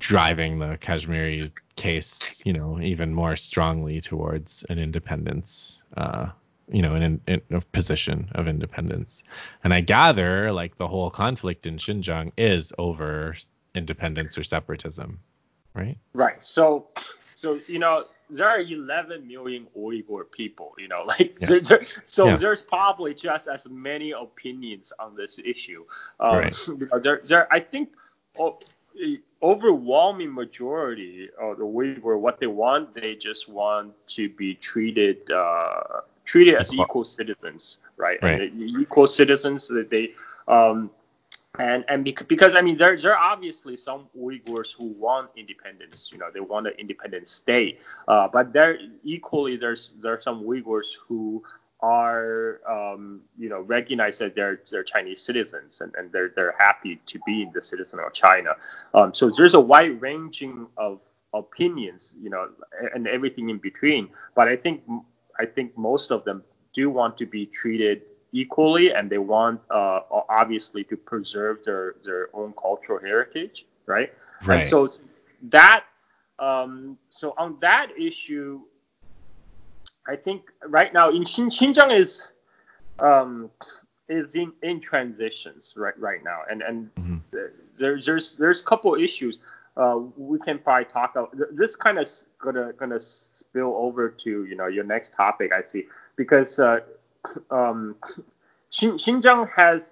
driving 0.01 0.59
the 0.59 0.79
Kashmiri 0.81 1.51
case, 1.77 2.43
you 2.45 2.53
know, 2.53 2.81
even 2.81 3.15
more 3.15 3.37
strongly 3.37 4.01
towards 4.01 4.65
an 4.69 4.81
independence, 4.81 5.83
uh, 5.97 6.31
you 6.69 6.83
know, 6.83 6.95
an 6.95 7.21
in, 7.27 7.41
a 7.51 7.61
position 7.61 8.29
of 8.33 8.49
independence. 8.49 9.25
And 9.65 9.73
I 9.73 9.81
gather 9.81 10.53
like 10.53 10.77
the 10.79 10.89
whole 10.89 11.11
conflict 11.11 11.67
in 11.67 11.77
Xinjiang 11.77 12.33
is 12.37 12.73
over 12.79 13.37
independence 13.75 14.37
or 14.37 14.45
separatism, 14.45 15.21
right? 15.75 15.97
Right. 16.13 16.43
So, 16.43 16.89
so 17.35 17.61
you 17.69 17.79
know, 17.79 18.05
there 18.31 18.49
are 18.49 18.61
11 18.61 19.27
million 19.27 19.67
Uyghur 19.77 20.31
people, 20.31 20.73
you 20.79 20.89
know, 20.89 21.03
like 21.07 21.37
yeah. 21.41 21.49
there, 21.49 21.61
there, 21.61 21.87
so 22.05 22.29
yeah. 22.29 22.37
there's 22.37 22.63
probably 22.63 23.15
just 23.15 23.47
as 23.47 23.69
many 23.69 24.13
opinions 24.13 24.93
on 24.99 25.15
this 25.15 25.39
issue. 25.45 25.85
Um, 26.21 26.37
right. 26.37 26.57
There, 27.03 27.21
there, 27.25 27.53
I 27.53 27.61
think 27.61 27.91
oh, 28.39 28.59
overwhelming 29.43 30.33
majority 30.33 31.29
of 31.41 31.59
the 31.59 31.65
Uyghur, 31.65 32.19
what 32.19 32.41
they 32.41 32.47
want, 32.47 32.95
they 32.95 33.15
just 33.15 33.49
want 33.49 33.93
to 34.09 34.29
be 34.31 34.55
treated 34.55 35.31
uh, 35.31 36.01
treated 36.27 36.57
as 36.57 36.73
equal 36.73 37.05
citizens, 37.05 37.79
right? 37.97 38.19
right. 38.23 38.43
And 38.43 38.63
equal 38.81 39.07
citizens 39.07 39.69
that 39.69 39.89
they 39.91 40.13
um, 40.49 40.91
and 41.59 41.85
and 41.89 42.05
because, 42.05 42.27
because 42.27 42.55
I 42.55 42.61
mean 42.61 42.77
there 42.77 43.01
there 43.01 43.17
are 43.17 43.33
obviously 43.33 43.77
some 43.77 44.09
Uyghurs 44.19 44.73
who 44.77 44.87
want 44.87 45.31
independence, 45.37 46.11
you 46.13 46.19
know, 46.19 46.27
they 46.33 46.41
want 46.41 46.67
an 46.67 46.75
independent 46.79 47.29
state, 47.29 47.81
uh, 48.09 48.29
but 48.29 48.53
there 48.53 48.79
equally 49.05 49.57
there's 49.57 49.93
there 50.01 50.13
are 50.13 50.23
some 50.23 50.45
Uyghurs 50.45 50.87
who 51.09 51.43
are 51.81 52.61
um, 52.69 53.21
you 53.39 53.49
know 53.49 53.61
recognized 53.61 54.21
that 54.21 54.35
they're 54.35 54.61
they're 54.71 54.85
Chinese 54.85 55.23
citizens 55.23 55.81
and, 55.81 55.95
and 55.97 56.13
they're 56.13 56.33
they're 56.35 56.55
happy 56.59 57.01
to 57.07 57.19
be 57.27 57.49
the 57.55 57.63
citizen 57.63 58.01
of 58.01 58.13
China. 58.13 58.51
Um, 58.95 59.15
so 59.15 59.31
there's 59.37 59.55
a 59.55 59.61
wide 59.61 60.01
ranging 60.01 60.67
of 60.77 61.01
opinions, 61.35 62.15
you 62.21 62.31
know, 62.31 62.49
and 62.95 63.07
everything 63.07 63.51
in 63.51 63.59
between. 63.59 64.09
But 64.35 64.49
I 64.49 64.57
think 64.57 64.83
I 65.39 65.47
think 65.47 65.77
most 65.77 66.11
of 66.11 66.25
them 66.25 66.43
do 66.75 66.91
want 66.91 67.17
to 67.19 67.27
be 67.27 67.47
treated 67.47 68.03
equally, 68.33 68.93
and 68.93 69.09
they 69.09 69.19
want 69.19 69.61
uh, 69.71 70.01
obviously 70.29 70.85
to 70.85 70.97
preserve 70.97 71.65
their 71.65 71.97
their 72.05 72.29
own 72.35 72.53
cultural 72.61 73.01
heritage, 73.01 73.67
right? 73.87 74.13
Right. 74.45 74.61
And 74.61 74.69
so 74.69 74.91
that 75.51 75.85
um, 76.39 76.99
so 77.11 77.35
on 77.39 77.57
that 77.61 77.89
issue, 77.99 78.61
I 80.07 80.17
think 80.17 80.43
right 80.67 80.93
now 80.93 81.11
in 81.11 81.25
Xin, 81.25 81.47
Xinjiang 81.47 81.99
is 81.99 82.29
um, 82.99 83.51
is 84.09 84.35
in, 84.35 84.53
in 84.63 84.81
transitions 84.81 85.75
right 85.77 85.99
right 85.99 86.23
now, 86.23 86.41
and 86.51 86.63
and 86.63 86.95
mm-hmm. 86.95 87.17
there's 87.79 88.07
there's 88.07 88.37
there's 88.37 88.61
a 88.61 88.65
couple 88.65 88.95
issues. 88.95 89.39
Uh, 89.77 90.01
we 90.17 90.39
can 90.39 90.59
probably 90.59 90.87
talk 90.87 91.15
about 91.15 91.37
this 91.53 91.77
kind 91.77 91.99
of 91.99 92.09
gonna 92.39 92.73
gonna 92.79 93.01
spill 93.01 93.75
over 93.77 94.09
to 94.09 94.47
you 94.47 94.57
know 94.57 94.67
your 94.67 94.85
next 94.85 95.13
topic 95.15 95.53
I 95.53 95.67
see 95.69 95.85
because 96.17 96.59
uh, 96.59 96.81
um, 97.51 97.97
Xinjiang 98.73 99.51
has 99.55 99.83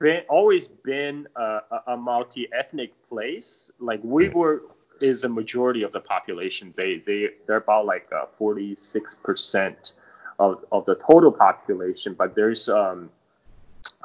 been 0.00 0.22
always 0.28 0.68
been 0.68 1.26
a, 1.36 1.60
a 1.88 1.96
multi-ethnic 1.96 2.92
place. 3.08 3.70
Like 3.78 4.02
Uyghur 4.02 4.60
is 5.00 5.24
a 5.24 5.28
majority 5.28 5.82
of 5.82 5.92
the 5.92 6.00
population. 6.00 6.74
They 6.76 7.02
they 7.06 7.30
they're 7.46 7.56
about 7.58 7.86
like 7.86 8.08
uh, 8.12 8.26
46 8.36 9.14
percent 9.22 9.92
of 10.38 10.64
of 10.72 10.84
the 10.86 10.96
total 10.96 11.32
population. 11.32 12.14
But 12.14 12.34
there's 12.34 12.68
um, 12.68 13.10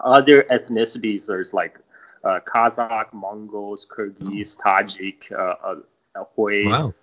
other 0.04 0.44
ethnicities. 0.52 1.26
There's 1.26 1.54
like 1.54 1.80
uh, 2.24 2.40
Kazakh, 2.46 3.14
Mongols, 3.14 3.86
Kyrgyz, 3.90 4.58
Tajik, 4.58 5.32
uh, 5.32 5.76
uh, 6.16 6.24
Hui, 6.36 6.68
wow. 6.68 6.94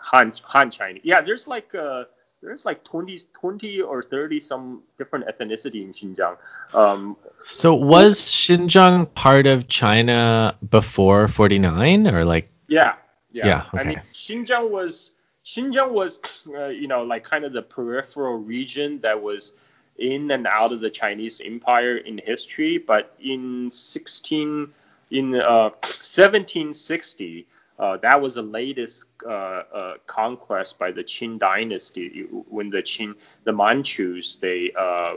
Han 0.00 0.32
Han 0.44 0.70
Chinese. 0.70 1.02
Yeah, 1.04 1.20
there's 1.20 1.48
like 1.48 1.74
uh, 1.74 2.04
there's 2.42 2.64
like 2.64 2.84
20, 2.84 3.20
20 3.32 3.80
or 3.80 4.02
30 4.02 4.40
some 4.40 4.82
different 4.98 5.26
ethnicity 5.26 5.82
in 5.82 5.92
Xinjiang. 5.92 6.36
Um, 6.74 7.16
so 7.44 7.74
was 7.74 8.20
Xinjiang 8.20 9.12
part 9.14 9.46
of 9.46 9.68
China 9.68 10.56
before 10.70 11.28
49 11.28 12.06
or 12.06 12.24
like? 12.24 12.50
Yeah, 12.68 12.94
yeah. 13.32 13.46
yeah 13.46 13.64
okay. 13.74 13.78
I 13.78 13.84
mean, 13.84 14.02
Xinjiang 14.12 14.70
was 14.70 15.10
Xinjiang 15.44 15.90
was 15.92 16.18
uh, 16.54 16.66
you 16.66 16.88
know 16.88 17.02
like 17.02 17.24
kind 17.24 17.44
of 17.44 17.52
the 17.52 17.62
peripheral 17.62 18.36
region 18.38 19.00
that 19.00 19.20
was 19.20 19.52
in 19.98 20.30
and 20.30 20.46
out 20.46 20.72
of 20.72 20.80
the 20.80 20.90
Chinese 20.90 21.40
Empire 21.44 21.96
in 21.96 22.18
history, 22.18 22.78
but 22.78 23.14
in 23.20 23.70
16 23.70 24.72
in 25.10 25.34
uh, 25.36 25.70
1760 26.02 27.46
uh, 27.78 27.96
that 27.98 28.20
was 28.20 28.34
the 28.34 28.42
latest 28.42 29.04
uh, 29.26 29.28
uh, 29.30 29.94
conquest 30.06 30.78
by 30.78 30.90
the 30.90 31.04
Qing 31.04 31.38
dynasty. 31.38 32.22
When 32.48 32.70
the 32.70 32.82
Qing, 32.82 33.14
the 33.44 33.52
Manchus, 33.52 34.36
they, 34.36 34.72
uh, 34.76 34.80
uh, 34.80 35.14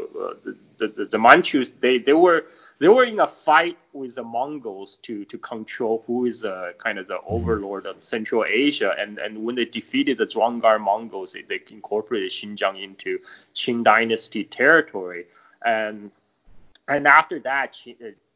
the, 0.78 0.88
the, 0.88 1.06
the 1.06 1.18
Manchus, 1.18 1.70
they, 1.80 2.00
they 2.00 2.14
were 2.14 2.46
they 2.80 2.88
were 2.88 3.04
in 3.04 3.20
a 3.20 3.28
fight 3.28 3.78
with 3.94 4.16
the 4.16 4.24
Mongols 4.24 4.98
to 5.04 5.26
to 5.26 5.38
control 5.38 6.04
who 6.08 6.26
is 6.26 6.44
uh, 6.44 6.72
kind 6.78 6.98
of 6.98 7.08
the 7.08 7.20
overlord 7.28 7.86
of 7.86 8.04
Central 8.04 8.44
Asia, 8.46 8.94
and 9.00 9.20
and 9.20 9.44
when 9.44 9.56
they 9.56 9.66
defeated 9.66 10.18
the 10.18 10.26
Dzungar 10.26 10.80
Mongols, 10.80 11.34
they, 11.34 11.44
they 11.44 11.62
incorporated 11.70 12.32
Xinjiang 12.32 12.82
into 12.82 13.20
Qing 13.56 13.84
dynasty 13.84 14.44
territory, 14.44 15.26
and 15.64 16.12
and 16.90 17.08
after 17.08 17.40
that, 17.42 17.76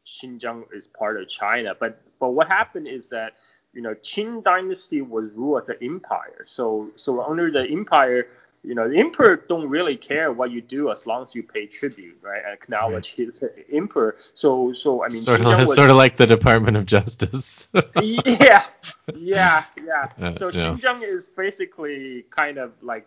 Xinjiang 0.06 0.64
is 0.74 0.86
part 0.86 1.20
of 1.20 1.28
China. 1.28 1.74
But 1.78 2.00
but 2.20 2.30
what 2.30 2.48
happened 2.48 2.88
is 2.88 3.08
that 3.08 3.34
you 3.74 3.82
know, 3.82 3.94
Qing 3.96 4.42
dynasty 4.44 5.02
was 5.02 5.30
ruled 5.34 5.62
as 5.62 5.68
an 5.68 5.76
empire. 5.82 6.44
So 6.46 6.90
so 6.96 7.22
under 7.22 7.50
the 7.50 7.66
empire, 7.70 8.28
you 8.64 8.74
know, 8.74 8.88
the 8.88 8.98
emperor 8.98 9.36
don't 9.48 9.68
really 9.68 9.96
care 9.96 10.32
what 10.32 10.50
you 10.50 10.62
do 10.62 10.90
as 10.90 11.06
long 11.06 11.24
as 11.24 11.34
you 11.34 11.42
pay 11.42 11.66
tribute, 11.66 12.18
right? 12.22 12.42
Acknowledge 12.50 13.14
right. 13.18 13.28
his 13.28 13.44
emperor. 13.70 14.16
So 14.34 14.72
so 14.72 15.04
I 15.04 15.08
mean, 15.08 15.18
sort 15.18 15.40
of, 15.42 15.58
was, 15.58 15.74
sort 15.74 15.90
of 15.90 15.96
like 15.96 16.16
the 16.16 16.26
Department 16.26 16.76
of 16.76 16.86
Justice. 16.86 17.68
yeah, 18.02 18.64
yeah, 19.14 19.64
yeah. 19.76 20.08
Uh, 20.24 20.30
so 20.30 20.48
yeah. 20.48 20.68
Xinjiang 20.68 21.02
is 21.02 21.28
basically 21.28 22.24
kind 22.30 22.56
of 22.56 22.72
like 22.82 23.06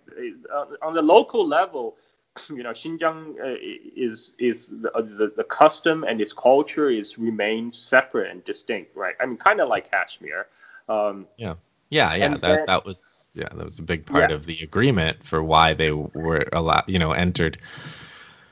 uh, 0.54 0.66
on 0.82 0.94
the 0.94 1.02
local 1.02 1.48
level. 1.48 1.96
You 2.50 2.62
know, 2.62 2.72
Xinjiang 2.72 3.40
uh, 3.40 3.58
is 3.96 4.34
is 4.38 4.68
the, 4.68 4.92
the, 4.94 5.34
the 5.36 5.44
custom 5.44 6.04
and 6.04 6.22
its 6.22 6.34
culture 6.34 6.92
is 6.92 7.18
remained 7.18 7.76
separate 7.76 8.30
and 8.30 8.46
distinct, 8.46 8.96
right? 8.96 9.16
I 9.20 9.26
mean, 9.26 9.38
kind 9.38 9.60
of 9.60 9.70
like 9.70 9.90
Kashmir. 9.90 10.46
Um, 10.90 11.28
yeah, 11.38 11.56
yeah, 11.90 12.14
yeah. 12.16 12.30
That 12.30 12.42
then, 12.42 12.66
that 12.68 12.86
was 12.86 13.30
yeah, 13.34 13.50
that 13.54 13.66
was 13.66 13.80
a 13.80 13.84
big 13.84 14.06
part 14.06 14.30
yeah. 14.30 14.36
of 14.36 14.46
the 14.46 14.60
agreement 14.62 15.24
for 15.24 15.44
why 15.44 15.74
they 15.74 15.92
were 15.92 16.46
allowed, 16.52 16.86
you 16.88 17.00
know, 17.00 17.12
entered. 17.12 17.58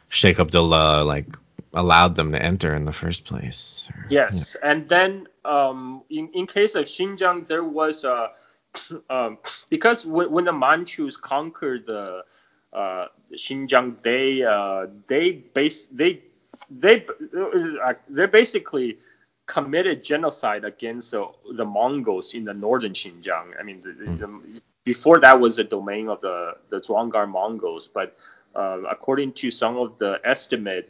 Sheikh 0.09 0.39
Abdullah 0.39 1.03
like 1.03 1.35
allowed 1.73 2.15
them 2.15 2.31
to 2.31 2.41
enter 2.41 2.73
in 2.75 2.85
the 2.85 2.93
first 2.93 3.25
place. 3.25 3.89
Yes, 4.09 4.55
yeah. 4.55 4.71
and 4.71 4.87
then 4.87 5.27
um, 5.43 6.03
in 6.09 6.29
in 6.33 6.47
case 6.47 6.75
of 6.75 6.85
Xinjiang, 6.85 7.47
there 7.47 7.63
was 7.63 8.03
a 8.03 8.31
um, 9.09 9.37
because 9.69 10.05
when, 10.05 10.31
when 10.31 10.45
the 10.45 10.53
Manchus 10.53 11.17
conquered 11.17 11.85
the 11.85 12.23
uh, 12.73 13.07
Xinjiang, 13.33 14.01
they 14.01 14.43
uh, 14.43 14.87
they 15.07 15.31
base 15.31 15.87
they 15.87 16.21
they 16.69 17.05
uh, 17.83 17.93
they 18.09 18.25
basically 18.25 18.97
committed 19.45 20.03
genocide 20.03 20.65
against 20.65 21.13
uh, 21.13 21.27
the 21.55 21.65
Mongols 21.65 22.33
in 22.33 22.45
the 22.45 22.53
northern 22.53 22.93
Xinjiang. 22.93 23.59
I 23.59 23.63
mean, 23.63 23.81
the, 23.81 23.89
mm. 23.89 24.19
the, 24.19 24.61
before 24.83 25.19
that 25.19 25.39
was 25.39 25.55
the 25.57 25.63
domain 25.63 26.09
of 26.09 26.21
the 26.21 26.57
the 26.69 26.79
Dzungar 26.81 27.29
Mongols, 27.29 27.89
but 27.93 28.17
uh, 28.55 28.81
according 28.89 29.33
to 29.33 29.51
some 29.51 29.77
of 29.77 29.97
the 29.99 30.19
estimate, 30.23 30.89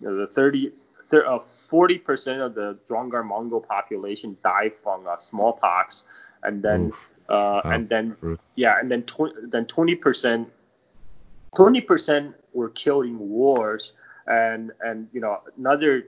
you 0.00 0.08
know, 0.08 0.16
the 0.16 0.26
30, 0.26 0.72
30 1.10 1.26
uh, 1.26 1.38
40% 1.70 2.44
of 2.44 2.54
the 2.54 2.78
Dzungar 2.88 3.24
Mongol 3.24 3.60
population 3.60 4.36
died 4.44 4.72
from 4.82 5.06
uh, 5.06 5.18
smallpox, 5.18 6.04
and 6.42 6.62
then 6.62 6.92
uh, 7.28 7.60
and 7.64 7.88
then 7.88 8.16
yeah, 8.54 8.78
and 8.78 8.90
then 8.90 9.02
tw- 9.04 9.34
then 9.50 9.64
20% 9.66 10.46
20% 11.56 12.34
were 12.52 12.70
killed 12.70 13.06
in 13.06 13.18
wars, 13.18 13.92
and 14.26 14.72
and 14.80 15.08
you 15.12 15.20
know 15.20 15.40
another 15.58 16.06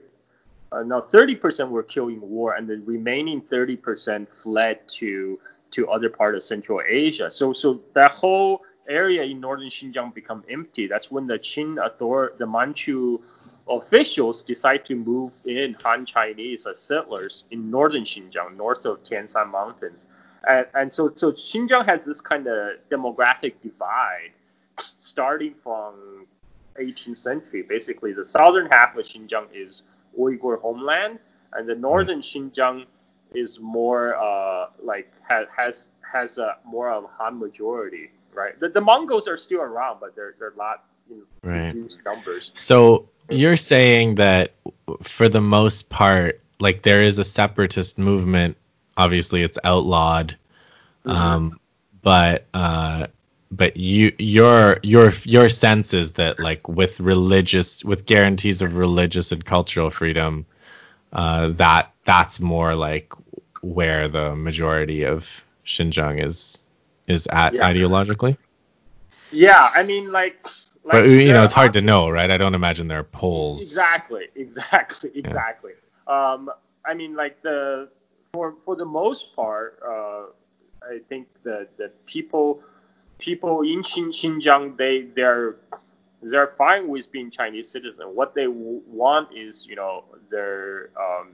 uh, 0.71 0.83
now 0.83 1.01
30% 1.01 1.69
were 1.69 1.83
killed 1.83 2.11
in 2.11 2.21
war, 2.21 2.55
and 2.55 2.67
the 2.67 2.77
remaining 2.85 3.41
30% 3.41 4.27
fled 4.43 4.79
to 4.99 5.39
to 5.69 5.89
other 5.89 6.09
part 6.09 6.33
of 6.33 6.43
Central 6.43 6.81
Asia. 6.87 7.29
So 7.29 7.51
so 7.51 7.81
that 7.93 8.11
whole 8.11 8.63
area 8.87 9.23
in 9.23 9.39
northern 9.39 9.69
Xinjiang 9.69 10.13
become 10.13 10.43
empty. 10.49 10.87
That's 10.87 11.11
when 11.11 11.27
the 11.27 11.39
Qing 11.39 11.77
author, 11.77 12.33
the 12.37 12.47
Manchu 12.47 13.19
officials 13.69 14.43
decide 14.43 14.85
to 14.85 14.95
move 14.95 15.31
in 15.45 15.75
Han 15.83 16.05
Chinese 16.05 16.65
as 16.65 16.79
settlers 16.79 17.43
in 17.51 17.69
northern 17.69 18.03
Xinjiang, 18.03 18.55
north 18.55 18.85
of 18.85 19.03
Tianshan 19.03 19.51
Mountains. 19.51 19.99
And, 20.47 20.65
and 20.73 20.93
so, 20.93 21.11
so 21.15 21.31
Xinjiang 21.31 21.85
has 21.85 21.99
this 22.05 22.21
kind 22.21 22.47
of 22.47 22.77
demographic 22.89 23.55
divide 23.61 24.31
starting 24.99 25.55
from 25.61 26.25
18th 26.79 27.17
century. 27.17 27.63
Basically, 27.63 28.13
the 28.13 28.25
southern 28.25 28.67
half 28.67 28.95
of 28.95 29.05
Xinjiang 29.05 29.47
is 29.53 29.83
Uyghur 30.17 30.59
homeland, 30.61 31.19
and 31.53 31.67
the 31.67 31.75
northern 31.75 32.21
Xinjiang 32.21 32.85
is 33.33 33.59
more 33.59 34.15
uh, 34.15 34.67
like 34.83 35.11
has 35.27 35.47
has 35.55 35.75
has 36.11 36.37
a 36.37 36.57
more 36.65 36.91
of 36.91 37.05
Han 37.17 37.39
majority, 37.39 38.09
right? 38.33 38.59
The, 38.59 38.69
the 38.69 38.81
Mongols 38.81 39.27
are 39.27 39.37
still 39.37 39.61
around, 39.61 39.99
but 39.99 40.15
they're 40.15 40.35
they're 40.39 40.53
not 40.57 40.85
in 41.09 41.21
right. 41.43 41.73
reduced 41.73 41.99
numbers. 42.09 42.51
So 42.53 43.09
you're 43.29 43.57
saying 43.57 44.15
that 44.15 44.53
for 45.03 45.29
the 45.29 45.41
most 45.41 45.89
part, 45.89 46.41
like 46.59 46.83
there 46.83 47.01
is 47.01 47.19
a 47.19 47.25
separatist 47.25 47.97
movement. 47.97 48.57
Obviously, 48.95 49.43
it's 49.43 49.59
outlawed, 49.63 50.35
mm-hmm. 51.05 51.11
um, 51.11 51.59
but 52.01 52.45
uh, 52.53 53.07
but 53.51 53.77
you 53.77 54.13
your 54.19 54.79
your 54.83 55.11
your 55.23 55.49
sense 55.49 55.93
is 55.93 56.13
that 56.13 56.39
like 56.39 56.67
with 56.67 56.99
religious 56.99 57.83
with 57.83 58.05
guarantees 58.05 58.61
of 58.61 58.75
religious 58.75 59.31
and 59.31 59.43
cultural 59.45 59.89
freedom, 59.89 60.45
uh, 61.13 61.49
that 61.49 61.93
that's 62.05 62.39
more 62.39 62.75
like 62.75 63.13
where 63.61 64.07
the 64.07 64.35
majority 64.35 65.03
of 65.03 65.43
Xinjiang 65.65 66.23
is 66.23 66.67
is 67.07 67.27
at 67.27 67.57
Yeah. 67.57 67.59
ideologically. 67.59 68.37
Yeah, 69.31 69.69
I 69.75 69.83
mean 69.83 70.11
like. 70.11 70.45
like 70.83 70.93
But 70.93 71.09
you 71.09 71.33
know, 71.33 71.43
it's 71.43 71.53
hard 71.53 71.73
to 71.73 71.81
know, 71.81 72.09
right? 72.09 72.29
I 72.29 72.37
don't 72.37 72.55
imagine 72.55 72.87
there 72.87 72.99
are 72.99 73.03
polls. 73.03 73.91
Exactly, 73.91 74.25
exactly, 74.35 75.11
exactly. 75.15 75.71
Um, 76.07 76.49
I 76.85 76.93
mean, 76.93 77.15
like 77.15 77.41
the 77.41 77.89
for 78.31 78.55
for 78.65 78.75
the 78.75 78.85
most 78.85 79.35
part, 79.35 79.79
uh, 79.85 80.25
I 80.83 80.99
think 81.09 81.27
that 81.43 81.77
the 81.77 81.91
people 82.05 82.61
people 83.19 83.61
in 83.61 83.83
Xin, 83.83 84.09
Xinjiang 84.09 84.77
they 84.77 85.01
they're 85.15 85.55
they're 86.21 86.53
fine 86.57 86.87
with 86.87 87.11
being 87.11 87.29
Chinese 87.31 87.69
citizen. 87.69 88.05
What 88.15 88.33
they 88.35 88.45
w- 88.45 88.81
want 88.87 89.29
is 89.35 89.65
you 89.67 89.75
know 89.75 90.03
their 90.29 90.89
um, 90.99 91.29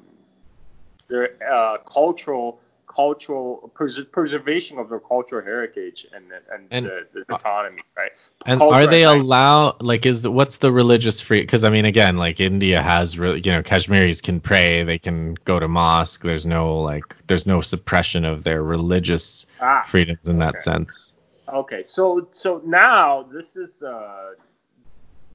their 1.07 1.29
uh, 1.51 1.77
cultural 1.79 2.59
cultural 2.93 3.71
pres- 3.73 4.05
preservation 4.11 4.77
of 4.77 4.89
their 4.89 4.99
cultural 4.99 5.43
heritage 5.43 6.05
and 6.13 6.25
and, 6.53 6.69
And- 6.71 6.85
the, 6.85 7.07
the 7.13 7.25
autonomy, 7.33 7.81
right? 7.97 8.11
And 8.45 8.59
Culture 8.59 8.75
are 8.75 8.87
they 8.87 9.03
and 9.03 9.07
language. 9.07 9.25
allow 9.25 9.75
like 9.79 10.05
is 10.05 10.21
the, 10.21 10.31
what's 10.31 10.57
the 10.57 10.71
religious 10.71 11.21
free? 11.21 11.41
Because 11.41 11.63
I 11.63 11.69
mean, 11.69 11.85
again, 11.85 12.17
like 12.17 12.39
India 12.41 12.81
has 12.81 13.17
really, 13.17 13.41
you 13.43 13.51
know, 13.51 13.63
Kashmiris 13.63 14.21
can 14.21 14.39
pray, 14.41 14.83
they 14.83 14.99
can 14.99 15.35
go 15.45 15.59
to 15.59 15.67
mosque. 15.67 16.23
There's 16.23 16.45
no 16.45 16.81
like, 16.81 17.15
there's 17.27 17.47
no 17.47 17.61
suppression 17.61 18.25
of 18.25 18.43
their 18.43 18.61
religious 18.63 19.45
Ah, 19.61 19.83
freedoms 19.87 20.27
in 20.27 20.37
that 20.39 20.61
sense. 20.61 21.15
Okay, 21.53 21.83
so 21.83 22.27
so 22.31 22.61
now 22.65 23.23
this 23.31 23.55
is 23.55 23.81
uh, 23.83 24.31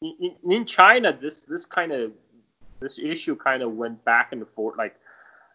in, 0.02 0.14
in- 0.20 0.52
in 0.52 0.66
China. 0.66 1.16
This 1.18 1.42
this 1.42 1.64
kind 1.64 1.92
of 1.92 2.12
this 2.80 2.98
issue 2.98 3.36
kind 3.36 3.62
of 3.62 3.72
went 3.72 4.04
back 4.04 4.32
and 4.32 4.44
forth. 4.56 4.76
Like 4.76 4.96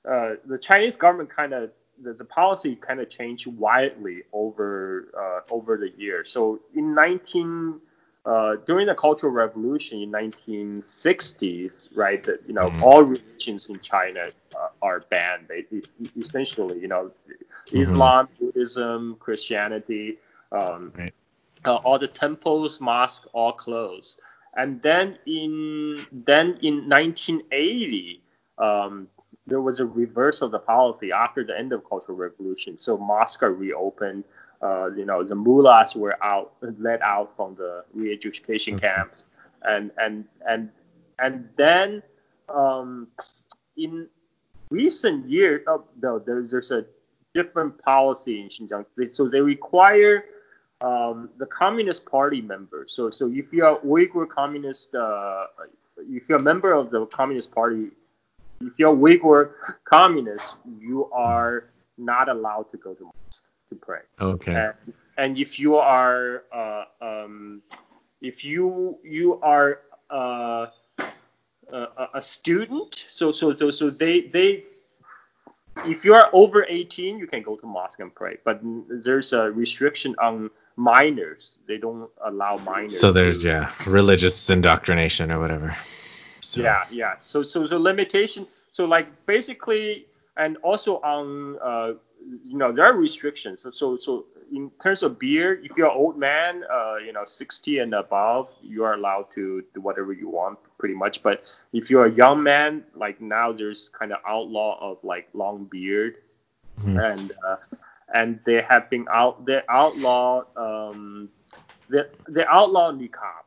uh, 0.10 0.36
the 0.46 0.58
Chinese 0.58 0.96
government 0.96 1.30
kind 1.30 1.54
of 1.54 1.72
the, 2.02 2.14
the 2.14 2.24
policy 2.26 2.76
kind 2.76 3.00
of 3.02 3.10
changed 3.10 3.46
widely 3.48 4.24
over 4.32 5.10
uh, 5.18 5.54
over 5.54 5.78
the 5.78 5.90
years. 6.02 6.32
So 6.32 6.62
in 6.76 6.94
19 6.96 7.80
uh, 8.26 8.56
during 8.66 8.88
the 8.88 8.96
Cultural 8.96 9.34
Revolution 9.34 10.02
in 10.02 10.12
1960s, 10.12 11.90
right? 11.94 12.24
That 12.24 12.40
you 12.48 12.54
know 12.54 12.70
Mhm. 12.70 12.82
all 12.82 13.04
religions 13.04 13.66
in 13.68 13.80
China 13.82 14.24
uh, 14.56 14.70
are 14.82 15.02
banned. 15.10 15.50
They, 15.50 15.66
essentially, 16.18 16.80
you 16.80 16.88
know, 16.88 17.12
Islam, 17.74 18.30
Buddhism, 18.40 19.18
Christianity, 19.20 20.20
um, 20.54 20.94
Right. 20.96 21.14
uh, 21.66 21.76
all 21.78 22.00
the 22.00 22.08
temples, 22.08 22.82
mosques, 22.82 23.28
all 23.34 23.54
closed. 23.54 24.20
And 24.56 24.82
then 24.84 25.18
in 25.28 25.98
then 26.12 26.58
in 26.62 26.88
1980, 26.90 28.22
um, 28.58 29.08
there 29.48 29.62
was 29.62 29.80
a 29.80 29.86
reverse 29.86 30.42
of 30.42 30.52
the 30.52 30.60
policy 30.60 31.12
after 31.12 31.44
the 31.44 31.58
end 31.58 31.74
of 31.74 31.88
Cultural 31.90 32.18
Revolution. 32.18 32.78
So 32.78 32.98
mosques 32.98 33.44
are 33.44 33.54
reopened. 33.54 34.24
Uh, 34.62 34.92
you 34.96 35.06
know, 35.06 35.24
the 35.24 35.36
mullahs 35.36 35.96
were 35.96 36.22
out, 36.24 36.54
let 36.80 37.02
out 37.02 37.36
from 37.36 37.56
the 37.56 37.84
re-education 37.94 38.76
Okay. 38.76 38.88
camps, 38.88 39.26
and 39.64 39.92
and 39.98 40.26
and 40.48 40.70
and 41.20 41.50
then 41.58 42.02
um, 42.50 43.08
in 43.78 44.08
recent 44.70 45.30
years, 45.30 45.62
oh, 45.68 45.84
no, 46.02 46.20
there's 46.20 46.52
there's 46.52 46.72
a 46.72 46.86
different 47.34 47.78
policy 47.84 48.42
in 48.42 48.50
Xinjiang. 48.50 48.86
So 49.14 49.28
they 49.28 49.42
require 49.42 50.26
um, 50.84 51.30
the 51.38 51.46
Communist 51.46 52.06
Party 52.06 52.42
members. 52.42 52.94
So 52.96 53.10
so 53.10 53.32
if 53.32 53.52
you're 53.52 53.78
Uyghur 53.80 54.28
Communist, 54.28 54.94
uh, 54.94 55.46
if 55.98 56.24
you're 56.28 56.40
a 56.40 56.42
member 56.42 56.74
of 56.74 56.92
the 56.92 57.06
Communist 57.08 57.52
Party, 57.52 57.88
if 58.62 58.74
you're 58.78 58.96
Uyghur 58.96 59.52
Communist, 59.86 60.46
you 60.80 61.10
are 61.12 61.70
not 61.98 62.28
allowed 62.28 62.70
to 62.72 62.78
go 62.78 62.94
to 62.94 63.04
mosque 63.06 63.44
to 63.70 63.76
pray. 63.76 64.02
Okay. 64.20 64.54
And, 64.54 64.94
and 65.18 65.38
if 65.38 65.58
you 65.58 65.78
are 65.78 66.44
uh, 66.54 66.84
um, 67.02 67.62
if 68.22 68.44
you 68.44 68.98
you 69.04 69.40
are 69.42 69.80
uh, 70.12 70.68
a, 71.72 72.08
a 72.16 72.22
student, 72.22 73.06
so 73.10 73.32
so 73.32 73.56
so 73.56 73.72
so 73.72 73.90
they 73.90 74.22
they 74.34 74.66
if 75.86 76.06
you 76.06 76.14
are 76.14 76.30
over 76.34 76.66
18, 76.70 77.18
you 77.18 77.26
can 77.26 77.42
go 77.42 77.56
to 77.56 77.66
mosque 77.66 78.00
and 78.00 78.14
pray, 78.14 78.38
but 78.46 78.62
there's 79.04 79.34
a 79.34 79.50
restriction 79.52 80.16
on 80.22 80.52
minors. 80.76 81.58
They 81.68 81.78
don't 81.78 82.10
allow 82.26 82.58
minors. 82.58 83.00
So 83.00 83.12
there's 83.12 83.42
to- 83.42 83.48
yeah, 83.48 83.72
religious 83.88 84.50
indoctrination 84.50 85.32
or 85.32 85.40
whatever. 85.40 85.76
So, 86.42 86.62
yeah, 86.62 86.84
yeah. 86.92 87.14
So 87.22 87.44
so 87.44 87.66
so 87.66 87.78
limitation. 87.78 88.48
So 88.72 88.86
like 88.86 89.08
basically, 89.26 90.06
and 90.38 90.58
also 90.58 90.98
on 91.02 91.58
uh, 91.64 91.94
you 92.44 92.58
know 92.58 92.72
there 92.72 92.86
are 92.86 92.94
restrictions. 92.94 93.62
So 93.64 93.72
so 93.72 93.98
so 93.98 94.26
in 94.52 94.70
terms 94.82 95.02
of 95.04 95.18
beer, 95.18 95.54
if 95.64 95.72
you're 95.78 95.88
an 95.90 95.96
old 95.98 96.18
man, 96.18 96.64
uh, 96.72 96.96
you 96.98 97.12
know 97.14 97.24
60 97.26 97.80
and 97.80 97.94
above, 97.94 98.50
you 98.62 98.84
are 98.84 98.94
allowed 98.94 99.28
to 99.36 99.64
do 99.74 99.82
whatever 99.82 100.14
you 100.14 100.30
want 100.30 100.60
pretty 100.78 100.94
much. 100.96 101.24
But 101.24 101.44
if 101.72 101.90
you're 101.90 102.06
a 102.06 102.12
young 102.12 102.44
man, 102.44 102.84
like 102.96 103.20
now 103.22 103.52
there's 103.52 103.90
kind 103.98 104.12
of 104.12 104.20
outlaw 104.28 104.78
of 104.80 104.98
like 105.04 105.28
long 105.34 105.66
beard 105.66 106.18
Mhm. 106.82 107.14
and 107.14 107.32
uh, 107.48 107.58
and 108.14 108.40
they 108.46 108.62
have 108.62 108.90
been 108.90 109.06
out 109.12 109.46
they 109.46 109.62
outlaw 109.70 110.44
um 110.56 111.30
they 111.90 112.02
they 112.30 112.46
outlaw 112.46 112.92
niqab 112.92 113.44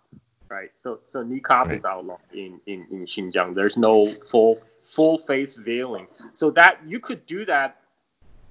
right 0.50 0.70
so 0.82 1.00
so 1.06 1.24
niqab 1.24 1.66
Right. 1.66 1.78
is 1.78 1.84
outlawed 1.84 2.18
in, 2.32 2.60
in 2.66 2.86
in 2.90 3.06
Xinjiang 3.06 3.54
there's 3.54 3.76
no 3.76 4.12
full 4.30 4.58
full 4.94 5.18
face 5.26 5.56
veiling 5.56 6.06
so 6.34 6.50
that 6.52 6.78
you 6.86 7.00
could 7.00 7.26
do 7.26 7.44
that 7.46 7.78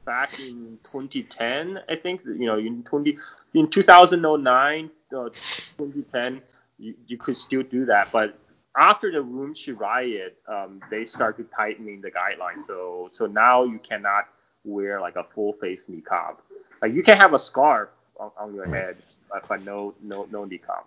back 0.06 0.40
in 0.40 0.78
2010 0.84 1.80
I 1.90 1.96
think 1.96 2.22
you 2.26 2.46
know 2.46 2.58
in 2.58 2.84
20 2.84 3.18
in 3.54 3.70
2009 3.70 4.90
uh, 5.16 5.30
2010 5.78 6.42
you, 6.78 6.94
you 7.08 7.18
could 7.18 7.38
still 7.38 7.64
do 7.64 7.86
that 7.86 8.12
but 8.12 8.38
after 8.78 9.12
the 9.12 9.20
Urumqi 9.20 9.78
riot, 9.80 10.38
um, 10.48 10.82
they 10.92 11.06
started 11.06 11.48
tightening 11.56 12.02
the 12.02 12.12
guidelines. 12.12 12.68
So 12.68 13.10
so 13.14 13.26
now 13.26 13.64
you 13.64 13.80
cannot 13.80 14.26
wear 14.66 15.00
like 15.02 15.16
a 15.16 15.24
full 15.36 15.54
face 15.54 15.82
niqab. 15.90 16.36
Like 16.82 16.94
you 16.94 17.04
can 17.04 17.18
have 17.18 17.34
a 17.34 17.40
scarf 17.40 17.90
on, 18.20 18.32
on 18.38 18.54
your 18.56 18.68
head, 18.68 18.98
but, 19.32 19.48
but 19.48 19.64
no 19.64 19.94
no 20.04 20.28
no 20.32 20.46
niqab. 20.46 20.84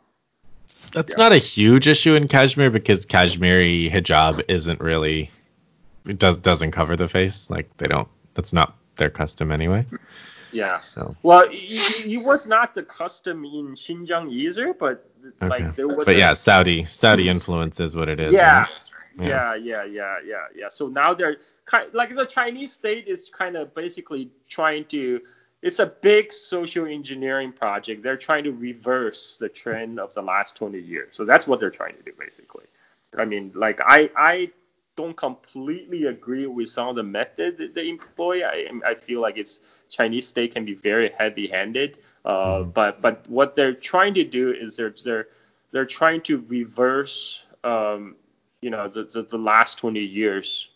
That's 0.92 1.14
Yeah. 1.16 1.24
not 1.24 1.32
a 1.32 1.38
huge 1.38 1.88
issue 1.88 2.14
in 2.14 2.28
Kashmir 2.28 2.70
because 2.70 3.04
Kashmiri 3.06 3.90
hijab 3.90 4.44
isn't 4.48 4.80
really 4.80 5.30
it 6.06 6.18
does 6.18 6.40
doesn't 6.40 6.72
cover 6.72 6.96
the 6.96 7.08
face. 7.08 7.50
Like 7.50 7.74
they 7.78 7.86
don't 7.86 8.08
that's 8.34 8.52
not 8.52 8.74
their 8.96 9.10
custom 9.10 9.50
anyway. 9.52 9.86
Yeah. 10.52 10.78
So 10.80 11.14
Well, 11.22 11.42
it, 11.50 12.06
it 12.06 12.24
was 12.24 12.46
not 12.46 12.74
the 12.74 12.82
custom 12.82 13.44
in 13.44 13.74
Xinjiang 13.74 14.32
either, 14.32 14.72
but 14.72 15.06
okay. 15.42 15.48
like 15.64 15.76
there 15.76 15.86
was. 15.86 16.04
but 16.06 16.16
a- 16.16 16.18
yeah, 16.18 16.34
Saudi 16.34 16.84
Saudi 16.86 17.28
influence 17.28 17.80
is 17.80 17.94
what 17.96 18.08
it 18.08 18.18
is. 18.20 18.32
Yeah. 18.32 18.60
right? 18.60 18.68
Yeah, 19.18 19.54
yeah, 19.54 19.84
yeah, 19.84 20.16
yeah, 20.24 20.46
yeah. 20.54 20.68
So 20.68 20.88
now 20.88 21.14
they're 21.14 21.36
kind 21.66 21.92
like 21.94 22.14
the 22.14 22.26
Chinese 22.26 22.72
state 22.72 23.06
is 23.08 23.30
kind 23.30 23.56
of 23.56 23.74
basically 23.74 24.30
trying 24.48 24.84
to. 24.86 25.20
It's 25.62 25.78
a 25.80 25.86
big 25.86 26.32
social 26.32 26.86
engineering 26.86 27.52
project. 27.52 28.02
They're 28.02 28.16
trying 28.16 28.44
to 28.44 28.52
reverse 28.52 29.36
the 29.38 29.48
trend 29.48 29.98
of 30.00 30.12
the 30.14 30.22
last 30.22 30.56
20 30.56 30.78
years. 30.80 31.14
So 31.16 31.24
that's 31.24 31.46
what 31.46 31.60
they're 31.60 31.70
trying 31.70 31.96
to 31.96 32.02
do 32.02 32.12
basically. 32.18 32.66
I 33.16 33.24
mean, 33.24 33.52
like 33.54 33.80
I 33.84 34.10
I 34.16 34.50
don't 34.96 35.16
completely 35.16 36.04
agree 36.06 36.46
with 36.46 36.68
some 36.68 36.88
of 36.88 36.96
the 36.96 37.02
method 37.02 37.58
that 37.58 37.74
they 37.74 37.88
employ. 37.88 38.44
I 38.44 38.68
I 38.86 38.94
feel 38.94 39.20
like 39.20 39.36
it's 39.38 39.60
Chinese 39.88 40.26
state 40.28 40.52
can 40.54 40.64
be 40.64 40.74
very 40.74 41.10
heavy-handed. 41.16 41.96
Uh, 42.24 42.62
Mhm. 42.62 42.72
but 42.74 43.00
but 43.02 43.28
what 43.28 43.54
they're 43.56 43.74
trying 43.74 44.14
to 44.14 44.24
do 44.24 44.50
is 44.52 44.76
they're 44.76 44.94
they're 45.04 45.26
they're 45.72 45.86
trying 45.86 46.20
to 46.22 46.44
reverse 46.48 47.42
um, 47.64 48.16
you 48.60 48.70
know 48.70 48.88
the, 48.88 49.04
the, 49.04 49.22
the 49.22 49.38
last 49.38 49.78
20 49.78 50.00
years 50.00 50.68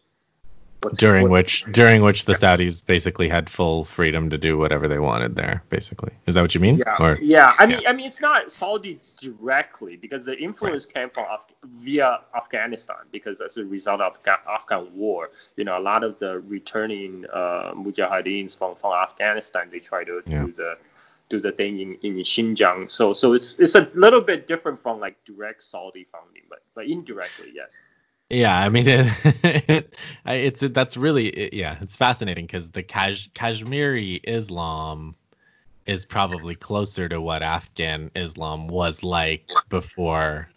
During 0.98 1.30
which 1.30 1.64
during 1.70 2.02
which 2.02 2.24
the 2.24 2.32
Saudis 2.34 2.84
basically 2.84 3.28
had 3.28 3.48
full 3.48 3.84
freedom 3.84 4.30
to 4.30 4.38
do 4.38 4.58
whatever 4.58 4.88
they 4.88 4.98
wanted 4.98 5.36
there, 5.36 5.62
basically. 5.68 6.12
Is 6.26 6.34
that 6.34 6.42
what 6.42 6.54
you 6.56 6.60
mean? 6.60 6.76
yeah 6.78 6.96
Or 6.98 7.18
yeah 7.22 7.54
I 7.58 7.66
mean 7.66 7.80
I 7.86 7.92
mean 7.92 8.06
it's 8.06 8.20
not 8.20 8.50
Saudi 8.50 8.98
directly 9.20 9.94
because 9.96 10.24
the 10.24 10.36
influence 10.36 10.84
came 10.84 11.08
from 11.10 11.26
Af- 11.30 11.54
via 11.84 12.20
Afghanistan 12.34 12.96
because 13.12 13.40
as 13.40 13.56
a 13.58 13.64
result 13.64 14.00
of 14.00 14.12
Afga- 14.22 14.44
Afghan 14.48 14.84
war 14.96 15.30
you 15.56 15.64
know 15.64 15.78
a 15.78 15.84
lot 15.90 16.02
of 16.02 16.18
the 16.18 16.40
returning 16.56 17.26
uh, 17.32 17.72
mujahideens 17.74 18.56
from, 18.58 18.74
from 18.80 18.92
Afghanistan 18.92 19.68
they 19.70 19.78
try 19.78 20.02
to 20.04 20.20
Yeah. 20.26 20.42
do 20.46 20.52
the 20.52 20.78
do 21.32 21.38
the 21.48 21.52
thing 21.60 21.74
in, 21.84 21.90
in 22.06 22.12
Xinjiang 22.32 22.80
so 22.98 23.04
so 23.20 23.32
it's 23.36 23.50
it's 23.64 23.76
a 23.82 23.84
little 24.04 24.20
bit 24.30 24.40
different 24.52 24.78
from 24.84 25.00
like 25.04 25.16
direct 25.30 25.60
Saudi 25.72 26.04
funding 26.12 26.44
but 26.52 26.60
but 26.76 26.84
indirectly 26.96 27.50
yes 27.60 27.70
Yeah, 28.42 28.56
I 28.66 28.68
mean, 28.74 28.86
it, 28.88 29.94
it's 30.26 30.60
that's 30.78 30.96
really 30.96 31.26
yeah, 31.62 31.76
it's 31.84 31.96
fascinating 31.96 32.46
because 32.46 32.70
the 32.70 32.82
Kash, 32.82 33.30
Kashmiri 33.34 34.20
Islam 34.38 35.14
is 35.86 36.04
probably 36.06 36.54
closer 36.54 37.08
to 37.08 37.20
what 37.20 37.42
Afghan 37.42 38.10
Islam 38.14 38.68
was 38.68 39.02
like 39.02 39.44
before 39.68 40.48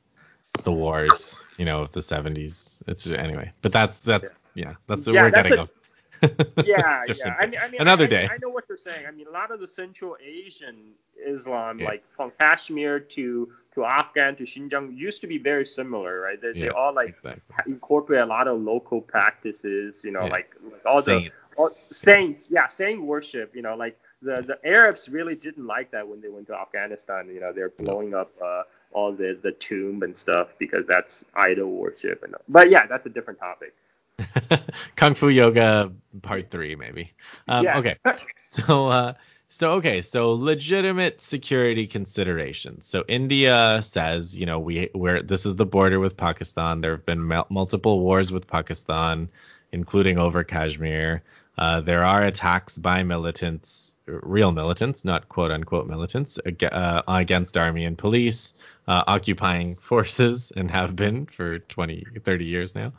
the 0.64 0.72
wars, 0.72 1.44
you 1.58 1.66
know, 1.66 1.82
of 1.82 1.92
the 1.92 2.02
70s. 2.02 2.82
It's 2.88 3.08
anyway, 3.08 3.52
but 3.62 3.72
that's 3.74 3.98
that's 4.00 4.32
yeah, 4.56 4.74
that's 4.88 5.06
Yeah, 5.08 5.24
we're 5.24 5.32
that's 5.32 5.48
getting 5.48 5.60
a- 5.60 5.62
off. 5.64 5.70
yeah, 6.56 7.06
yeah. 7.14 7.34
I 7.40 7.46
mean, 7.48 7.60
I 7.62 7.68
mean, 7.70 7.82
Another 7.82 8.06
I, 8.06 8.08
day. 8.08 8.30
I 8.30 8.38
know 8.38 8.50
what 8.50 8.66
you're 8.70 8.78
saying. 8.78 9.06
I 9.08 9.12
mean, 9.12 9.28
a 9.28 9.32
lot 9.32 9.52
of 9.52 9.60
the 9.60 9.68
Central 9.68 10.18
Asian 10.24 10.94
Islam, 11.26 11.80
Yeah. 11.80 11.86
like 11.86 12.04
from 12.16 12.32
Kashmir 12.40 13.00
to 13.00 13.50
to 13.74 13.84
Afghan 13.86 14.36
to 14.38 14.44
Xinjiang, 14.44 14.96
used 14.98 15.22
to 15.22 15.28
be 15.28 15.38
very 15.38 15.66
similar, 15.66 16.22
right? 16.22 16.40
They, 16.42 16.54
Yeah, 16.54 16.68
they 16.68 16.70
all 16.70 16.94
like 16.94 17.16
exactly. 17.18 17.54
incorporate 17.66 18.22
a 18.22 18.26
lot 18.26 18.48
of 18.48 18.60
local 18.62 19.02
practices, 19.02 20.02
you 20.04 20.12
know, 20.12 20.26
Yeah. 20.26 20.30
like, 20.30 20.56
like 20.72 20.86
all 20.86 21.02
the 21.02 21.22
Saints. 21.22 21.36
all, 21.58 21.70
saints, 21.70 22.50
yeah, 22.52 22.68
saint 22.68 23.02
worship, 23.04 23.56
you 23.56 23.62
know, 23.62 23.76
like 23.76 23.98
the 24.22 24.44
the 24.48 24.58
Arabs 24.68 25.10
really 25.10 25.36
didn't 25.36 25.66
like 25.66 25.92
that 25.92 26.08
when 26.08 26.22
they 26.22 26.30
went 26.30 26.48
to 26.48 26.56
Afghanistan. 26.56 27.28
You 27.28 27.40
know, 27.42 27.52
they're 27.54 27.70
blowing 27.70 28.14
up 28.14 28.32
uh, 28.44 28.64
all 28.92 29.12
the 29.14 29.38
the 29.42 29.52
tomb 29.54 30.04
and 30.04 30.18
stuff 30.18 30.50
because 30.58 30.86
that's 30.88 31.26
idol 31.36 31.72
worship. 31.72 32.24
And 32.24 32.36
but 32.48 32.70
yeah, 32.70 32.86
that's 32.88 33.06
a 33.06 33.10
different 33.10 33.40
topic. 33.40 33.74
Kung 34.96 35.16
Fu 35.16 35.30
Yoga 35.30 35.92
Part 36.22 36.52
Three, 36.52 36.76
maybe. 36.76 37.12
Um, 37.48 37.64
yes. 37.64 37.98
Okay. 38.06 38.18
So, 38.38 38.88
uh, 38.88 39.14
so 39.50 39.72
okay, 39.74 40.02
so 40.02 40.32
legitimate 40.32 41.22
security 41.22 41.88
considerations. 41.88 42.88
So 42.88 43.04
India 43.08 43.82
says, 43.84 44.36
you 44.36 44.46
know, 44.46 44.60
we 44.60 44.90
we're 44.94 45.22
this 45.22 45.46
is 45.46 45.56
the 45.56 45.66
border 45.66 46.00
with 46.00 46.18
Pakistan. 46.18 46.82
There 46.82 46.92
have 46.92 47.06
been 47.06 47.22
mul- 47.22 47.48
multiple 47.50 48.00
wars 48.00 48.32
with 48.32 48.48
Pakistan, 48.48 49.30
including 49.72 50.18
over 50.18 50.44
Kashmir. 50.44 51.24
Uh, 51.58 51.80
there 51.82 52.04
are 52.04 52.24
attacks 52.24 52.78
by 52.78 53.04
militants, 53.04 53.96
real 54.08 54.52
militants, 54.52 55.06
not 55.06 55.30
quote 55.30 55.52
unquote 55.52 55.88
militants, 55.88 56.38
uh, 56.40 57.02
against 57.08 57.58
army 57.58 57.86
and 57.86 57.98
police, 57.98 58.54
uh, 58.88 59.04
occupying 59.08 59.76
forces, 59.80 60.52
and 60.56 60.70
have 60.70 60.96
been 60.96 61.26
for 61.26 61.60
20, 61.60 62.06
30 62.24 62.46
years 62.46 62.76
now. 62.76 62.92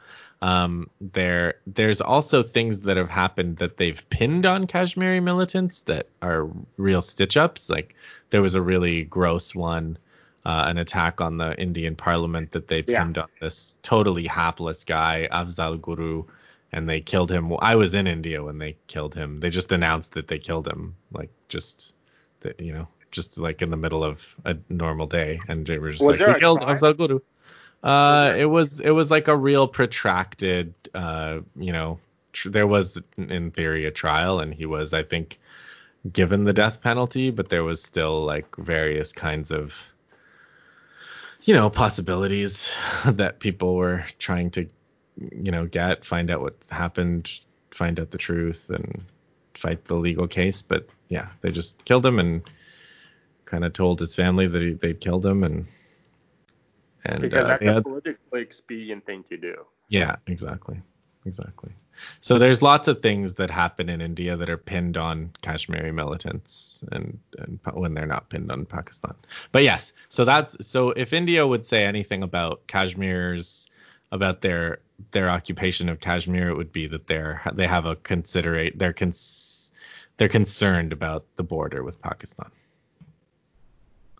Um, 0.43 0.91
there, 1.01 1.55
there's 1.67 2.01
also 2.01 2.43
things 2.43 2.81
that 2.81 2.97
have 2.97 3.09
happened 3.09 3.57
that 3.57 3.79
they've 3.79 4.03
pinned 4.11 4.45
on 4.45 4.67
Kashmiri 4.67 5.21
militants 5.21 5.81
that 5.83 6.09
are 6.23 6.49
real 6.77 7.01
stitch 7.03 7.37
ups. 7.37 7.71
Like 7.71 7.95
there 8.31 8.43
was 8.43 8.55
a 8.55 8.61
really 8.61 9.05
gross 9.05 9.55
one, 9.55 9.97
uh, 10.45 10.65
an 10.67 10.79
attack 10.79 11.21
on 11.21 11.39
the 11.39 11.59
Indian 11.61 11.97
parliament 11.97 12.53
that 12.53 12.69
they 12.69 12.85
Yeah. 12.87 13.03
pinned 13.03 13.19
on 13.19 13.29
this 13.41 13.77
totally 13.83 14.27
hapless 14.27 14.85
guy, 14.85 15.27
Afzal 15.33 15.81
Guru, 15.81 16.25
and 16.73 16.89
they 16.89 17.01
killed 17.01 17.31
him. 17.31 17.53
I 17.61 17.75
was 17.75 17.95
in 17.95 18.07
India 18.07 18.45
when 18.45 18.59
they 18.59 18.77
killed 18.89 19.15
him. 19.15 19.41
They 19.41 19.51
just 19.51 19.73
announced 19.73 20.13
that 20.13 20.29
they 20.29 20.39
killed 20.39 20.69
him, 20.69 20.95
like 21.13 21.31
just 21.49 21.95
that 22.41 22.61
you 22.61 22.73
know, 22.73 22.87
just 23.11 23.39
like 23.39 23.63
in 23.63 23.71
the 23.71 23.77
middle 23.79 24.05
of 24.05 24.23
a 24.45 24.55
normal 24.69 25.07
day, 25.07 25.41
and 25.49 25.67
they 25.67 25.79
were 25.79 25.93
just 25.93 26.05
Was 26.05 26.21
like, 26.21 26.35
we 26.35 26.41
killed? 26.41 26.61
Afzal 26.61 26.95
Guru. 26.97 27.21
Uh, 27.87 28.35
it 28.37 28.47
was 28.47 28.81
it 28.81 28.91
was 28.91 29.13
like 29.13 29.29
a 29.29 29.37
real 29.37 29.69
protracted, 29.69 30.75
uh, 30.93 31.39
you 31.55 31.71
know, 31.71 32.01
tr- 32.33 32.49
there 32.49 32.67
was 32.67 32.99
in 33.17 33.53
theory 33.53 33.87
a 33.87 33.93
trial, 33.93 34.41
and 34.41 34.53
he 34.53 34.67
was, 34.67 34.93
I 34.93 35.05
think, 35.05 35.39
given 36.13 36.43
the 36.43 36.53
death 36.53 36.81
penalty, 36.81 37.31
but 37.31 37.49
there 37.49 37.63
was 37.63 37.81
still 37.81 38.25
like 38.25 38.57
various 38.57 39.13
kinds 39.13 39.53
of, 39.53 39.73
you 41.43 41.55
know, 41.55 41.71
possibilities 41.71 42.73
that 43.07 43.39
people 43.39 43.77
were 43.77 44.05
trying 44.19 44.51
to, 44.51 44.69
you 45.21 45.53
know, 45.53 45.67
get, 45.67 46.05
find 46.05 46.29
out 46.29 46.41
what 46.41 46.57
happened, 46.69 47.39
find 47.71 48.01
out 48.01 48.11
the 48.11 48.19
truth, 48.19 48.69
and 48.69 49.01
fight 49.55 49.85
the 49.85 49.95
legal 49.95 50.27
case. 50.27 50.61
But 50.61 50.89
yeah, 51.09 51.29
they 51.41 51.53
just 51.53 51.85
killed 51.85 52.05
him 52.05 52.19
and 52.19 52.43
kind 53.45 53.65
of 53.65 53.75
told 53.75 54.01
his 54.01 54.17
family 54.17 54.49
that 54.49 54.61
he, 54.61 54.73
they'd 54.73 55.01
killed 55.01 55.25
him, 55.25 55.45
and 55.45 55.67
and 57.07 57.21
because 57.23 57.45
uh, 57.45 57.49
that's 57.49 57.61
they 57.61 57.67
a 57.69 57.75
had- 57.75 57.83
politically 57.85 58.41
expedient 58.43 59.05
thing 59.07 59.25
to 59.31 59.37
do. 59.37 59.55
yeah, 59.89 60.17
exactly. 60.27 60.81
Exactly. 61.25 61.73
So 62.21 62.39
there's 62.39 62.63
lots 62.63 62.87
of 62.89 63.01
things 63.03 63.35
that 63.35 63.51
happen 63.51 63.89
in 63.89 64.01
India 64.01 64.37
that 64.37 64.49
are 64.49 64.59
pinned 64.59 64.97
on 64.97 65.33
Kashmiri 65.43 65.91
militants 65.91 66.85
and, 66.93 67.19
and 67.39 67.59
when 67.73 67.95
they're 67.95 68.07
not 68.07 68.29
pinned 68.29 68.53
on 68.53 68.65
Pakistan. 68.67 69.15
But 69.51 69.65
yes, 69.65 69.93
so 70.09 70.25
that's 70.25 70.57
so 70.65 70.91
if 70.91 71.13
India 71.13 71.45
would 71.47 71.67
say 71.67 71.85
anything 71.85 72.23
about 72.23 72.65
Kashmir's 72.69 73.69
about 74.13 74.41
their 74.43 74.79
their 75.11 75.29
occupation 75.31 75.89
of 75.89 75.99
Kashmir, 76.01 76.49
it 76.51 76.55
would 76.57 76.73
be 76.73 76.87
that 76.87 77.07
they're 77.09 77.43
they 77.55 77.67
have 77.67 77.87
a 77.87 77.97
considerate 77.97 78.79
they're 78.79 78.93
cons, 78.93 79.73
they're 80.19 80.29
concerned 80.29 80.93
about 80.93 81.25
the 81.37 81.43
border 81.43 81.83
with 81.83 82.01
Pakistan. 82.01 82.51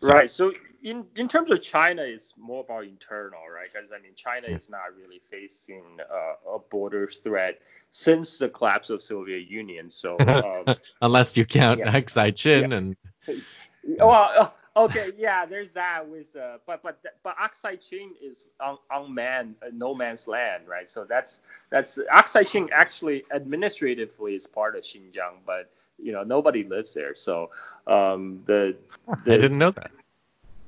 So- 0.01 0.09
Right. 0.13 0.31
So 0.31 0.53
in 0.87 1.05
in 1.17 1.27
terms 1.27 1.51
of 1.51 1.61
China, 1.61 2.03
it's 2.03 2.33
more 2.39 2.63
about 2.63 2.85
internal, 2.85 3.41
right? 3.53 3.69
Because 3.73 3.91
I 3.93 4.01
mean, 4.01 4.13
China 4.15 4.47
is 4.47 4.71
not 4.71 4.95
really 4.97 5.21
facing 5.31 5.83
uh, 6.01 6.55
a 6.55 6.59
border 6.61 7.09
threat 7.09 7.61
since 7.91 8.39
the 8.39 8.49
collapse 8.49 8.89
of 8.89 9.03
Soviet 9.03 9.49
Union. 9.51 9.91
So, 9.91 10.17
um, 10.69 10.77
Unless 11.03 11.37
you 11.37 11.45
count 11.45 11.81
Yeah. 11.81 11.91
Aksai 11.93 12.35
Chin 12.37 12.73
and 12.73 12.97
well, 13.99 14.53
uh, 14.77 14.85
okay, 14.85 15.11
yeah, 15.19 15.45
there's 15.45 15.71
that 15.73 16.09
with, 16.09 16.37
uh, 16.37 16.59
but 16.69 16.85
but 16.85 17.03
but 17.25 17.37
Aksai 17.37 17.81
Chin 17.81 18.13
is 18.23 18.47
unmanned, 18.93 19.57
uh, 19.63 19.71
no 19.73 19.93
man's 19.93 20.29
land, 20.29 20.69
right? 20.69 20.89
So 20.89 21.05
that's 21.05 21.41
that's 21.69 21.99
Aksai 22.15 22.49
Chin 22.49 22.69
actually 22.73 23.25
administratively 23.35 24.37
is 24.37 24.47
part 24.47 24.77
of 24.77 24.85
Xinjiang, 24.85 25.39
but 25.45 25.73
you 25.99 26.13
know 26.13 26.23
nobody 26.23 26.63
lives 26.63 26.95
there. 26.95 27.17
So 27.17 27.51
um, 27.89 28.43
the 28.47 28.77
I 29.09 29.17
didn't 29.25 29.59
know 29.59 29.73
that. 29.73 29.91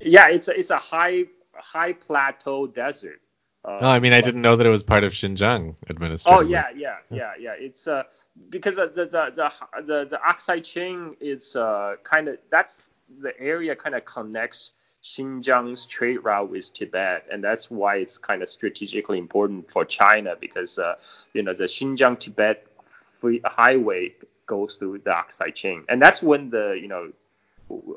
Yeah, 0.01 0.29
it's 0.29 0.49
a, 0.49 0.59
it's 0.59 0.71
a 0.71 0.79
high 0.79 1.25
high 1.55 1.93
plateau 1.93 2.67
desert. 2.67 3.21
Um, 3.65 3.79
Oh, 3.81 3.89
I 3.89 3.99
mean, 3.99 4.13
I 4.13 4.21
didn't 4.21 4.43
know 4.43 4.57
that 4.57 4.67
it 4.67 4.71
was 4.71 4.83
part 4.83 5.05
of 5.05 5.13
Xinjiang 5.13 5.75
administration. 5.91 6.39
Oh 6.39 6.43
yeah, 6.43 6.69
yeah, 6.75 6.97
yeah, 7.11 7.33
yeah. 7.39 7.55
It's 7.59 7.89
uh 7.89 8.05
because 8.51 8.77
the 8.77 8.87
the 8.87 9.07
the 9.07 9.53
the 9.83 10.05
the, 10.11 10.21
Aksai 10.27 10.63
Chin 10.63 11.17
is 11.21 11.57
uh 11.57 11.97
kind 12.05 12.29
of 12.29 12.39
that's 12.51 12.87
the 13.21 13.39
area 13.41 13.75
kind 13.75 13.95
of 13.95 14.05
connects 14.05 14.73
Xinjiang's 15.03 15.87
trade 15.87 16.19
route 16.25 16.51
with 16.51 16.73
Tibet, 16.73 17.27
and 17.31 17.43
that's 17.43 17.71
why 17.71 17.97
it's 17.97 18.19
kind 18.19 18.43
of 18.43 18.49
strategically 18.49 19.19
important 19.19 19.71
for 19.71 19.85
China 19.85 20.37
because 20.41 20.79
uh 20.79 20.95
you 21.35 21.43
know 21.43 21.53
the 21.53 21.65
Xinjiang 21.65 22.19
Tibet 22.21 22.67
free 23.21 23.41
highway 23.45 24.15
goes 24.47 24.77
through 24.77 24.99
the 24.99 25.11
Aksai 25.11 25.53
Chin, 25.55 25.85
and 25.89 26.01
that's 26.01 26.23
when 26.23 26.51
the 26.51 26.79
you 26.81 26.89
know 26.89 27.13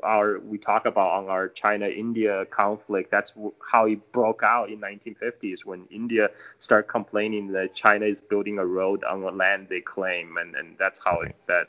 our 0.03 0.39
we 0.39 0.57
talk 0.57 0.85
about 0.85 1.11
on 1.11 1.29
our 1.29 1.49
China 1.49 1.87
India 1.87 2.45
conflict. 2.51 3.11
That's 3.11 3.33
how 3.71 3.85
it 3.85 4.11
broke 4.11 4.41
out 4.43 4.69
in 4.69 4.79
1950s 4.79 5.65
when 5.65 5.85
India 5.91 6.29
started 6.59 6.87
complaining 6.87 7.51
that 7.53 7.75
China 7.75 8.05
is 8.05 8.21
building 8.21 8.59
a 8.59 8.65
road 8.65 9.03
on 9.03 9.23
a 9.23 9.31
land 9.31 9.67
they 9.69 9.81
claim, 9.81 10.37
and, 10.37 10.55
and 10.55 10.75
that's 10.77 10.99
how 11.03 11.21
it, 11.21 11.35
that 11.47 11.67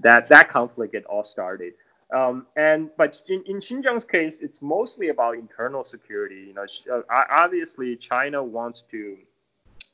that 0.00 0.28
that 0.28 0.48
conflict 0.48 0.94
it 0.94 1.04
all 1.06 1.24
started. 1.24 1.74
Um, 2.14 2.46
and 2.56 2.90
but 2.96 3.20
in, 3.28 3.42
in 3.46 3.56
Xinjiang's 3.56 4.04
case, 4.04 4.38
it's 4.40 4.62
mostly 4.62 5.08
about 5.08 5.34
internal 5.34 5.84
security. 5.84 6.46
You 6.48 6.54
know, 6.54 6.66
uh, 6.92 7.24
obviously 7.30 7.96
China 7.96 8.42
wants 8.42 8.84
to 8.92 9.16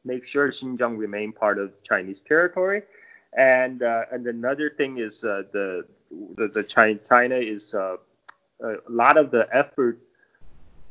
make 0.04 0.26
sure 0.26 0.48
Xinjiang 0.50 0.98
remain 0.98 1.32
part 1.32 1.58
of 1.58 1.72
Chinese 1.82 2.20
territory. 2.26 2.82
And 3.36 3.82
uh, 3.82 4.02
and 4.12 4.26
another 4.26 4.70
thing 4.76 4.98
is 4.98 5.24
uh, 5.24 5.44
the 5.52 5.86
the, 6.36 6.48
the 6.48 6.62
China, 6.62 6.98
China 7.08 7.36
is 7.36 7.74
uh, 7.74 7.96
a 8.62 8.76
lot 8.88 9.16
of 9.16 9.30
the 9.30 9.48
effort 9.52 9.98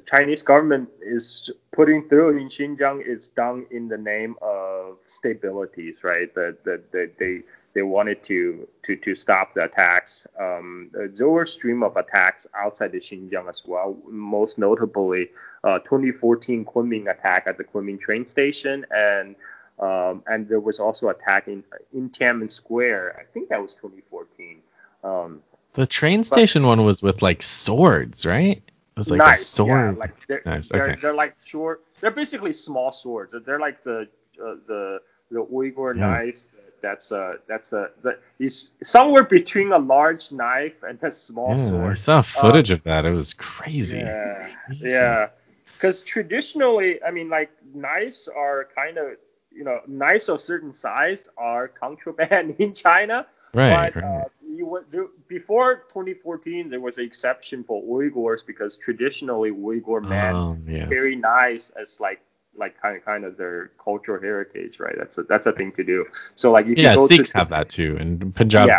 the 0.01 0.17
Chinese 0.17 0.41
government 0.41 0.89
is 1.01 1.49
putting 1.71 2.07
through 2.09 2.37
in 2.37 2.49
Xinjiang 2.49 3.05
is 3.05 3.27
done 3.29 3.65
in 3.71 3.87
the 3.87 3.97
name 3.97 4.35
of 4.41 4.97
stabilities, 5.07 6.03
right? 6.03 6.33
That 6.33 6.63
that 6.63 6.91
that 6.91 7.11
they 7.19 7.41
they 7.73 7.81
wanted 7.81 8.23
to 8.25 8.67
to 8.83 8.95
to 8.95 9.15
stop 9.15 9.53
the 9.53 9.65
attacks. 9.65 10.25
Um, 10.39 10.89
there 10.93 11.29
were 11.29 11.43
a 11.43 11.47
stream 11.47 11.83
of 11.83 11.97
attacks 11.97 12.47
outside 12.55 12.91
the 12.91 12.99
Xinjiang 12.99 13.47
as 13.49 13.63
well. 13.65 13.97
Most 14.07 14.57
notably, 14.57 15.29
uh, 15.63 15.79
2014 15.79 16.65
Kunming 16.65 17.09
attack 17.11 17.43
at 17.47 17.57
the 17.57 17.63
Kunming 17.63 17.99
train 17.99 18.25
station, 18.25 18.85
and 18.91 19.35
um, 19.79 20.23
and 20.27 20.47
there 20.47 20.59
was 20.59 20.79
also 20.79 21.09
attack 21.09 21.47
in 21.47 21.63
in 21.93 22.09
Tiananmen 22.09 22.51
Square. 22.51 23.17
I 23.19 23.23
think 23.33 23.49
that 23.49 23.61
was 23.61 23.73
2014. 23.75 24.61
Um, 25.03 25.41
The 25.73 25.85
train 25.87 26.23
station 26.23 26.65
one 26.65 26.83
was 26.85 27.01
with 27.01 27.21
like 27.21 27.41
swords, 27.41 28.25
right? 28.25 28.57
It 28.57 28.97
was 28.97 29.09
like 29.09 29.35
a 29.35 29.37
sword. 29.37 29.69
yeah, 29.69 29.91
like 29.91 30.27
they're, 30.27 30.41
Knives, 30.45 30.69
they're, 30.69 30.89
okay. 30.91 31.01
they're 31.01 31.13
like 31.13 31.35
short. 31.41 31.83
They're 32.01 32.11
basically 32.11 32.53
small 32.53 32.91
swords. 32.91 33.33
They're 33.45 33.59
like 33.59 33.81
the 33.83 34.07
uh, 34.43 34.55
the 34.67 34.99
the 35.31 35.45
Uyghur 35.45 35.95
Yeah. 35.95 36.01
knives. 36.07 36.47
That's 36.81 37.11
a 37.11 37.35
that's 37.47 37.73
a 37.73 37.91
that 38.03 38.19
is 38.39 38.71
somewhere 38.83 39.23
between 39.23 39.71
a 39.71 39.77
large 39.77 40.31
knife 40.31 40.81
and 40.83 41.01
a 41.03 41.11
small 41.11 41.55
yeah, 41.57 41.87
I 41.89 41.93
saw 41.93 42.21
footage 42.21 42.71
of 42.71 42.83
that. 42.83 43.05
It 43.05 43.11
was 43.11 43.33
crazy. 43.33 43.99
Yeah, 43.99 44.49
Crazy. 44.67 44.89
yeah. 44.89 45.29
Because 45.75 46.01
traditionally, 46.01 47.01
I 47.03 47.11
mean, 47.11 47.29
like 47.29 47.51
knives 47.73 48.27
are 48.35 48.67
kind 48.75 48.97
of 48.97 49.05
you 49.51 49.63
know 49.63 49.79
knives 49.87 50.27
of 50.29 50.41
certain 50.41 50.73
size 50.73 51.29
are 51.37 51.67
contraband 51.67 52.55
in 52.59 52.73
China. 52.73 53.25
Right, 53.53 53.93
but 53.93 54.01
right. 54.01 54.21
Uh, 54.21 54.23
you, 54.57 54.83
there, 54.89 55.07
before 55.27 55.83
2014 55.91 56.69
there 56.69 56.79
was 56.79 56.97
an 56.97 57.05
exception 57.05 57.63
for 57.63 57.81
Uyghurs 57.83 58.45
because 58.45 58.77
traditionally 58.77 59.51
Uyghur 59.51 60.03
men 60.05 60.43
Oh, 60.43 60.57
yeah. 60.67 60.87
carry 60.89 61.15
knives 61.15 61.71
as 61.79 61.99
like 61.99 62.21
like 62.55 62.79
kind 62.81 62.97
of 62.97 63.05
kind 63.05 63.23
of 63.25 63.37
their 63.37 63.71
cultural 63.83 64.21
heritage, 64.21 64.79
right? 64.79 64.95
That's 64.97 65.17
a 65.17 65.23
that's 65.23 65.47
a 65.47 65.51
thing 65.53 65.71
to 65.73 65.83
do. 65.83 66.05
So 66.35 66.51
like 66.51 66.67
if 66.67 66.81
Yeah, 66.81 66.83
you 66.83 66.89
go 66.91 67.07
Sikhs 67.07 67.31
to 67.31 67.31
have 67.33 67.49
that 67.49 67.69
too, 67.69 67.97
and 67.99 68.33
Punjab. 68.35 68.69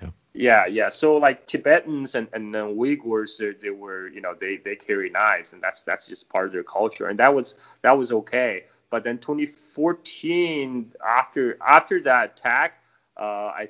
Yeah. 0.00 0.10
yeah, 0.34 0.66
yeah. 0.66 0.88
So 0.88 1.16
like 1.16 1.46
Tibetans 1.46 2.14
and 2.14 2.28
and 2.32 2.54
then 2.54 2.76
Uyghurs, 2.76 3.38
they, 3.38 3.52
they 3.62 3.70
were 3.70 4.08
you 4.08 4.20
know 4.20 4.34
they 4.38 4.58
they 4.64 4.76
carry 4.76 5.10
knives, 5.10 5.52
and 5.52 5.62
that's 5.62 5.82
that's 5.82 6.06
just 6.06 6.28
part 6.28 6.46
of 6.46 6.52
their 6.52 6.64
culture, 6.64 7.08
and 7.08 7.18
that 7.18 7.34
was 7.34 7.54
that 7.82 7.96
was 7.96 8.12
okay. 8.12 8.64
But 8.90 9.04
then 9.04 9.18
2014, 9.18 10.92
after 11.06 11.56
after 11.66 12.00
that 12.02 12.32
attack, 12.38 12.74
uh, 13.18 13.22
I. 13.60 13.68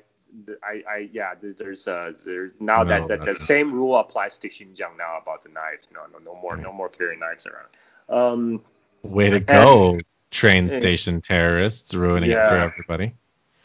I, 0.63 0.83
I 0.89 1.09
yeah 1.11 1.33
there's 1.41 1.87
uh 1.87 2.13
there's 2.25 2.51
now 2.59 2.83
No, 2.83 2.85
that, 2.85 3.07
that 3.07 3.23
the 3.23 3.35
same 3.35 3.73
rule 3.73 3.97
applies 3.97 4.37
to 4.39 4.49
Xinjiang 4.49 4.97
now 4.97 5.17
about 5.21 5.43
the 5.43 5.49
knives. 5.49 5.87
No 5.93 6.01
no 6.11 6.19
no 6.23 6.35
more 6.39 6.57
no 6.57 6.71
more 6.71 6.89
carrying 6.89 7.19
knives 7.19 7.45
around. 7.47 7.69
Um 8.09 8.61
Way 9.03 9.29
to 9.29 9.39
go, 9.39 9.97
train 10.31 10.69
station 10.71 11.21
terrorists, 11.21 11.93
ruining 11.93 12.31
it 12.31 12.45
for 12.45 12.57
everybody. 12.57 13.13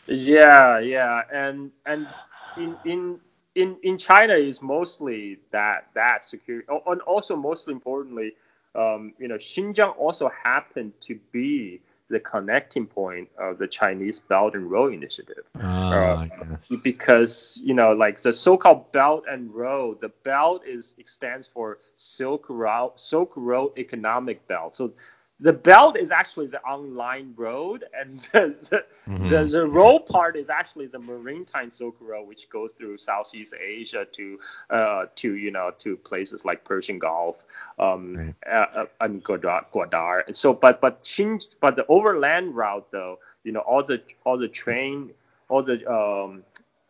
Yeah, 0.06 0.78
yeah, 0.80 1.22
and 1.32 1.70
and 1.86 2.08
in 2.56 2.78
in 2.84 3.20
in 3.54 3.76
in 3.82 3.98
China 3.98 4.34
is 4.34 4.62
mostly 4.62 5.38
that 5.50 5.88
that 5.94 6.24
security, 6.24 6.66
and 6.86 7.00
also 7.02 7.36
most 7.36 7.68
importantly, 7.68 8.32
um, 8.74 9.14
you 9.18 9.28
know, 9.28 9.36
Xinjiang 9.36 9.96
also 9.96 10.30
happened 10.42 10.92
to 11.06 11.18
be 11.32 11.80
the 12.10 12.20
connecting 12.20 12.86
point 12.86 13.28
of 13.38 13.58
the 13.58 13.66
Chinese 13.68 14.20
Belt 14.20 14.54
and 14.54 14.70
Road 14.70 14.92
Initiative 14.94 15.44
Ah, 15.60 16.24
yes. 16.24 16.70
because 16.84 17.60
you 17.62 17.74
know 17.74 17.92
like 17.92 18.20
the 18.20 18.32
so-called 18.32 18.92
belt 18.92 19.24
and 19.30 19.52
road 19.54 20.00
the 20.00 20.10
belt 20.24 20.62
is 20.66 20.94
it 20.98 21.08
stands 21.08 21.46
for 21.46 21.78
silk 21.96 22.46
road 22.48 22.92
silk 22.96 23.32
road 23.36 23.72
economic 23.78 24.46
belt 24.48 24.74
so 24.76 24.92
the 25.40 25.52
belt 25.52 25.96
is 25.96 26.10
actually 26.12 26.46
the 26.46 26.60
online 26.62 27.32
road 27.36 27.84
and 27.98 28.20
the, 28.32 28.54
the, 28.70 28.84
the, 29.18 29.44
Mhm. 29.44 29.50
the 29.50 29.66
road 29.66 30.06
part 30.06 30.36
is 30.36 30.48
actually 30.50 30.86
the 30.86 30.98
maritime 30.98 31.70
silk 31.70 31.96
road 32.00 32.26
which 32.28 32.48
goes 32.50 32.72
through 32.72 32.96
southeast 32.98 33.54
asia 33.60 34.06
to 34.12 34.38
uh 34.70 35.06
to 35.16 35.34
you 35.34 35.50
know 35.50 35.70
to 35.78 35.96
places 35.96 36.44
like 36.44 36.64
persian 36.64 36.98
gulf 36.98 37.36
um 37.78 38.18
Right. 38.18 38.34
uh, 38.50 38.66
uh, 38.76 38.86
and 39.00 39.22
Gwadar, 39.24 39.64
Gwadar. 39.72 40.22
And 40.26 40.36
so 40.36 40.52
but 40.54 40.80
but 40.80 41.02
Xin, 41.02 41.44
but 41.60 41.76
the 41.76 41.86
overland 41.86 42.54
route 42.56 42.86
though 42.90 43.18
you 43.44 43.52
know 43.52 43.60
all 43.60 43.82
the 43.84 44.00
all 44.24 44.38
the 44.38 44.48
train 44.48 45.10
all 45.48 45.62
the 45.62 45.76
um, 45.90 46.42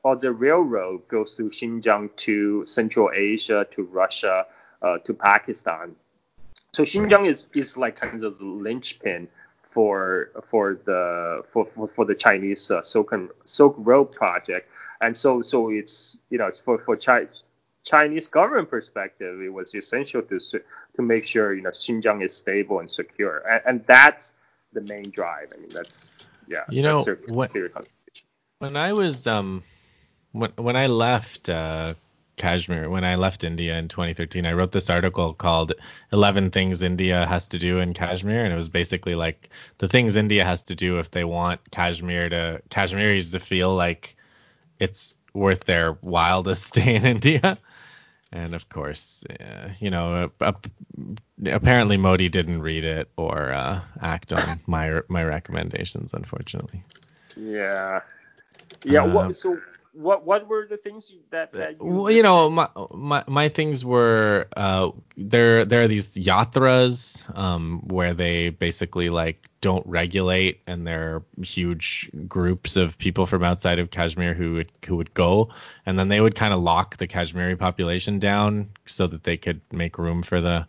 all 0.04 0.16
the 0.16 0.32
railroad 0.32 1.06
goes 1.08 1.34
through 1.34 1.50
Xinjiang 1.50 2.14
to 2.16 2.64
Central 2.66 3.10
Asia 3.14 3.66
to 3.74 3.82
Russia 3.84 4.46
uh, 4.82 4.98
to 4.98 5.12
Pakistan. 5.14 5.94
So 6.72 6.84
Xinjiang 6.84 7.28
is, 7.28 7.46
is 7.54 7.76
like 7.76 7.96
kind 7.96 8.22
of 8.22 8.38
the 8.38 8.44
linchpin 8.44 9.28
for 9.70 10.30
for 10.50 10.80
the 10.84 11.42
for, 11.52 11.66
for, 11.74 11.88
for 11.88 12.04
the 12.04 12.14
Chinese 12.14 12.70
uh, 12.70 12.82
Silk 12.82 13.12
and, 13.12 13.28
Silk 13.44 13.74
Road 13.78 14.12
project, 14.12 14.68
and 15.00 15.16
so 15.16 15.42
so 15.42 15.70
it's 15.70 16.18
you 16.30 16.38
know 16.38 16.50
for 16.64 16.78
for 16.78 16.96
Chi, 16.96 17.26
Chinese 17.84 18.26
government 18.28 18.68
perspective, 18.70 19.40
it 19.40 19.48
was 19.52 19.74
essential 19.74 20.22
to 20.22 20.38
to 20.40 21.02
make 21.02 21.26
sure 21.26 21.54
you 21.54 21.62
know 21.62 21.70
Xinjiang 21.70 22.24
is 22.24 22.34
stable 22.34 22.80
and 22.80 22.90
secure, 22.90 23.38
and, 23.48 23.62
and 23.66 23.86
that's 23.86 24.32
the 24.72 24.80
main 24.82 25.10
drive. 25.10 25.52
I 25.54 25.60
mean 25.60 25.70
that's 25.72 26.12
yeah. 26.48 26.64
You 26.68 26.82
know, 26.82 27.04
what- 27.28 27.52
when 28.58 28.76
I 28.76 28.92
was 28.92 29.26
um 29.26 29.62
when 30.32 30.50
when 30.56 30.76
I 30.76 30.86
left 30.86 31.48
uh 31.48 31.94
Kashmir, 32.40 32.88
when 32.88 33.04
I 33.04 33.16
left 33.16 33.44
India 33.44 33.78
in 33.78 33.88
2013, 33.88 34.46
I 34.46 34.52
wrote 34.52 34.72
this 34.72 34.88
article 34.88 35.34
called 35.34 35.74
11 36.10 36.50
Things 36.50 36.82
India 36.82 37.26
Has 37.26 37.46
to 37.48 37.58
Do 37.58 37.78
in 37.78 37.92
Kashmir 37.92 38.44
and 38.44 38.52
it 38.52 38.56
was 38.56 38.70
basically 38.70 39.14
like 39.14 39.50
the 39.78 39.88
things 39.88 40.16
India 40.16 40.42
has 40.44 40.62
to 40.62 40.74
do 40.74 40.98
if 40.98 41.10
they 41.10 41.24
want 41.24 41.60
Kashmir 41.70 42.30
to 42.30 42.62
Kashmiris 42.70 43.30
to 43.30 43.40
feel 43.40 43.74
like 43.74 44.16
it's 44.78 45.16
worth 45.34 45.64
their 45.64 45.92
while 46.00 46.42
to 46.42 46.56
stay 46.56 46.94
in 46.96 47.04
India. 47.04 47.58
And 48.32 48.54
of 48.54 48.68
course, 48.68 49.24
uh, 49.28 49.70
you 49.78 49.90
know, 49.90 50.30
uh, 50.40 50.52
apparently 51.46 51.96
Modi 51.98 52.28
didn't 52.28 52.62
read 52.62 52.84
it 52.84 53.10
or 53.16 53.52
uh, 53.52 53.80
act 54.00 54.32
on 54.32 54.60
my 54.66 55.00
my 55.08 55.24
recommendations, 55.24 56.14
unfortunately. 56.14 56.82
Yeah. 57.36 58.00
Yeah. 58.84 59.02
Uh, 59.02 59.12
what, 59.12 59.36
so 59.36 59.58
what 60.00 60.24
what 60.24 60.48
were 60.48 60.66
the 60.68 60.76
things 60.76 61.10
you, 61.10 61.18
that 61.30 61.52
that 61.52 61.72
you 61.72 61.86
well, 61.86 62.10
you 62.10 62.22
know, 62.22 62.48
my, 62.50 62.68
my 62.92 63.24
my 63.26 63.48
things 63.48 63.84
were 63.84 64.46
uh, 64.56 64.90
there. 65.16 65.64
There 65.64 65.82
are 65.82 65.88
these 65.88 66.08
yatras 66.14 67.22
um, 67.38 67.80
where 67.86 68.14
they 68.14 68.50
basically 68.50 69.10
like 69.10 69.48
don't 69.60 69.86
regulate, 69.86 70.60
and 70.66 70.86
there 70.86 71.16
are 71.16 71.44
huge 71.44 72.10
groups 72.26 72.76
of 72.76 72.96
people 72.98 73.26
from 73.26 73.44
outside 73.44 73.78
of 73.78 73.90
Kashmir 73.90 74.34
who 74.34 74.54
would 74.54 74.72
who 74.86 74.96
would 74.96 75.12
go, 75.14 75.50
and 75.86 75.98
then 75.98 76.08
they 76.08 76.20
would 76.20 76.34
kind 76.34 76.54
of 76.54 76.60
lock 76.60 76.96
the 76.96 77.06
Kashmiri 77.06 77.56
population 77.56 78.18
down 78.18 78.68
so 78.86 79.06
that 79.06 79.24
they 79.24 79.36
could 79.36 79.60
make 79.72 79.98
room 79.98 80.22
for 80.22 80.40
the 80.40 80.66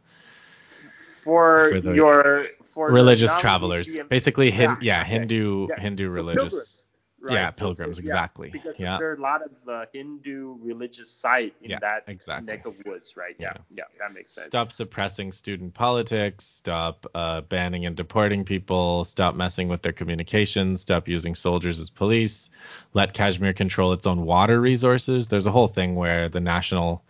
for, 1.24 1.70
for 1.70 1.82
the 1.82 1.94
your 1.94 2.46
for 2.64 2.92
religious 2.92 3.36
travelers. 3.38 3.98
Basically, 4.10 4.52
hin- 4.52 4.78
yeah. 4.82 5.04
Hindu 5.04 5.68
Yeah, 5.70 5.80
Hindu 5.80 6.12
so 6.12 6.16
religious. 6.16 6.42
pilgrims, 6.42 6.84
right? 7.22 7.34
Yeah, 7.34 7.50
So- 7.54 7.60
so, 7.60 7.66
pilgrims, 7.66 7.98
yeah, 7.98 8.02
exactly. 8.02 8.50
Because 8.50 8.80
Yeah. 8.80 8.98
there 8.98 9.12
are 9.12 9.16
a 9.16 9.22
lot 9.22 9.42
of 9.44 9.52
uh, 9.70 9.86
Hindu 9.94 10.58
religious 10.62 11.10
site 11.12 11.54
in 11.62 11.72
Yeah, 11.72 11.80
that 11.80 12.04
exactly. 12.08 12.46
neck 12.48 12.66
of 12.66 12.76
woods, 12.86 13.16
right? 13.16 13.36
Yeah, 13.40 13.54
yeah, 13.74 13.84
that 14.00 14.14
makes 14.14 14.34
sense. 14.34 14.48
Stop 14.48 14.72
suppressing 14.72 15.32
student 15.32 15.74
politics. 15.74 16.46
Stop 16.46 17.06
uh, 17.14 17.42
banning 17.42 17.86
and 17.86 17.96
deporting 17.96 18.44
people. 18.44 19.04
Stop 19.06 19.36
messing 19.36 19.68
with 19.68 19.82
their 19.82 19.94
communications. 19.94 20.82
Stop 20.82 21.08
using 21.08 21.36
soldiers 21.36 21.80
as 21.80 21.90
police. 21.90 22.50
Let 22.94 23.14
Kashmir 23.14 23.54
control 23.54 23.94
its 23.94 24.08
own 24.08 24.26
water 24.26 24.60
resources. 24.60 25.28
There's 25.28 25.48
a 25.48 25.52
whole 25.52 25.68
thing 25.68 25.96
where 25.96 26.30
the 26.30 26.40
National 26.42 27.04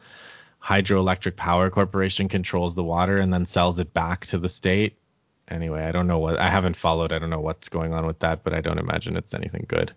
Hydroelectric 0.63 1.35
Power 1.37 1.69
Corporation 1.69 2.27
controls 2.29 2.75
the 2.75 2.83
water 2.83 3.17
and 3.17 3.33
then 3.33 3.45
sells 3.45 3.79
it 3.79 3.93
back 3.93 4.25
to 4.27 4.37
the 4.37 4.49
state. 4.49 4.97
Anyway, 5.51 5.83
I 5.83 5.91
don't 5.91 6.07
know 6.07 6.19
what 6.19 6.39
I 6.39 6.49
haven't 6.49 6.77
followed. 6.77 7.13
I 7.13 7.19
don't 7.19 7.29
know 7.31 7.41
what's 7.41 7.69
going 7.69 7.93
on 7.93 8.07
with 8.07 8.19
that, 8.21 8.43
but 8.43 8.53
I 8.53 8.61
don't 8.61 8.79
imagine 8.79 9.17
it's 9.17 9.35
anything 9.35 9.65
good. 9.67 9.93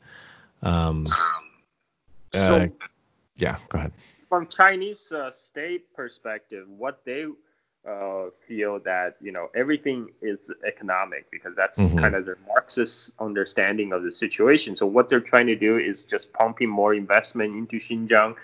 Um, 0.62 1.16
So 2.32 2.58
uh, 2.58 2.66
yeah, 3.36 3.58
go 3.68 3.78
ahead. 3.78 3.92
from 4.28 4.46
Chinese 4.48 5.12
uh, 5.12 5.30
state 5.30 5.92
perspective, 5.94 6.66
what 6.68 7.00
they 7.04 7.26
uh, 7.88 8.24
feel 8.46 8.78
that 8.80 9.16
you 9.20 9.32
know 9.32 9.48
everything 9.54 10.08
is 10.22 10.50
economic 10.66 11.30
because 11.30 11.54
that's 11.56 11.92
Mhm. 11.92 12.00
kind 12.00 12.14
of 12.14 12.26
their 12.26 12.38
Marxist 12.46 13.12
understanding 13.20 13.92
of 13.92 14.02
the 14.02 14.12
situation. 14.12 14.74
So 14.76 14.86
what 14.86 15.08
they're 15.08 15.20
trying 15.20 15.46
to 15.48 15.56
do 15.56 15.78
is 15.78 16.04
just 16.04 16.32
pumping 16.32 16.68
more 16.68 16.94
investment 16.94 17.54
into 17.56 17.76
Xinjiang, 17.78 18.34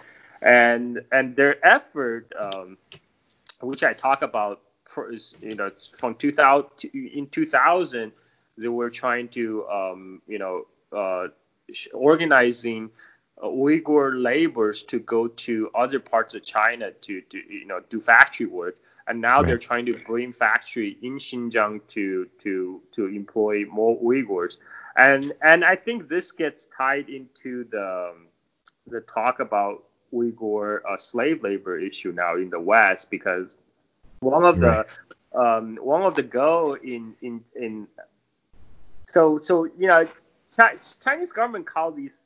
and 0.42 1.00
and 1.12 1.36
their 1.36 1.64
effort, 1.66 2.32
um, 2.38 2.78
which 3.60 3.82
I 3.82 3.92
talk 3.94 4.22
about, 4.22 4.60
you 4.96 5.54
know, 5.54 5.70
from 5.96 6.14
2000 6.14 6.70
in 6.94 7.26
2000, 7.30 8.12
they 8.56 8.68
were 8.68 8.90
trying 8.90 9.28
to 9.28 9.66
um, 9.68 10.20
you 10.26 10.38
know 10.38 10.66
uh, 10.96 11.28
organizing 11.92 12.90
uh, 13.42 13.46
Uyghur 13.46 14.20
laborers 14.22 14.82
to 14.84 14.98
go 15.00 15.28
to 15.28 15.70
other 15.74 15.98
parts 15.98 16.34
of 16.34 16.44
China 16.44 16.90
to, 16.90 17.20
to 17.22 17.38
you 17.48 17.66
know 17.66 17.80
do 17.88 18.00
factory 18.00 18.46
work, 18.46 18.76
and 19.06 19.20
now 19.20 19.42
Right. 19.42 19.44
they're 19.44 19.58
trying 19.58 19.86
to 19.86 19.94
bring 19.94 20.32
factory 20.32 20.96
in 21.02 21.18
Xinjiang 21.18 21.80
to 21.88 22.26
to 22.42 22.80
to 22.92 23.06
employ 23.06 23.64
more 23.66 23.98
Uyghurs, 24.00 24.56
and 24.96 25.32
and 25.42 25.64
I 25.64 25.76
think 25.76 26.08
this 26.08 26.30
gets 26.32 26.68
tied 26.76 27.08
into 27.08 27.64
the 27.70 28.10
um, 28.12 28.26
the 28.86 29.00
talk 29.00 29.40
about 29.40 29.84
Uyghur 30.12 30.80
uh, 30.88 30.98
slave 30.98 31.42
labor 31.42 31.78
issue 31.78 32.12
now 32.12 32.36
in 32.36 32.50
the 32.50 32.60
West 32.60 33.10
because 33.10 33.56
one 34.20 34.44
of 34.44 34.60
the 34.60 34.86
um, 35.34 35.76
one 35.80 36.02
of 36.02 36.14
the 36.14 36.22
goal 36.22 36.74
in 36.74 37.14
in 37.22 37.42
in 37.56 37.86
so 39.04 39.38
so 39.38 39.64
you 39.78 39.86
know 39.86 40.06
Chi- 40.54 40.76
Chinese 41.02 41.32
government 41.32 41.66
call 41.66 41.92
these 41.92 42.18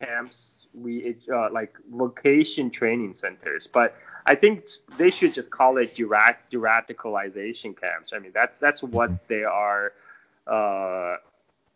camps 0.00 0.66
we 0.74 1.16
uh, 1.32 1.48
like 1.52 1.74
vocation 1.92 2.70
training 2.70 3.14
centers, 3.14 3.66
but 3.66 3.94
I 4.26 4.34
think 4.34 4.66
they 4.98 5.10
should 5.10 5.34
just 5.34 5.50
call 5.50 5.78
it 5.78 5.94
direct 5.94 6.52
radicalization 6.52 7.78
camps. 7.80 8.12
I 8.14 8.18
mean 8.18 8.32
that's 8.34 8.58
that's 8.58 8.82
what 8.82 9.12
they 9.28 9.44
are. 9.44 9.92
Uh, 10.46 11.16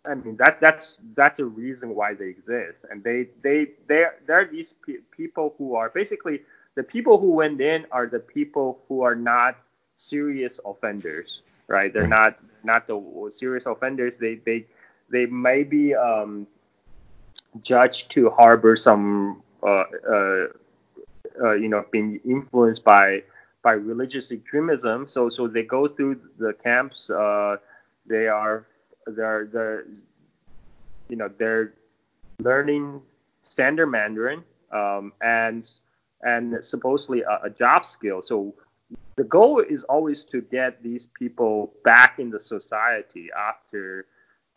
I 0.06 0.14
mean 0.14 0.36
that 0.36 0.60
that's 0.60 0.96
that's 1.14 1.38
a 1.40 1.44
reason 1.44 1.94
why 1.94 2.14
they 2.14 2.26
exist, 2.28 2.86
and 2.90 3.02
they 3.02 3.28
they 3.42 3.68
they 3.86 4.06
they're 4.26 4.48
these 4.50 4.72
pe- 4.72 5.02
people 5.10 5.54
who 5.58 5.74
are 5.74 5.90
basically 5.90 6.40
the 6.80 6.84
people 6.84 7.18
who 7.18 7.32
went 7.32 7.60
in 7.60 7.84
are 7.92 8.06
the 8.06 8.18
people 8.18 8.80
who 8.88 9.02
are 9.02 9.14
not 9.14 9.54
serious 9.96 10.58
offenders, 10.64 11.42
right? 11.68 11.92
They're 11.92 12.08
not 12.08 12.38
not 12.64 12.86
the 12.86 12.96
serious 13.30 13.66
offenders. 13.66 14.14
They 14.16 14.36
they 14.46 14.64
they 15.10 15.26
may 15.26 15.62
be 15.62 15.94
um, 15.94 16.46
judged 17.60 18.10
to 18.12 18.30
harbor 18.30 18.76
some 18.76 19.42
uh, 19.62 19.84
uh, 20.08 20.46
uh, 21.44 21.52
you 21.52 21.68
know 21.68 21.84
been 21.92 22.18
influenced 22.24 22.82
by 22.82 23.24
by 23.60 23.72
religious 23.72 24.32
extremism. 24.32 25.06
So 25.06 25.28
so 25.28 25.48
they 25.48 25.64
go 25.64 25.86
through 25.86 26.18
the 26.38 26.54
camps. 26.64 27.10
Uh, 27.10 27.58
they 28.06 28.26
are 28.26 28.64
they're 29.06 29.44
they're 29.52 29.84
you 31.10 31.16
know 31.16 31.28
they're 31.36 31.74
learning 32.38 33.02
standard 33.42 33.88
Mandarin 33.88 34.42
um, 34.72 35.12
and 35.20 35.70
and 36.22 36.62
supposedly 36.64 37.22
a, 37.22 37.40
a 37.44 37.50
job 37.50 37.84
skill. 37.84 38.22
So 38.22 38.54
the 39.16 39.24
goal 39.24 39.60
is 39.60 39.84
always 39.84 40.24
to 40.24 40.40
get 40.40 40.82
these 40.82 41.06
people 41.06 41.74
back 41.84 42.18
in 42.18 42.30
the 42.30 42.40
society 42.40 43.28
after 43.36 44.06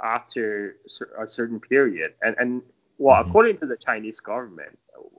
after 0.02 0.78
a 1.20 1.28
certain 1.28 1.60
period. 1.60 2.14
And 2.22 2.36
and 2.40 2.62
well, 2.98 3.16
mm-hmm. 3.16 3.30
according 3.30 3.58
to 3.60 3.66
the 3.66 3.78
Chinese 3.78 4.20
government, 4.20 4.78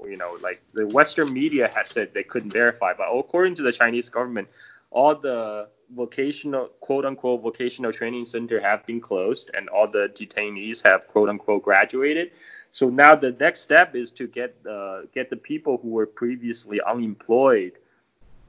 you 0.08 0.16
know, 0.16 0.38
like 0.42 0.62
the 0.72 0.86
Western 0.86 1.32
media 1.32 1.70
has 1.74 1.88
said 1.88 2.12
they 2.14 2.22
couldn't 2.22 2.52
verify, 2.52 2.92
but 2.92 3.06
according 3.12 3.54
to 3.56 3.62
the 3.62 3.72
Chinese 3.72 4.08
government, 4.08 4.48
all 4.90 5.14
the 5.14 5.68
vocational 5.94 6.70
quote 6.80 7.04
unquote 7.04 7.42
vocational 7.42 7.92
training 7.92 8.24
center 8.24 8.60
have 8.60 8.84
been 8.86 9.00
closed 9.00 9.50
and 9.54 9.68
all 9.68 9.86
the 9.86 10.08
detainees 10.14 10.82
have 10.82 11.06
quote 11.08 11.28
unquote 11.28 11.62
graduated. 11.62 12.30
So 12.74 12.90
now 12.90 13.14
the 13.14 13.30
next 13.38 13.60
step 13.60 13.94
is 13.94 14.10
to 14.18 14.26
get 14.26 14.56
uh, 14.68 15.02
get 15.14 15.30
the 15.30 15.36
people 15.36 15.78
who 15.80 15.90
were 15.90 16.06
previously 16.06 16.80
unemployed 16.80 17.74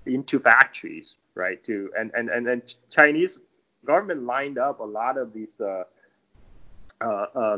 into 0.07 0.39
factories, 0.39 1.17
right? 1.35 1.63
To 1.65 1.91
and 1.95 2.09
and 2.15 2.29
and 2.29 2.43
then 2.43 2.63
Chinese 2.89 3.37
government 3.85 4.23
lined 4.23 4.57
up 4.57 4.79
a 4.79 4.83
lot 4.83 5.19
of 5.19 5.31
these 5.31 5.61
uh, 5.61 5.83
uh, 7.01 7.25
uh, 7.35 7.57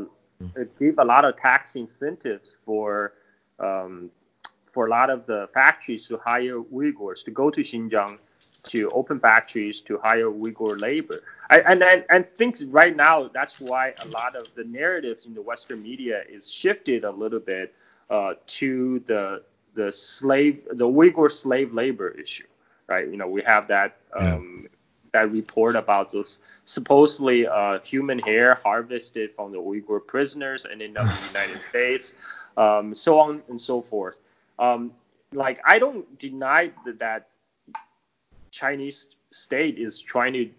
gave 0.78 1.00
a 1.00 1.06
lot 1.06 1.24
of 1.24 1.38
tax 1.38 1.78
incentives 1.78 2.56
for 2.66 3.14
um, 3.60 4.12
for 4.74 4.88
a 4.88 4.90
lot 4.90 5.10
of 5.10 5.26
the 5.26 5.48
factories 5.54 6.06
to 6.10 6.18
hire 6.18 6.60
Uyghurs 6.60 7.24
to 7.24 7.32
go 7.32 7.50
to 7.50 7.62
Xinjiang 7.62 8.18
to 8.68 8.90
open 8.92 9.20
factories 9.20 9.82
to 9.82 9.98
hire 9.98 10.30
Uyghur 10.30 10.80
labor. 10.80 11.22
I, 11.50 11.60
and, 11.62 11.82
and 11.84 12.04
and 12.10 12.30
think 12.36 12.58
right 12.68 12.96
now 12.96 13.30
that's 13.34 13.60
why 13.60 13.94
a 14.02 14.08
lot 14.08 14.36
of 14.36 14.48
the 14.56 14.64
narratives 14.64 15.26
in 15.26 15.34
the 15.34 15.42
Western 15.42 15.82
media 15.82 16.24
is 16.30 16.52
shifted 16.52 17.04
a 17.04 17.12
little 17.12 17.40
bit 17.40 17.74
uh, 18.10 18.34
to 18.48 19.00
the 19.08 19.44
the 19.74 19.92
slave 19.92 20.64
the 20.72 20.86
Uyghur 20.86 21.32
slave 21.32 21.74
labor 21.74 22.10
issue, 22.10 22.48
right? 22.88 23.08
You 23.08 23.18
know 23.18 23.28
we 23.28 23.42
have 23.44 23.68
that 23.68 23.98
um, 24.18 24.62
yeah. 24.64 24.70
that 25.14 25.32
report 25.32 25.76
about 25.76 26.12
those 26.12 26.40
supposedly 26.66 27.48
uh, 27.48 27.80
human 27.80 28.20
hair 28.20 28.56
harvested 28.56 29.34
from 29.36 29.52
the 29.52 29.60
Uyghur 29.60 30.06
prisoners 30.06 30.66
and 30.66 30.82
in 30.82 30.94
the 30.94 31.02
United 31.28 31.62
States, 31.62 32.14
um, 32.58 32.94
so 32.94 33.20
on 33.20 33.42
and 33.50 33.60
so 33.60 33.82
forth. 33.82 34.18
Um, 34.60 34.92
like 35.34 35.60
I 35.66 35.80
don't 35.80 36.18
deny 36.20 36.72
that, 36.86 37.00
that 37.00 37.28
Chinese 38.58 39.16
state 39.32 39.78
is 39.78 40.00
trying 40.00 40.34
to 40.34 40.50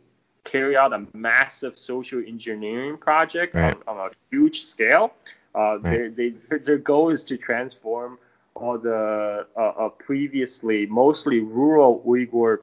carry 0.44 0.76
out 0.76 0.92
a 0.92 1.06
massive 1.14 1.78
social 1.78 2.22
engineering 2.26 2.96
project 2.96 3.54
right. 3.54 3.76
on, 3.86 3.98
on, 3.98 4.10
a 4.10 4.10
huge 4.30 4.62
scale. 4.62 5.12
Uh, 5.54 5.78
right. 5.80 6.16
they, 6.16 6.30
they, 6.30 6.58
their 6.58 6.78
goal 6.78 7.10
is 7.10 7.24
to 7.24 7.36
transform 7.36 8.18
all 8.54 8.78
the 8.78 9.46
uh, 9.56 9.60
uh, 9.60 9.88
previously 9.88 10.86
mostly 10.86 11.40
rural 11.40 12.02
Uyghur 12.06 12.58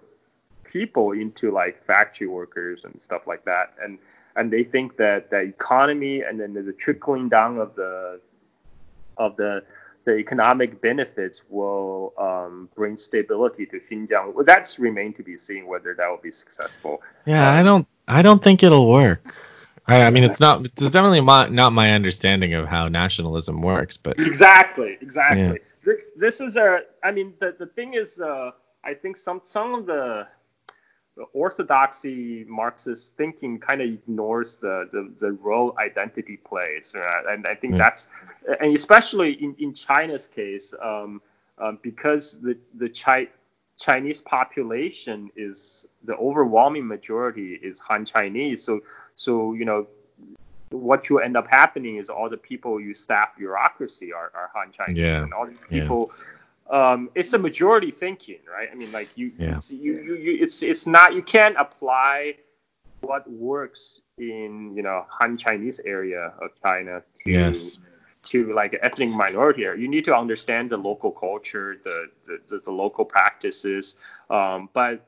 people 0.63 1.11
into 1.11 1.51
like 1.51 1.83
factory 1.85 2.27
workers 2.27 2.85
and 2.85 3.01
stuff 3.01 3.27
like 3.27 3.43
that. 3.45 3.73
And 3.83 3.97
and 4.37 4.51
they 4.51 4.63
think 4.63 4.97
that 4.97 5.29
the 5.29 5.39
economy 5.39 6.21
and 6.21 6.39
then 6.39 6.53
the 6.53 6.73
trickling 6.73 7.29
down 7.29 7.57
of 7.57 7.75
the 7.75 8.19
of 9.17 9.35
the 9.37 9.63
the 10.05 10.15
economic 10.17 10.81
benefits 10.81 11.41
will 11.49 12.13
um, 12.17 12.69
bring 12.75 12.95
stability 12.95 13.65
to 13.65 13.79
Xinjiang. 13.79 14.33
Well, 14.33 14.45
that's 14.45 14.79
remain 14.79 15.13
to 15.13 15.23
be 15.23 15.37
seen 15.37 15.65
whether 15.65 15.93
that 15.95 16.07
will 16.07 16.21
be 16.21 16.31
successful. 16.31 17.01
Yeah, 17.25 17.49
um, 17.49 17.55
I 17.55 17.63
don't 17.63 17.87
I 18.07 18.21
don't 18.21 18.43
think 18.43 18.63
it'll 18.63 18.89
work. 18.89 19.33
I, 19.87 20.03
I 20.03 20.09
mean, 20.09 20.23
it's 20.23 20.39
not 20.39 20.65
it's 20.65 20.91
definitely 20.91 21.21
my, 21.21 21.47
not 21.47 21.73
my 21.73 21.91
understanding 21.91 22.53
of 22.53 22.67
how 22.67 22.87
nationalism 22.87 23.61
works, 23.61 23.97
but 23.97 24.19
exactly, 24.19 24.97
exactly. 25.01 25.41
Yeah. 25.41 25.53
This, 25.83 26.05
this 26.15 26.41
is 26.41 26.57
a 26.57 26.81
I 27.03 27.11
mean 27.11 27.33
the 27.39 27.55
the 27.57 27.67
thing 27.67 27.93
is 27.93 28.19
uh, 28.19 28.51
I 28.83 28.93
think 28.93 29.17
some 29.17 29.41
some 29.43 29.73
of 29.73 29.85
the 29.85 30.27
orthodoxy 31.33 32.43
Marxist 32.47 33.15
thinking 33.15 33.59
kind 33.59 33.81
of 33.81 33.87
ignores 33.87 34.59
the, 34.59 34.87
the, 34.91 35.13
the, 35.19 35.31
role 35.31 35.73
identity 35.79 36.37
plays. 36.37 36.91
Right? 36.93 37.23
And 37.29 37.47
I 37.47 37.55
think 37.55 37.75
mm. 37.75 37.77
that's, 37.77 38.07
and 38.59 38.75
especially 38.75 39.33
in, 39.33 39.55
in 39.59 39.73
China's 39.73 40.27
case, 40.27 40.73
um, 40.83 41.21
um, 41.57 41.79
because 41.81 42.41
the, 42.41 42.57
the 42.75 42.89
Chi- 42.89 43.29
Chinese 43.79 44.21
population 44.21 45.31
is 45.35 45.87
the 46.03 46.15
overwhelming 46.15 46.87
majority 46.87 47.59
is 47.63 47.79
Han 47.79 48.05
Chinese. 48.05 48.63
So, 48.63 48.81
so, 49.15 49.53
you 49.53 49.65
know, 49.65 49.87
what 50.71 51.09
you 51.09 51.19
end 51.19 51.37
up 51.37 51.47
happening 51.49 51.97
is 51.97 52.09
all 52.09 52.29
the 52.29 52.37
people 52.37 52.79
you 52.81 52.93
staff 52.93 53.29
bureaucracy 53.37 54.11
are, 54.11 54.31
are 54.35 54.51
Han 54.53 54.71
Chinese. 54.71 54.97
Yeah. 54.97 55.23
And 55.23 55.33
all 55.33 55.47
these 55.47 55.57
people, 55.69 56.11
um, 56.69 57.09
it's 57.15 57.33
a 57.33 57.37
majority 57.37 57.91
thinking, 57.91 58.39
right? 58.51 58.69
I 58.71 58.75
mean, 58.75 58.91
like 58.91 59.09
you, 59.15 59.31
yeah. 59.37 59.59
you, 59.69 60.01
you, 60.01 60.15
you, 60.15 60.37
it's 60.41 60.63
it's 60.63 60.87
not 60.87 61.13
you 61.13 61.21
can't 61.21 61.55
apply 61.57 62.35
what 63.01 63.29
works 63.29 64.01
in 64.17 64.73
you 64.75 64.81
know 64.81 65.05
Han 65.09 65.37
Chinese 65.37 65.79
area 65.85 66.33
of 66.41 66.49
China 66.63 67.03
to 67.23 67.31
yes. 67.31 67.77
to 68.23 68.51
like 68.53 68.77
ethnic 68.81 69.09
minority 69.09 69.65
area. 69.65 69.79
You 69.79 69.87
need 69.87 70.05
to 70.05 70.15
understand 70.15 70.69
the 70.69 70.77
local 70.77 71.11
culture, 71.11 71.77
the 71.83 72.07
the, 72.25 72.39
the, 72.47 72.59
the 72.59 72.71
local 72.71 73.05
practices. 73.05 73.95
Um, 74.29 74.69
but 74.73 75.07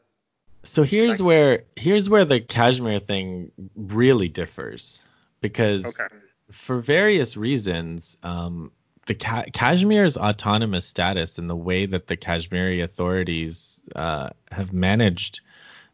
so 0.63 0.83
here's 0.83 1.19
like, 1.19 1.27
where 1.27 1.63
here's 1.75 2.09
where 2.09 2.25
the 2.25 2.39
Kashmir 2.39 2.99
thing 2.99 3.51
really 3.75 4.29
differs 4.29 5.05
because 5.41 5.99
okay. 5.99 6.13
for 6.51 6.79
various 6.79 7.37
reasons, 7.37 8.17
um, 8.21 8.71
the 9.07 9.15
Ka- 9.15 9.45
Kashmir's 9.53 10.17
autonomous 10.17 10.85
status 10.85 11.37
and 11.37 11.49
the 11.49 11.55
way 11.55 11.85
that 11.85 12.07
the 12.07 12.17
Kashmiri 12.17 12.81
authorities 12.81 13.83
uh, 13.95 14.29
have 14.51 14.73
managed 14.73 15.41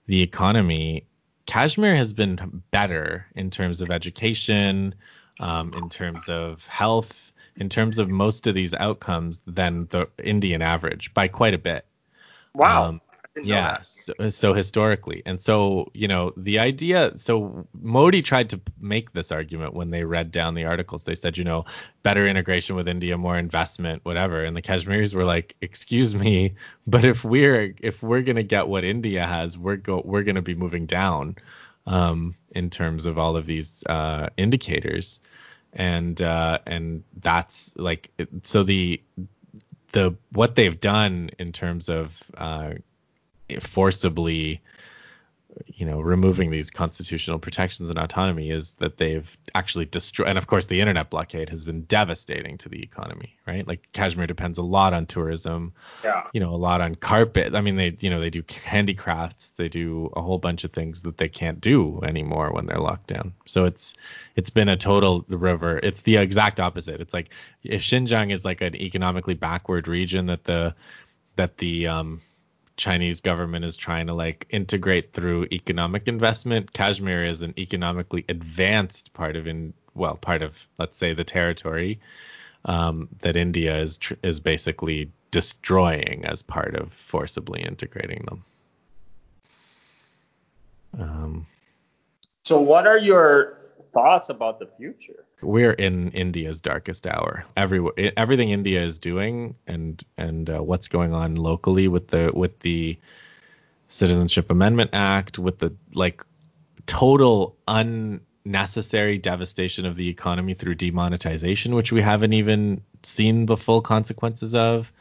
the 0.07 0.22
economy, 0.22 1.05
Kashmir 1.45 1.95
has 1.95 2.11
been 2.11 2.64
better 2.72 3.26
in 3.36 3.49
terms 3.49 3.82
of 3.82 3.91
education, 3.91 4.95
um, 5.39 5.74
in 5.76 5.89
terms 5.89 6.28
of 6.28 6.66
health, 6.66 7.32
in 7.55 7.70
terms 7.70 7.99
of 7.99 8.09
most 8.09 8.47
of 8.47 8.55
these 8.55 8.74
outcomes 8.74 9.41
than 9.45 9.88
the 9.91 10.09
Indian 10.24 10.61
average 10.61 11.14
by 11.14 11.28
quite 11.28 11.53
a 11.53 11.59
bit. 11.59 11.86
Wow. 12.55 12.86
Um, 12.86 13.01
yeah 13.41 13.81
so, 13.81 14.13
so, 14.29 14.53
historically. 14.53 15.23
And 15.25 15.41
so 15.41 15.89
you 15.93 16.07
know 16.07 16.34
the 16.38 16.59
idea 16.59 17.13
so 17.17 17.67
modi 17.81 18.21
tried 18.21 18.49
to 18.51 18.61
make 18.79 19.13
this 19.13 19.31
argument 19.31 19.73
when 19.73 19.89
they 19.89 20.03
read 20.03 20.31
down 20.31 20.53
the 20.53 20.65
articles. 20.65 21.03
They 21.03 21.15
said 21.15 21.38
you 21.38 21.43
know 21.43 21.65
better 22.03 22.27
integration 22.27 22.75
with 22.75 22.88
india 22.88 23.17
more 23.17 23.38
investment 23.38 24.03
whatever. 24.05 24.43
And 24.43 24.55
the 24.55 24.61
kashmiris 24.61 25.13
were 25.13 25.25
like 25.25 25.55
excuse 25.61 26.13
me 26.13 26.55
but 26.86 27.05
if 27.05 27.23
we're 27.23 27.73
if 27.81 28.03
we're 28.03 28.21
to 28.23 28.43
get 28.43 28.67
what 28.67 28.84
india 28.84 29.25
has 29.25 29.57
we're 29.57 29.77
go 29.77 30.01
we're 30.05 30.23
to 30.23 30.41
be 30.41 30.55
moving 30.55 30.86
down 30.86 31.36
um, 31.86 32.36
in 32.51 32.69
terms 32.69 33.05
of 33.05 33.17
all 33.17 33.36
of 33.36 33.45
these 33.45 33.84
uh, 33.88 34.29
indicators. 34.38 35.19
And 35.73 36.21
uh, 36.21 36.59
and 36.67 37.03
that's 37.17 37.73
like 37.77 38.11
so 38.43 38.63
the 38.63 39.01
the 39.91 40.15
what 40.31 40.55
they've 40.55 40.79
done 40.79 41.31
in 41.39 41.51
terms 41.51 41.89
of 41.89 42.11
uh, 42.38 42.73
forcibly 43.62 44.62
you 45.68 45.86
know 45.86 45.99
removing 45.99 46.51
these 46.51 46.70
constitutional 46.70 47.39
protections 47.39 47.89
and 47.89 47.99
autonomy 47.99 48.49
is 48.49 48.74
that 48.76 48.97
they've 48.97 49.38
actually 49.56 49.86
destroyed 49.86 50.28
and 50.28 50.38
of 50.38 50.47
course 50.47 50.66
the 50.66 50.80
internet 50.80 51.10
blockade 51.10 51.49
has 51.49 51.64
been 51.66 51.84
devastating 51.84 52.58
to 52.58 52.70
the 52.70 52.82
economy 52.82 53.38
right? 53.45 53.68
Like 53.68 53.88
kashmir 53.93 54.28
depends 54.28 54.58
a 54.58 54.64
lot 54.64 54.93
on 54.93 55.06
tourism 55.06 55.74
yeah. 56.04 56.24
you 56.34 56.39
know 56.39 56.54
a 56.54 56.58
lot 56.58 56.82
on 56.82 56.95
carpet. 56.95 57.56
I 57.56 57.62
mean 57.62 57.76
they 57.76 57.95
you 57.99 58.10
know 58.10 58.20
they 58.20 58.30
do 58.30 58.43
handicrafts 58.64 59.49
they 59.49 59.70
do 59.70 60.12
a 60.16 60.22
whole 60.22 60.39
bunch 60.39 60.64
of 60.64 60.72
things 60.72 61.01
that 61.04 61.18
they 61.18 61.30
can't 61.30 61.62
do 61.62 61.99
anymore 62.04 62.51
when 62.51 62.66
they're 62.66 62.78
locked 62.78 63.08
down. 63.08 63.34
So 63.45 63.66
it's 63.66 63.95
it's 64.36 64.49
been 64.49 64.70
a 64.70 64.78
total 64.78 65.26
river 65.28 65.80
it's 65.84 66.01
the 66.01 66.18
exact 66.18 66.60
opposite. 66.60 67.01
It's 67.01 67.14
like 67.14 67.30
if 67.64 67.82
xinjiang 67.82 68.34
is 68.34 68.45
like 68.45 68.62
an 68.62 68.76
economically 68.76 69.36
backward 69.36 69.88
region 69.88 70.28
that 70.28 70.45
the 70.45 70.74
that 71.36 71.58
the 71.58 71.88
um 71.88 72.22
Chinese 72.78 73.21
government 73.21 73.65
is 73.65 73.78
trying 73.78 74.07
to 74.07 74.13
like 74.13 74.47
integrate 74.49 75.13
through 75.13 75.47
economic 75.51 76.07
investment. 76.07 76.74
Kashmir 76.74 77.24
is 77.24 77.41
an 77.41 77.53
economically 77.57 78.26
advanced 78.30 79.13
part 79.13 79.36
of 79.36 79.47
in 79.47 79.74
well 79.93 80.15
part 80.15 80.41
of 80.41 80.67
let's 80.80 80.97
say 80.97 81.13
the 81.13 81.24
territory 81.24 81.99
um, 82.65 83.09
that 83.21 83.36
India 83.36 83.78
is 83.78 83.97
tr- 83.97 84.15
is 84.24 84.39
basically 84.39 85.11
destroying 85.32 86.24
as 86.26 86.41
part 86.41 86.76
of 86.76 86.93
forcibly 86.93 87.61
integrating 87.61 88.24
them. 88.28 88.43
Um, 90.99 91.47
so 92.43 92.59
what 92.59 92.88
are 92.88 92.97
your 92.97 93.57
thoughts 93.94 94.30
about 94.30 94.60
the 94.60 94.68
future? 94.78 95.26
We're 95.41 95.74
in 95.74 96.12
India's 96.12 96.62
darkest 96.62 97.08
hour. 97.08 97.46
Every 97.56 97.82
everything 98.18 98.50
India 98.50 98.84
is 98.84 99.00
doing 99.00 99.56
and 99.68 100.04
and 100.18 100.50
uh, 100.50 100.60
what's 100.60 100.88
going 100.88 101.14
on 101.14 101.36
locally 101.36 101.88
with 101.88 102.08
the 102.08 102.32
with 102.34 102.60
the 102.60 102.98
Citizenship 103.88 104.50
Amendment 104.50 104.91
Act, 104.94 105.38
with 105.38 105.60
the 105.60 105.74
like 105.94 106.26
total 106.86 107.56
unnecessary 107.68 109.18
devastation 109.18 109.86
of 109.86 109.96
the 109.96 110.10
economy 110.10 110.54
through 110.54 110.76
demonetization, 110.76 111.76
which 111.76 111.91
we 111.91 112.02
haven't 112.02 112.34
even 112.34 112.82
seen 113.04 113.46
the 113.46 113.58
full 113.58 113.82
consequences 113.82 114.56
of. 114.56 114.91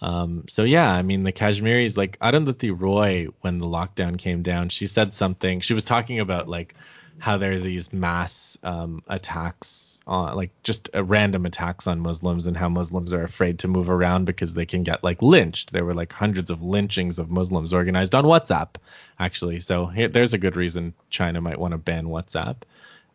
Um, 0.00 0.44
so 0.48 0.62
yeah, 0.62 0.92
I 0.92 1.02
mean 1.02 1.24
the 1.24 1.32
Kashmiris, 1.32 1.96
like 1.96 2.18
Arundhati 2.20 2.78
Roy, 2.78 3.26
when 3.40 3.58
the 3.58 3.66
lockdown 3.66 4.16
came 4.16 4.42
down, 4.42 4.68
she 4.68 4.86
said 4.86 5.12
something. 5.12 5.60
She 5.60 5.74
was 5.74 5.84
talking 5.84 6.20
about 6.20 6.48
like 6.48 6.74
how 7.18 7.38
there 7.38 7.52
are 7.52 7.58
these 7.58 7.92
mass 7.92 8.56
um, 8.62 9.02
attacks 9.08 10.00
on, 10.06 10.36
like 10.36 10.50
just 10.62 10.90
uh, 10.94 11.04
random 11.04 11.46
attacks 11.46 11.86
on 11.86 12.00
Muslims, 12.00 12.46
and 12.46 12.56
how 12.56 12.68
Muslims 12.68 13.12
are 13.12 13.24
afraid 13.24 13.58
to 13.60 13.68
move 13.68 13.90
around 13.90 14.24
because 14.24 14.54
they 14.54 14.66
can 14.66 14.82
get 14.82 15.02
like 15.04 15.20
lynched. 15.22 15.72
There 15.72 15.84
were 15.84 15.94
like 15.94 16.12
hundreds 16.12 16.50
of 16.50 16.62
lynchings 16.62 17.18
of 17.18 17.30
Muslims 17.30 17.72
organized 17.72 18.14
on 18.14 18.24
WhatsApp, 18.24 18.76
actually. 19.18 19.60
So 19.60 19.86
here, 19.86 20.08
there's 20.08 20.34
a 20.34 20.38
good 20.38 20.56
reason 20.56 20.94
China 21.10 21.40
might 21.40 21.58
want 21.58 21.72
to 21.72 21.78
ban 21.78 22.06
WhatsApp 22.06 22.56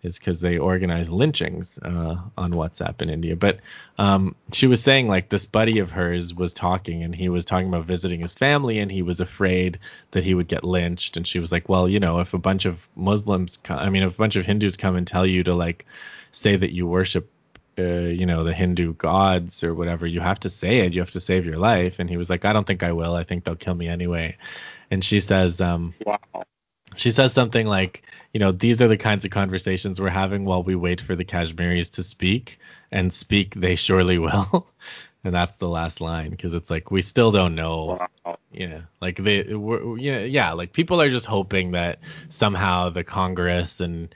is 0.03 0.19
because 0.19 0.41
they 0.41 0.57
organize 0.57 1.09
lynchings 1.09 1.79
uh, 1.81 2.17
on 2.37 2.51
WhatsApp 2.51 3.01
in 3.01 3.09
India. 3.09 3.35
But 3.37 3.59
um, 3.97 4.35
she 4.51 4.67
was 4.67 4.83
saying 4.83 5.07
like 5.07 5.29
this 5.29 5.45
buddy 5.45 5.79
of 5.79 5.91
hers 5.91 6.33
was 6.33 6.53
talking 6.53 7.03
and 7.03 7.15
he 7.15 7.29
was 7.29 7.45
talking 7.45 7.69
about 7.69 7.85
visiting 7.85 8.19
his 8.19 8.33
family 8.33 8.79
and 8.79 8.91
he 8.91 9.01
was 9.01 9.21
afraid 9.21 9.79
that 10.11 10.23
he 10.23 10.33
would 10.33 10.49
get 10.49 10.65
lynched. 10.65 11.15
And 11.15 11.25
she 11.25 11.39
was 11.39 11.51
like, 11.53 11.69
well, 11.69 11.87
you 11.87 11.99
know, 12.01 12.19
if 12.19 12.33
a 12.33 12.37
bunch 12.37 12.65
of 12.65 12.87
Muslims, 12.95 13.57
come, 13.57 13.79
I 13.79 13.89
mean, 13.89 14.03
if 14.03 14.13
a 14.15 14.17
bunch 14.17 14.35
of 14.35 14.45
Hindus 14.45 14.75
come 14.75 14.97
and 14.97 15.07
tell 15.07 15.25
you 15.25 15.43
to 15.45 15.55
like 15.55 15.85
say 16.31 16.55
that 16.55 16.73
you 16.73 16.85
worship. 16.85 17.29
Uh, 17.75 18.13
you 18.13 18.27
know 18.27 18.43
the 18.43 18.53
Hindu 18.53 18.93
gods 18.93 19.63
or 19.63 19.73
whatever. 19.73 20.05
You 20.05 20.19
have 20.19 20.39
to 20.41 20.49
say 20.51 20.81
it. 20.81 20.93
You 20.93 21.01
have 21.01 21.09
to 21.09 21.19
save 21.19 21.43
your 21.43 21.57
life. 21.57 21.97
And 21.97 22.07
he 22.07 22.17
was 22.17 22.29
like, 22.29 22.45
I 22.45 22.53
don't 22.53 22.67
think 22.67 22.83
I 22.83 22.91
will. 22.91 23.15
I 23.15 23.23
think 23.23 23.43
they'll 23.43 23.55
kill 23.55 23.73
me 23.73 23.87
anyway. 23.87 24.37
And 24.91 25.03
she 25.03 25.19
says, 25.19 25.59
um, 25.59 25.95
Wow. 26.05 26.19
She 26.95 27.11
says 27.11 27.33
something 27.33 27.67
like, 27.67 28.03
you 28.33 28.39
know, 28.39 28.51
these 28.51 28.81
are 28.81 28.87
the 28.87 28.97
kinds 28.97 29.25
of 29.25 29.31
conversations 29.31 29.99
we're 29.99 30.09
having 30.09 30.45
while 30.45 30.63
we 30.63 30.75
wait 30.75 31.01
for 31.01 31.15
the 31.15 31.25
Kashmiris 31.25 31.91
to 31.91 32.03
speak, 32.03 32.59
and 32.91 33.13
speak 33.13 33.55
they 33.55 33.75
surely 33.75 34.17
will. 34.17 34.67
and 35.23 35.33
that's 35.33 35.57
the 35.57 35.69
last 35.69 36.01
line 36.01 36.31
because 36.31 36.53
it's 36.53 36.69
like 36.69 36.91
we 36.91 37.01
still 37.01 37.31
don't 37.31 37.55
know. 37.55 38.07
Wow. 38.25 38.37
Yeah, 38.51 38.81
like 39.01 39.17
they, 39.17 39.53
we're, 39.53 39.97
yeah, 39.97 40.19
yeah, 40.19 40.53
like 40.53 40.73
people 40.73 41.01
are 41.01 41.09
just 41.09 41.25
hoping 41.25 41.71
that 41.71 41.99
somehow 42.29 42.89
the 42.89 43.03
Congress 43.03 43.79
and 43.79 44.13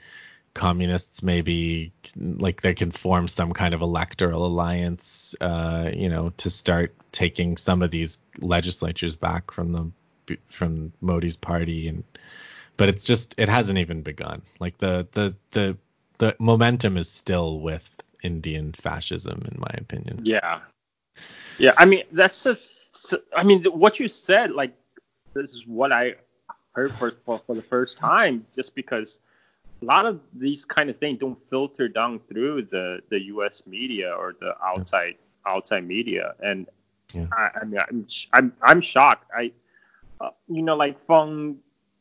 communists 0.54 1.22
maybe 1.22 1.92
like 2.16 2.62
they 2.62 2.74
can 2.74 2.90
form 2.90 3.28
some 3.28 3.52
kind 3.52 3.74
of 3.74 3.80
electoral 3.80 4.44
alliance, 4.44 5.34
uh, 5.40 5.90
you 5.94 6.08
know, 6.08 6.30
to 6.38 6.50
start 6.50 6.94
taking 7.12 7.56
some 7.56 7.80
of 7.82 7.90
these 7.90 8.18
legislatures 8.40 9.16
back 9.16 9.50
from 9.50 9.72
the 9.72 10.36
from 10.50 10.92
Modi's 11.00 11.36
party 11.36 11.88
and 11.88 12.04
but 12.78 12.88
it's 12.88 13.04
just 13.04 13.34
it 13.36 13.50
hasn't 13.50 13.76
even 13.78 14.00
begun. 14.00 14.40
Like 14.58 14.78
the 14.78 15.06
the 15.12 15.34
the 15.50 15.76
the 16.16 16.34
momentum 16.38 16.96
is 16.96 17.10
still 17.10 17.60
with 17.60 17.84
Indian 18.22 18.72
fascism, 18.72 19.46
in 19.52 19.60
my 19.60 19.74
opinion. 19.76 20.20
Yeah. 20.24 20.60
Yeah. 21.58 21.74
I 21.76 21.84
mean, 21.84 22.04
that's 22.12 22.42
just. 22.44 23.14
I 23.36 23.42
mean, 23.44 23.62
what 23.64 24.00
you 24.00 24.08
said, 24.08 24.52
like, 24.52 24.72
this 25.34 25.54
is 25.54 25.66
what 25.66 25.92
I 25.92 26.14
heard 26.72 26.94
for 26.94 27.12
for, 27.24 27.40
for 27.46 27.54
the 27.54 27.62
first 27.62 27.98
time, 27.98 28.46
just 28.54 28.74
because 28.74 29.20
a 29.82 29.84
lot 29.84 30.06
of 30.06 30.20
these 30.32 30.64
kind 30.64 30.88
of 30.90 30.96
things 30.96 31.18
don't 31.20 31.38
filter 31.50 31.88
down 31.88 32.20
through 32.28 32.62
the 32.70 33.00
the 33.10 33.20
U.S. 33.34 33.66
media 33.66 34.12
or 34.12 34.34
the 34.40 34.54
outside 34.64 35.16
outside 35.46 35.86
media, 35.86 36.34
and 36.40 36.66
Yeah. 37.12 37.26
I, 37.32 37.50
I 37.60 37.64
mean, 37.64 37.80
I'm 37.88 38.06
I'm 38.32 38.52
I'm 38.62 38.80
shocked. 38.80 39.30
I, 39.36 39.52
uh, 40.20 40.30
you 40.48 40.62
know, 40.62 40.76
like 40.76 41.04
from 41.06 41.58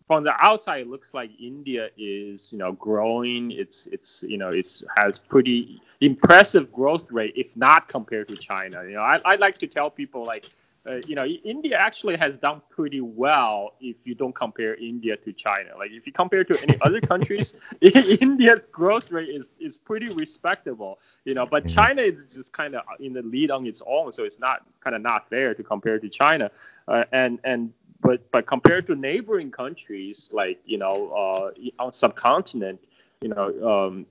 from 0.08 0.24
the 0.24 0.34
outside, 0.40 0.82
it 0.82 0.88
looks 0.88 1.14
like 1.14 1.32
India 1.40 1.90
is, 1.98 2.52
you 2.52 2.58
know, 2.60 2.74
growing. 2.74 3.52
It's, 3.52 3.88
it's, 3.88 4.24
you 4.24 4.38
know, 4.38 4.50
it's 4.52 4.84
has 4.96 5.20
pretty 5.20 5.82
impressive 6.02 6.72
growth 6.72 7.12
rate, 7.12 7.34
if 7.36 7.48
not 7.56 7.90
compared 7.90 8.30
to 8.30 8.38
China. 8.38 8.84
You 8.86 8.96
know, 8.96 9.02
I, 9.02 9.20
I 9.26 9.36
like 9.36 9.60
to 9.60 9.68
tell 9.68 9.90
people 9.92 10.26
like, 10.26 10.46
uh, 10.90 10.96
you 11.06 11.16
know, 11.16 11.26
India 11.26 11.78
actually 11.78 12.16
has 12.18 12.38
done 12.38 12.62
pretty 12.70 13.02
well 13.02 13.74
if 13.82 13.98
you 14.06 14.16
don't 14.16 14.34
compare 14.36 14.76
India 14.76 15.16
to 15.18 15.34
China. 15.34 15.72
Like 15.78 15.92
if 15.92 16.06
you 16.08 16.14
compare 16.14 16.44
to 16.46 16.58
any 16.62 16.76
other 16.82 17.02
countries, 17.02 17.54
India's 17.82 18.66
growth 18.72 19.12
rate 19.12 19.30
is 19.30 19.56
is 19.60 19.78
pretty 19.78 20.10
respectable. 20.10 21.00
You 21.26 21.36
know, 21.36 21.46
but 21.46 21.66
Mhm. 21.66 21.68
China 21.68 22.02
is 22.02 22.34
just 22.36 22.54
kind 22.54 22.76
of 22.76 22.84
in 23.00 23.14
the 23.14 23.22
lead 23.24 23.52
on 23.52 23.66
its 23.66 23.82
own, 23.86 24.12
so 24.12 24.24
it's 24.24 24.40
not 24.40 24.64
kind 24.82 24.96
of 24.96 25.02
not 25.02 25.30
fair 25.30 25.54
to 25.54 25.64
compare 25.64 26.00
to 26.00 26.10
China. 26.10 26.52
Uh, 26.88 27.04
and 27.12 27.40
and 27.44 27.72
but 28.02 28.30
but 28.32 28.46
compared 28.46 28.88
to 28.88 28.96
neighboring 28.96 29.52
countries 29.52 30.30
like 30.32 30.60
you 30.66 30.78
know 30.78 31.12
uh, 31.12 31.84
on 31.84 31.94
subcontinent, 31.94 32.80
you 33.22 33.30
know. 33.30 33.88
Um, 33.88 34.06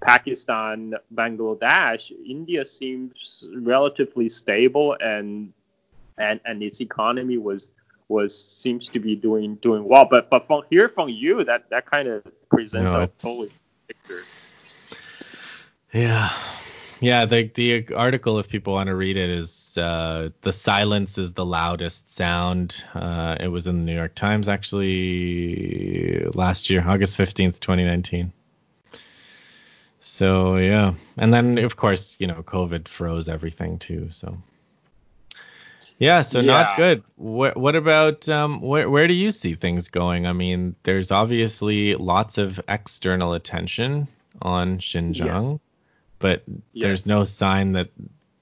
Pakistan, 0.00 0.94
Bangladesh, 1.14 2.10
India 2.26 2.64
seems 2.64 3.44
relatively 3.54 4.30
stable 4.30 4.96
and 4.98 5.52
and 6.16 6.40
and 6.46 6.62
its 6.62 6.80
economy 6.80 7.36
was 7.36 7.68
was 8.08 8.36
seems 8.36 8.88
to 8.88 8.98
be 8.98 9.14
doing 9.14 9.56
doing 9.56 9.84
well. 9.84 10.06
But 10.10 10.30
but 10.30 10.46
from 10.46 10.62
here 10.70 10.88
from 10.88 11.10
you, 11.10 11.44
that 11.44 11.68
that 11.70 11.84
kind 11.86 12.08
of 12.08 12.24
presents 12.48 12.92
No, 12.92 13.02
a 13.02 13.06
totally 13.18 13.50
picture. 13.88 14.22
Yeah. 15.92 16.30
Yeah, 17.00 17.24
the 17.24 17.50
the 17.54 17.94
article, 17.94 18.38
if 18.38 18.48
people 18.48 18.74
want 18.74 18.88
to 18.88 18.94
read 18.94 19.16
it, 19.16 19.30
is 19.30 19.59
uh, 19.78 20.30
the 20.42 20.52
silence 20.52 21.18
is 21.18 21.32
the 21.32 21.44
loudest 21.44 22.10
sound. 22.10 22.84
Uh, 22.94 23.36
it 23.40 23.48
was 23.48 23.66
in 23.66 23.78
the 23.78 23.84
New 23.84 23.96
York 23.96 24.14
Times 24.14 24.48
actually 24.48 26.24
last 26.34 26.70
year, 26.70 26.84
August 26.86 27.16
fifteenth, 27.16 27.60
twenty 27.60 27.84
nineteen. 27.84 28.32
So 30.00 30.56
yeah, 30.56 30.94
and 31.16 31.32
then 31.32 31.58
of 31.58 31.76
course 31.76 32.16
you 32.18 32.26
know 32.26 32.42
COVID 32.42 32.88
froze 32.88 33.28
everything 33.28 33.78
too. 33.78 34.08
So 34.10 34.38
yeah, 35.98 36.22
so 36.22 36.40
not 36.40 36.78
good. 36.78 37.02
What 37.16 37.56
what 37.58 37.76
about 37.76 38.26
um 38.28 38.62
where 38.62 38.88
where 38.88 39.06
do 39.06 39.14
you 39.14 39.30
see 39.30 39.54
things 39.54 39.88
going? 39.88 40.26
I 40.26 40.32
mean, 40.32 40.74
there's 40.82 41.10
obviously 41.10 41.94
lots 41.94 42.38
of 42.38 42.58
external 42.68 43.34
attention 43.34 44.08
on 44.40 44.78
Xinjiang, 44.78 45.60
but 46.18 46.42
there's 46.74 47.04
no 47.04 47.24
sign 47.24 47.72
that 47.72 47.90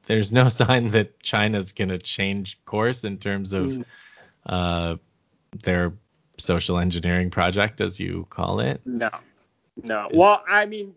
there's 0.08 0.32
no 0.32 0.48
sign 0.60 0.90
that 0.90 1.20
China's 1.22 1.72
gonna 1.72 1.98
change 1.98 2.58
course 2.64 3.04
in 3.04 3.18
terms 3.18 3.52
of 3.52 3.66
Mm. 3.66 3.84
uh 4.46 4.96
their 5.62 5.92
social 6.38 6.78
engineering 6.78 7.30
project, 7.30 7.80
as 7.80 7.98
you 8.00 8.26
call 8.30 8.60
it. 8.60 8.80
No, 8.84 9.10
no. 9.82 10.08
Is- 10.10 10.16
Well, 10.18 10.42
I 10.48 10.66
mean, 10.66 10.94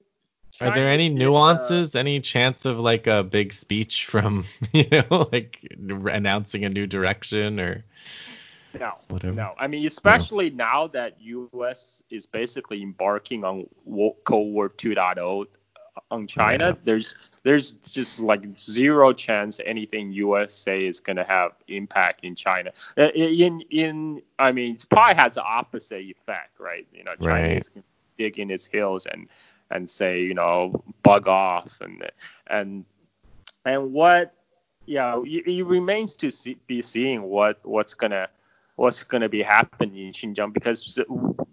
Are 0.60 0.68
there 0.76 0.86
China 0.86 0.90
any 0.90 1.10
uh, 1.10 1.14
nuances? 1.14 1.96
Any 1.96 2.20
chance 2.20 2.66
of 2.66 2.78
like 2.80 3.08
a 3.08 3.24
big 3.24 3.54
speech 3.54 4.06
from 4.06 4.46
you 4.74 4.88
know 4.92 5.28
like 5.32 5.60
announcing 5.80 6.66
a 6.66 6.70
new 6.70 6.86
direction 6.88 7.60
or 7.60 7.84
No, 8.80 8.94
whatever? 9.10 9.36
no. 9.36 9.54
I 9.58 9.68
mean, 9.68 9.86
especially 9.86 10.50
now 10.50 10.88
that 10.88 11.16
U.S. 11.22 12.04
is 12.10 12.26
basically 12.26 12.82
embarking 12.82 13.44
on 13.44 13.68
Cold 14.24 14.54
War 14.54 14.70
2.0 14.70 15.46
on 15.94 16.28
China, 16.28 16.58
Yeah. 16.60 16.72
there's 16.84 17.16
there's 17.44 17.72
just 17.72 18.20
like 18.20 18.42
zero 18.58 19.14
chance 19.14 19.60
anything 19.66 20.12
U.S. 20.14 20.54
say 20.54 20.80
is 20.86 21.00
gonna 21.00 21.24
have 21.24 21.52
impact 21.68 22.24
in 22.24 22.36
China. 22.36 22.72
Uh, 22.98 23.10
In 23.14 23.62
in 23.70 24.22
I 24.40 24.52
mean, 24.52 24.76
it 24.76 24.86
probably 24.90 25.16
has 25.22 25.36
the 25.36 25.44
opposite 25.44 26.02
effect, 26.02 26.60
right? 26.60 26.88
You 26.94 27.04
know, 27.04 27.16
China 27.22 27.50
Right. 27.50 27.58
is 27.58 27.70
gonna 27.70 27.84
dig 28.18 28.40
in 28.40 28.52
its 28.52 28.66
heels 28.66 29.06
and 29.06 29.28
and 29.70 29.90
say, 29.90 30.22
you 30.22 30.34
know, 30.34 30.84
bug 31.04 31.28
off 31.28 31.80
and 31.82 32.04
and 32.48 32.86
and 33.66 33.94
what 33.94 34.34
yeah, 34.86 35.22
it, 35.26 35.48
it 35.48 35.64
remains 35.64 36.16
to 36.18 36.32
see, 36.32 36.58
be 36.68 36.82
seen 36.82 37.24
what 37.24 37.60
what's 37.64 37.94
gonna 37.94 38.28
what's 38.76 39.04
gonna 39.04 39.30
be 39.30 39.44
happening 39.44 39.96
in 39.98 40.08
Xinjiang 40.08 40.48
because 40.48 40.98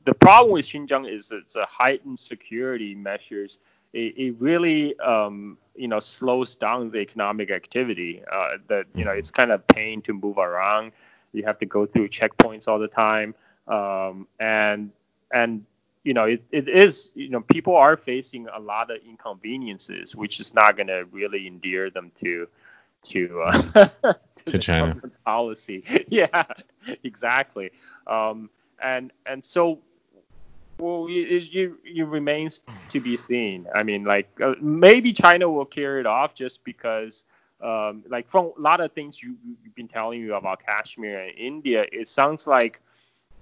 the 0.05 0.15
problem 0.15 0.53
with 0.53 0.65
Xinjiang 0.67 1.11
is 1.13 1.31
it's 1.33 1.57
a 1.57 1.67
heightened 1.67 2.19
security 2.19 2.95
measures. 2.95 3.59
It, 3.93 4.15
it 4.17 4.35
really 4.39 4.99
um, 5.01 5.59
you 5.75 5.89
know 5.89 6.01
slows 6.01 6.55
down 6.55 6.91
the 6.91 6.99
economic 6.99 7.51
activity. 7.51 8.23
Uh, 8.31 8.59
that 8.69 8.87
you 8.95 9.05
know 9.05 9.13
it's 9.13 9.31
kind 9.31 9.53
of 9.53 9.67
pain 9.69 10.03
to 10.03 10.13
move 10.13 10.39
around. 10.39 10.93
You 11.33 11.45
have 11.45 11.59
to 11.61 11.67
go 11.67 11.87
through 11.87 12.09
checkpoints 12.09 12.69
all 12.69 12.79
the 12.79 12.89
time, 12.89 13.35
um, 13.67 14.27
and 14.41 14.91
and 15.33 15.65
you 16.05 16.15
know 16.15 16.25
it, 16.25 16.43
it 16.51 16.69
is 16.69 17.13
you 17.15 17.31
know 17.31 17.41
people 17.41 17.77
are 17.77 17.97
facing 17.97 18.49
a 18.49 18.59
lot 18.59 18.91
of 18.91 18.99
inconveniences, 19.09 20.15
which 20.15 20.41
is 20.41 20.55
not 20.55 20.77
gonna 20.77 21.05
really 21.05 21.47
endear 21.47 21.91
them 21.91 22.13
to 22.21 22.49
to 23.05 23.43
uh, 23.43 23.63
to, 24.37 24.53
the 24.53 24.59
China. 24.59 25.01
policy. 25.25 25.85
yeah, 26.09 26.45
exactly. 27.05 27.71
Um, 28.07 28.51
and 28.83 29.13
and 29.27 29.45
so 29.45 29.81
Well, 30.81 31.07
it, 31.09 31.13
it, 31.55 31.73
it 31.85 32.03
remains 32.07 32.61
to 32.89 33.01
be 33.01 33.17
seen. 33.17 33.67
I 33.75 33.83
mean, 33.83 34.05
like 34.05 34.29
uh, 34.43 34.55
maybe 34.61 35.13
China 35.13 35.49
will 35.51 35.65
carry 35.67 36.01
it 36.01 36.07
off 36.07 36.35
just 36.35 36.65
because, 36.65 37.25
um, 37.63 38.05
like 38.09 38.29
from 38.29 38.53
a 38.57 38.61
lot 38.61 38.81
of 38.81 38.93
things 38.93 39.23
you, 39.23 39.37
you've 39.63 39.75
been 39.75 39.89
telling 39.89 40.21
you 40.21 40.35
about 40.35 40.65
Kashmir 40.65 41.21
and 41.21 41.37
India, 41.37 41.85
it 41.93 42.09
sounds 42.09 42.47
like, 42.47 42.81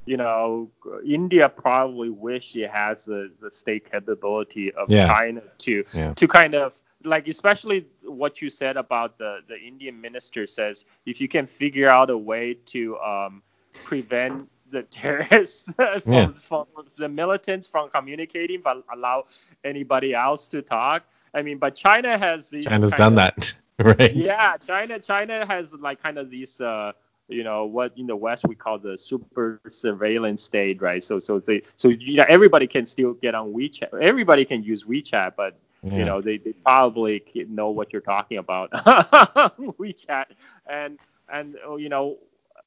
you 0.06 0.16
know, 0.16 0.70
India 1.06 1.48
probably 1.48 2.10
wish 2.10 2.56
it 2.56 2.70
has 2.70 3.04
the, 3.04 3.30
the 3.40 3.50
state 3.50 3.90
capability 3.90 4.72
of 4.72 4.88
Yeah. 4.88 5.06
China 5.06 5.42
to 5.58 5.84
Yeah. 5.92 6.14
to 6.14 6.26
kind 6.28 6.54
of 6.54 6.80
like 7.04 7.28
especially 7.28 7.86
what 8.02 8.40
you 8.40 8.50
said 8.50 8.76
about 8.76 9.18
the 9.18 9.38
the 9.48 9.58
Indian 9.58 10.00
minister 10.00 10.46
says 10.46 10.84
if 11.06 11.20
you 11.20 11.28
can 11.28 11.46
figure 11.46 11.88
out 11.88 12.10
a 12.10 12.16
way 12.16 12.54
to 12.66 12.96
um, 12.98 13.42
prevent 13.84 14.48
the 14.70 14.82
terrorists 14.84 15.72
from, 15.74 16.00
Yeah. 16.12 16.30
from 16.30 16.66
the 16.98 17.08
militants 17.08 17.66
from 17.66 17.90
communicating 17.90 18.60
but 18.62 18.82
allow 18.92 19.26
anybody 19.64 20.14
else 20.14 20.48
to 20.48 20.62
talk. 20.62 21.04
I 21.34 21.42
mean, 21.42 21.58
but 21.58 21.74
China 21.74 22.16
has 22.18 22.50
these 22.50 22.64
China's 22.66 22.92
done 22.94 23.14
of- 23.14 23.16
that, 23.16 23.52
right? 23.78 24.14
yeah, 24.14 24.56
China 24.56 24.98
China 24.98 25.46
has 25.46 25.72
like 25.74 26.02
kind 26.02 26.18
of 26.18 26.30
these 26.30 26.60
uh 26.60 26.92
you 27.28 27.42
know 27.44 27.64
what 27.66 27.92
in 27.98 28.06
the 28.06 28.16
West 28.16 28.46
we 28.46 28.54
call 28.54 28.78
the 28.78 28.96
super 28.96 29.60
surveillance 29.70 30.42
state, 30.42 30.80
right? 30.80 31.02
So 31.02 31.18
so 31.18 31.38
they 31.40 31.62
so 31.76 31.88
you 31.88 32.16
know 32.16 32.24
everybody 32.28 32.66
can 32.66 32.86
still 32.86 33.14
get 33.14 33.34
on 33.34 33.52
WeChat. 33.52 34.00
Everybody 34.00 34.44
can 34.44 34.62
use 34.62 34.84
WeChat, 34.84 35.32
but 35.36 35.58
Yeah. 35.82 35.98
you 35.98 36.04
know 36.04 36.20
they, 36.22 36.38
they 36.38 36.52
probably 36.52 37.22
know 37.48 37.70
what 37.70 37.92
you're 37.92 38.02
talking 38.02 38.38
about 38.38 38.70
WeChat 39.80 40.26
and 40.66 40.98
and 41.28 41.56
oh, 41.64 41.76
you 41.76 41.88
know 41.88 42.16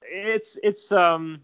it's 0.04 0.58
it's 0.64 0.92
um 0.92 1.42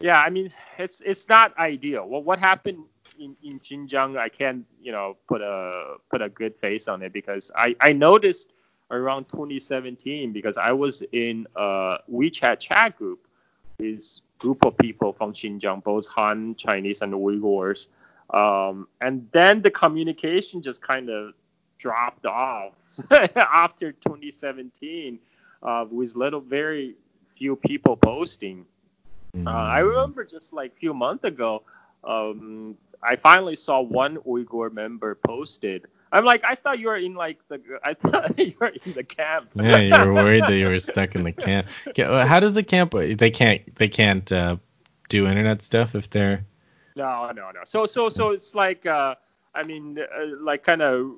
yeah 0.00 0.20
I 0.20 0.30
mean 0.30 0.48
it's 0.78 1.00
it's 1.00 1.28
not 1.28 1.56
ideal. 1.58 2.08
Well, 2.08 2.22
what 2.22 2.38
happened 2.38 2.84
in, 3.18 3.36
in 3.42 3.60
Xinjiang 3.60 4.18
I 4.18 4.28
can't 4.28 4.64
you 4.80 4.92
know 4.92 5.16
put 5.28 5.42
a 5.42 5.96
put 6.10 6.22
a 6.22 6.28
good 6.28 6.56
face 6.56 6.88
on 6.88 7.02
it 7.02 7.12
because 7.12 7.50
I 7.56 7.74
I 7.80 7.92
noticed 7.92 8.52
around 8.90 9.24
2017 9.28 10.32
because 10.32 10.56
I 10.56 10.72
was 10.72 11.02
in 11.12 11.46
a 11.56 11.98
WeChat 12.10 12.58
chat 12.58 12.96
group 12.96 13.28
this 13.78 14.22
group 14.38 14.64
of 14.64 14.76
people 14.76 15.12
from 15.12 15.32
Xinjiang, 15.32 15.82
both 15.82 16.06
Han, 16.08 16.54
Chinese, 16.56 17.02
and 17.02 17.12
Uyghurs. 17.12 17.86
Um, 18.30 18.88
and 19.00 19.28
then 19.32 19.62
the 19.62 19.70
communication 19.70 20.62
just 20.62 20.82
kind 20.82 21.08
of 21.08 21.34
dropped 21.78 22.26
off 22.26 22.74
after 23.36 23.92
2017 23.92 25.18
uh, 25.62 25.84
with 25.90 26.16
little, 26.16 26.40
very 26.40 26.96
few 27.36 27.56
people 27.56 27.96
posting. 27.96 28.66
Uh, 29.46 29.50
I 29.50 29.80
Mm. 29.80 29.88
remember 29.88 30.24
just 30.24 30.52
like 30.52 30.72
a 30.72 30.76
few 30.76 30.94
months 30.94 31.24
ago, 31.24 31.62
um, 32.04 32.76
I 33.02 33.16
finally 33.16 33.56
saw 33.56 33.80
one 33.80 34.16
Uyghur 34.18 34.72
member 34.72 35.14
posted. 35.14 35.86
I'm 36.12 36.24
like, 36.24 36.42
I 36.44 36.54
thought 36.54 36.78
you 36.78 36.88
were 36.88 36.96
in 36.96 37.14
like 37.14 37.38
the, 37.48 37.60
I 37.84 37.94
thought 37.94 38.38
you 38.38 38.54
were 38.60 38.72
in 38.84 38.92
the 38.94 39.04
camp. 39.04 39.50
Yeah, 39.54 39.78
you 39.80 39.98
were 39.98 40.12
worried 40.14 40.46
that 40.46 40.56
you 40.56 40.66
were 40.66 40.78
stuck 40.80 41.14
in 41.14 41.24
the 41.24 41.32
camp. 41.32 41.66
How 41.96 42.40
does 42.40 42.54
the 42.54 42.62
camp? 42.62 42.92
They 42.92 43.30
can't. 43.30 43.74
They 43.76 43.88
can't 43.88 44.30
uh, 44.32 44.56
do 45.08 45.26
internet 45.26 45.62
stuff 45.62 45.94
if 45.94 46.10
they're. 46.10 46.44
No, 46.96 47.30
no, 47.30 47.50
no. 47.50 47.60
So, 47.64 47.86
so, 47.86 48.08
so 48.08 48.30
it's 48.30 48.54
like, 48.54 48.86
uh, 48.86 49.14
I 49.54 49.62
mean, 49.62 49.98
uh, 49.98 50.26
like 50.40 50.64
kind 50.64 50.82
of, 50.82 51.12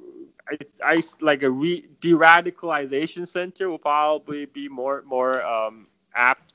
I, 0.48 0.58
I 0.96 1.00
like 1.20 1.42
a 1.42 1.50
re- 1.50 1.86
de-radicalization 2.00 3.26
center 3.26 3.68
will 3.68 3.78
probably 3.78 4.46
be 4.46 4.68
more, 4.68 5.02
more 5.06 5.42
um, 5.42 5.86
apt 6.14 6.52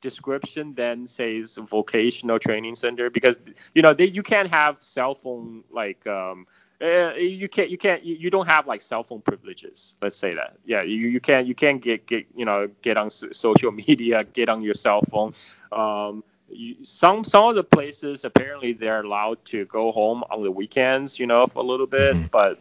description 0.00 0.74
than 0.74 1.06
says 1.06 1.56
vocational 1.56 2.38
training 2.38 2.74
center 2.74 3.10
because 3.10 3.38
you 3.74 3.82
know 3.82 3.92
they 3.94 4.06
you 4.06 4.22
can't 4.22 4.48
have 4.48 4.82
cell 4.82 5.14
phone 5.14 5.62
like 5.70 6.06
um 6.06 6.46
uh, 6.82 7.12
you 7.14 7.48
can't 7.48 7.70
you 7.70 7.76
can't 7.78 8.04
you, 8.04 8.14
you 8.16 8.30
don't 8.30 8.46
have 8.46 8.66
like 8.66 8.80
cell 8.82 9.02
phone 9.02 9.20
privileges 9.20 9.96
let's 10.02 10.16
say 10.16 10.34
that 10.34 10.56
yeah 10.64 10.82
you, 10.82 10.96
you 11.08 11.20
can't 11.20 11.46
you 11.46 11.54
can't 11.54 11.80
get 11.82 12.06
get 12.06 12.26
you 12.34 12.44
know 12.44 12.68
get 12.82 12.96
on 12.96 13.10
social 13.10 13.70
media 13.86 14.24
get 14.24 14.48
on 14.48 14.62
your 14.62 14.74
cell 14.74 15.00
phone 15.02 15.32
um 15.72 16.22
you, 16.50 16.76
some 16.84 17.24
some 17.24 17.44
of 17.44 17.54
the 17.54 17.64
places 17.64 18.24
apparently 18.24 18.72
they're 18.72 19.02
allowed 19.02 19.42
to 19.44 19.64
go 19.66 19.90
home 19.92 20.22
on 20.30 20.42
the 20.42 20.50
weekends 20.50 21.18
you 21.18 21.26
know 21.26 21.46
for 21.46 21.60
a 21.60 21.66
little 21.66 21.86
bit 21.86 22.18
Mhm. 22.18 22.30
but 22.30 22.58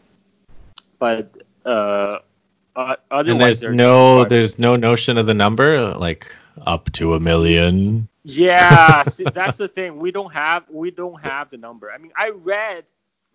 but 0.99 1.31
uh 1.65 2.19
uh, 2.75 2.95
otherwise 3.11 3.59
And 3.59 3.59
there's 3.59 3.87
no. 3.87 4.25
There's 4.25 4.57
no 4.59 4.75
notion 4.75 5.17
of 5.17 5.25
the 5.27 5.33
number 5.33 5.93
like 5.95 6.35
up 6.61 6.91
to 6.93 7.13
a 7.13 7.19
million. 7.19 8.07
Yeah, 8.23 9.03
see, 9.09 9.25
that's 9.33 9.57
the 9.57 9.67
thing. 9.67 9.97
We 9.97 10.11
don't 10.11 10.33
have 10.33 10.63
we 10.69 10.91
don't 10.91 11.21
have 11.21 11.49
the 11.49 11.57
number. 11.57 11.91
I 11.91 11.97
mean, 11.97 12.11
I 12.17 12.29
read 12.29 12.85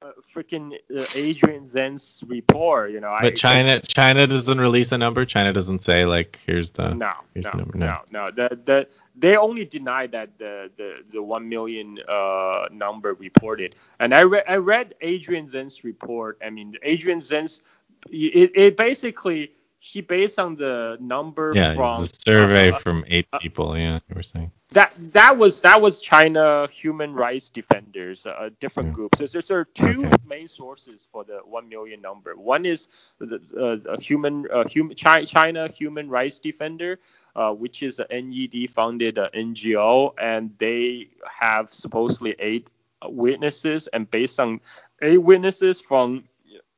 uh, 0.02 0.12
freaking 0.34 0.74
uh, 0.96 1.04
Adrian 1.14 1.68
Zenz 1.68 2.24
report. 2.28 2.90
You 2.90 3.00
know, 3.00 3.10
I 3.10 3.22
But 3.22 3.36
China. 3.36 3.80
China 3.80 4.26
doesn't 4.26 4.60
release 4.60 4.92
a 4.92 4.98
number. 4.98 5.24
China 5.24 5.52
doesn't 5.52 5.82
say 5.82 6.06
like 6.06 6.40
here's 6.46 6.70
the. 6.70 6.94
No, 6.94 7.12
here's 7.34 7.44
no, 7.46 7.50
the 7.52 7.56
number. 7.58 7.78
no, 7.78 7.98
no. 8.10 8.30
The, 8.30 8.58
the 8.64 8.88
they 9.16 9.36
only 9.36 9.64
deny 9.64 10.06
that 10.08 10.38
the 10.38 10.70
the, 10.76 11.04
the 11.08 11.22
one 11.22 11.48
million 11.48 11.98
uh, 12.08 12.68
number 12.72 13.14
reported. 13.14 13.74
And 13.98 14.14
I 14.14 14.22
read 14.22 14.44
I 14.48 14.56
read 14.56 14.94
Adrian 15.00 15.46
Zenz 15.46 15.84
report. 15.84 16.38
I 16.44 16.50
mean, 16.50 16.76
Adrian 16.82 17.20
Zenz 17.20 17.60
it, 18.08 18.52
it 18.54 18.76
basically 18.76 19.52
he 19.80 20.02
based 20.02 20.38
on 20.38 20.56
the 20.56 20.98
number 21.00 21.56
Yeah, 21.56 21.72
from 21.74 22.08
it's 22.08 22.12
a 22.26 22.30
survey 22.30 22.72
uh, 22.72 22.80
from 22.80 23.04
eight 23.08 23.28
people. 23.38 23.76
Yeah, 23.78 24.00
you 24.08 24.16
were 24.16 24.22
saying. 24.22 24.52
that 24.72 24.92
that 25.12 25.36
was 25.38 25.60
that 25.62 25.80
was 25.80 26.00
China 26.00 26.66
human 26.70 27.14
rights 27.14 27.50
defenders, 27.50 28.26
a 28.26 28.50
different 28.60 28.90
Yeah. 28.90 28.94
group. 28.94 29.16
So 29.16 29.26
there 29.26 29.58
are 29.60 29.64
two 29.64 30.08
Okay. 30.08 30.16
main 30.26 30.48
sources 30.48 31.06
for 31.10 31.24
the 31.24 31.38
one 31.44 31.68
million 31.68 32.00
number. 32.00 32.34
One 32.36 32.64
is 32.64 32.88
the 33.18 33.40
uh, 33.56 33.92
a 33.92 34.00
human 34.00 34.46
uh, 34.52 34.64
human 34.64 34.96
Chi- 34.96 35.24
China 35.24 35.68
human 35.68 36.08
rights 36.08 36.38
defender, 36.38 36.98
uh, 37.34 37.52
which 37.52 37.82
is 37.82 37.98
an 38.00 38.06
NED 38.10 38.66
funded 38.68 39.18
uh, 39.18 39.28
NGO, 39.34 40.12
and 40.20 40.50
they 40.58 41.08
have 41.40 41.72
supposedly 41.72 42.34
eight 42.38 42.68
witnesses, 43.04 43.88
and 43.88 44.10
based 44.10 44.38
on 44.40 44.60
eight 45.02 45.18
witnesses 45.22 45.80
from 45.80 46.24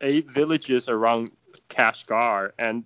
eight 0.00 0.30
villages 0.30 0.88
around 0.88 1.30
Kashgar, 1.72 2.52
and 2.58 2.84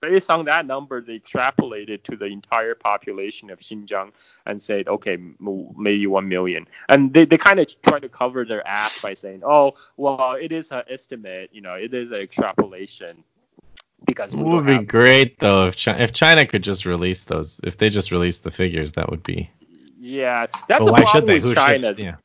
based 0.00 0.30
on 0.30 0.44
that 0.46 0.66
number, 0.66 1.00
they 1.00 1.18
extrapolated 1.18 2.02
to 2.04 2.16
the 2.16 2.26
entire 2.26 2.74
population 2.74 3.50
of 3.50 3.60
Xinjiang 3.60 4.12
and 4.46 4.62
said, 4.62 4.88
okay, 4.88 5.14
m- 5.14 5.68
maybe 5.76 6.06
one 6.06 6.28
million. 6.28 6.66
And 6.88 7.12
they, 7.12 7.24
they 7.26 7.38
kind 7.38 7.60
of 7.60 7.66
try 7.82 7.98
to 7.98 8.08
cover 8.08 8.44
their 8.44 8.66
ass 8.66 8.98
by 9.00 9.14
saying, 9.14 9.42
oh, 9.44 9.74
well, 9.96 10.36
it 10.40 10.52
is 10.52 10.70
an 10.72 10.82
estimate, 10.88 11.50
you 11.52 11.60
know, 11.60 11.74
it 11.74 11.92
is 11.92 12.10
an 12.12 12.20
extrapolation. 12.20 13.24
Because 14.06 14.32
It 14.32 14.38
would 14.38 14.64
be 14.66 14.72
have, 14.72 14.86
great 14.86 15.38
though 15.38 15.66
if 15.66 15.76
China, 15.76 15.98
if 16.02 16.12
China 16.12 16.46
could 16.46 16.62
just 16.62 16.86
release 16.86 17.24
those. 17.24 17.60
If 17.62 17.76
they 17.76 17.90
just 17.90 18.10
released 18.10 18.42
the 18.44 18.50
figures, 18.50 18.92
that 18.92 19.10
would 19.10 19.22
be. 19.22 19.50
yeah, 20.00 20.46
that's 20.66 20.86
But 20.86 20.86
the 20.86 20.92
problem 21.02 21.26
with 21.26 21.54
China. 21.54 21.88
should? 21.88 21.98
Yeah. 21.98 22.16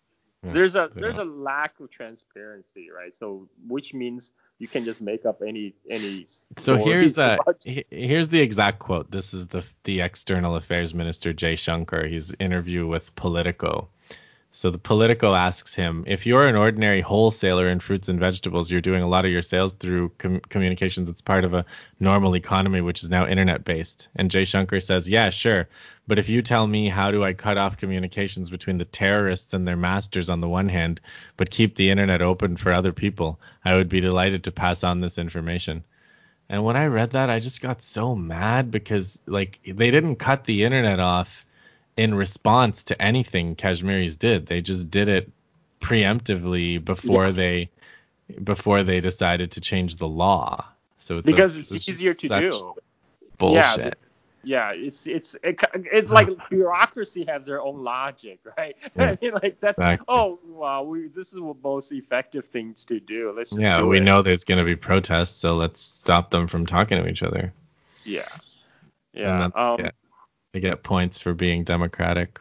Yeah, 0.46 0.52
there's 0.52 0.76
a 0.76 0.90
there's 0.94 1.18
a 1.18 1.24
lack 1.24 1.80
of 1.80 1.90
transparency, 1.90 2.90
right? 2.92 3.14
So 3.16 3.48
which 3.68 3.94
means 3.94 4.32
you 4.60 4.68
can 4.68 4.86
just 4.86 5.02
make 5.02 5.26
up 5.26 5.42
any 5.46 5.74
any. 5.90 6.28
So 6.58 6.76
here's 6.78 7.18
about- 7.18 7.62
here's 7.90 8.30
the 8.30 8.40
exact 8.40 8.80
quote. 8.80 9.10
This 9.12 9.34
is 9.34 9.48
the 9.48 9.64
the 9.84 10.02
external 10.02 10.56
affairs 10.56 10.94
minister 10.94 11.34
Jaishankar. 11.34 12.10
His 12.12 12.34
interview 12.40 12.86
with 12.88 13.16
Politico. 13.16 13.90
So 14.56 14.72
the 14.72 14.78
Politico 14.78 15.34
asks 15.34 15.74
him, 15.74 16.06
if 16.08 16.26
you're 16.26 16.48
an 16.48 16.56
ordinary 16.56 17.02
wholesaler 17.02 17.68
in 17.68 17.82
fruits 17.82 18.08
and 18.08 18.22
vegetables, 18.22 18.72
you're 18.72 18.80
doing 18.80 19.04
a 19.04 19.08
lot 19.08 19.26
of 19.26 19.32
your 19.32 19.42
sales 19.42 19.74
through 19.74 20.14
com- 20.18 20.40
communications. 20.48 21.10
It's 21.10 21.20
part 21.20 21.44
of 21.44 21.54
a 21.54 21.66
normal 22.00 22.38
economy, 22.38 22.80
which 22.80 23.04
is 23.04 23.10
now 23.10 23.28
internet 23.28 23.66
based. 23.66 24.08
And 24.16 24.32
Jaishankar 24.32 24.82
says, 24.82 25.10
yeah, 25.10 25.30
sure. 25.30 25.68
But 26.08 26.20
if 26.20 26.30
you 26.30 26.42
tell 26.42 26.68
me 26.68 26.88
how 26.88 27.12
do 27.12 27.22
I 27.22 27.34
cut 27.34 27.58
off 27.58 27.76
communications 27.76 28.50
between 28.50 28.78
the 28.78 28.86
terrorists 28.86 29.54
and 29.54 29.68
their 29.68 29.76
masters 29.76 30.30
on 30.30 30.40
the 30.40 30.48
one 30.48 30.70
hand, 30.70 31.02
but 31.36 31.50
keep 31.50 31.76
the 31.76 31.90
internet 31.90 32.22
open 32.22 32.56
for 32.56 32.72
other 32.72 32.94
people, 32.94 33.38
I 33.66 33.76
would 33.76 33.90
be 33.90 34.00
delighted 34.00 34.46
to 34.46 34.54
pass 34.54 34.86
on 34.86 35.02
this 35.02 35.18
information. 35.18 35.84
And 36.48 36.64
when 36.64 36.78
I 36.78 36.86
read 36.86 37.12
that, 37.12 37.30
I 37.30 37.42
just 37.42 37.62
got 37.62 37.84
so 37.84 38.16
mad 38.16 38.72
because 38.72 39.20
like 39.26 39.60
they 39.68 39.92
didn't 39.92 40.16
cut 40.16 40.46
the 40.46 40.64
internet 40.64 41.02
off 41.02 41.45
in 41.98 42.14
response 42.14 42.84
to 42.84 43.02
anything 43.02 43.56
Kashmiris 43.56 44.18
did. 44.18 44.48
They 44.48 44.62
just 44.62 44.90
did 44.92 45.08
it 45.08 45.32
preemptively 45.82 46.84
before 46.84 47.26
Yeah. 47.26 47.32
they 47.32 47.70
before 48.44 48.82
they 48.84 49.02
decided 49.02 49.52
to 49.52 49.62
change 49.62 49.98
the 49.98 50.08
law. 50.08 50.66
So 50.98 51.18
it's 51.18 51.28
a- 51.28 51.32
because 51.32 51.58
it's 51.58 51.88
easier 51.88 52.14
to 52.16 52.28
do. 52.28 52.74
Bullshit. 53.38 53.98
Yeah, 54.44 54.72
it's 54.74 55.08
it's 55.08 55.36
it, 55.44 55.60
it 55.74 56.10
like 56.10 56.30
bureaucracy 56.50 57.26
has 57.26 57.46
their 57.48 57.62
own 57.62 57.84
logic, 57.84 58.40
right? 58.58 58.76
Yeah, 58.96 59.12
I 59.12 59.18
mean, 59.22 59.34
like 59.34 59.60
that's 59.60 59.80
exactly. 59.80 60.06
oh 60.08 60.40
wow, 60.48 60.84
we 60.84 61.08
this 61.08 61.34
is 61.34 61.40
the 61.40 61.56
most 61.64 61.92
effective 61.92 62.46
things 62.46 62.86
to 62.86 63.00
do. 63.00 63.34
Let's 63.36 63.50
just 63.50 63.62
Yeah, 63.62 63.80
do 63.80 63.88
we 63.88 63.98
it. 63.98 64.04
know 64.04 64.22
there's 64.22 64.44
going 64.44 64.60
to 64.60 64.64
be 64.64 64.76
protests, 64.76 65.36
so 65.36 65.56
let's 65.56 65.82
stop 65.82 66.30
them 66.30 66.48
from 66.48 66.66
talking 66.68 67.02
to 67.02 67.10
each 67.10 67.24
other. 67.24 67.54
Yeah, 68.04 68.28
yeah. 69.14 69.50
Um, 69.56 69.78
get- 69.78 69.96
they 70.56 70.62
get 70.62 70.84
points 70.84 71.20
for 71.20 71.34
being 71.34 71.66
democratic. 71.66 72.40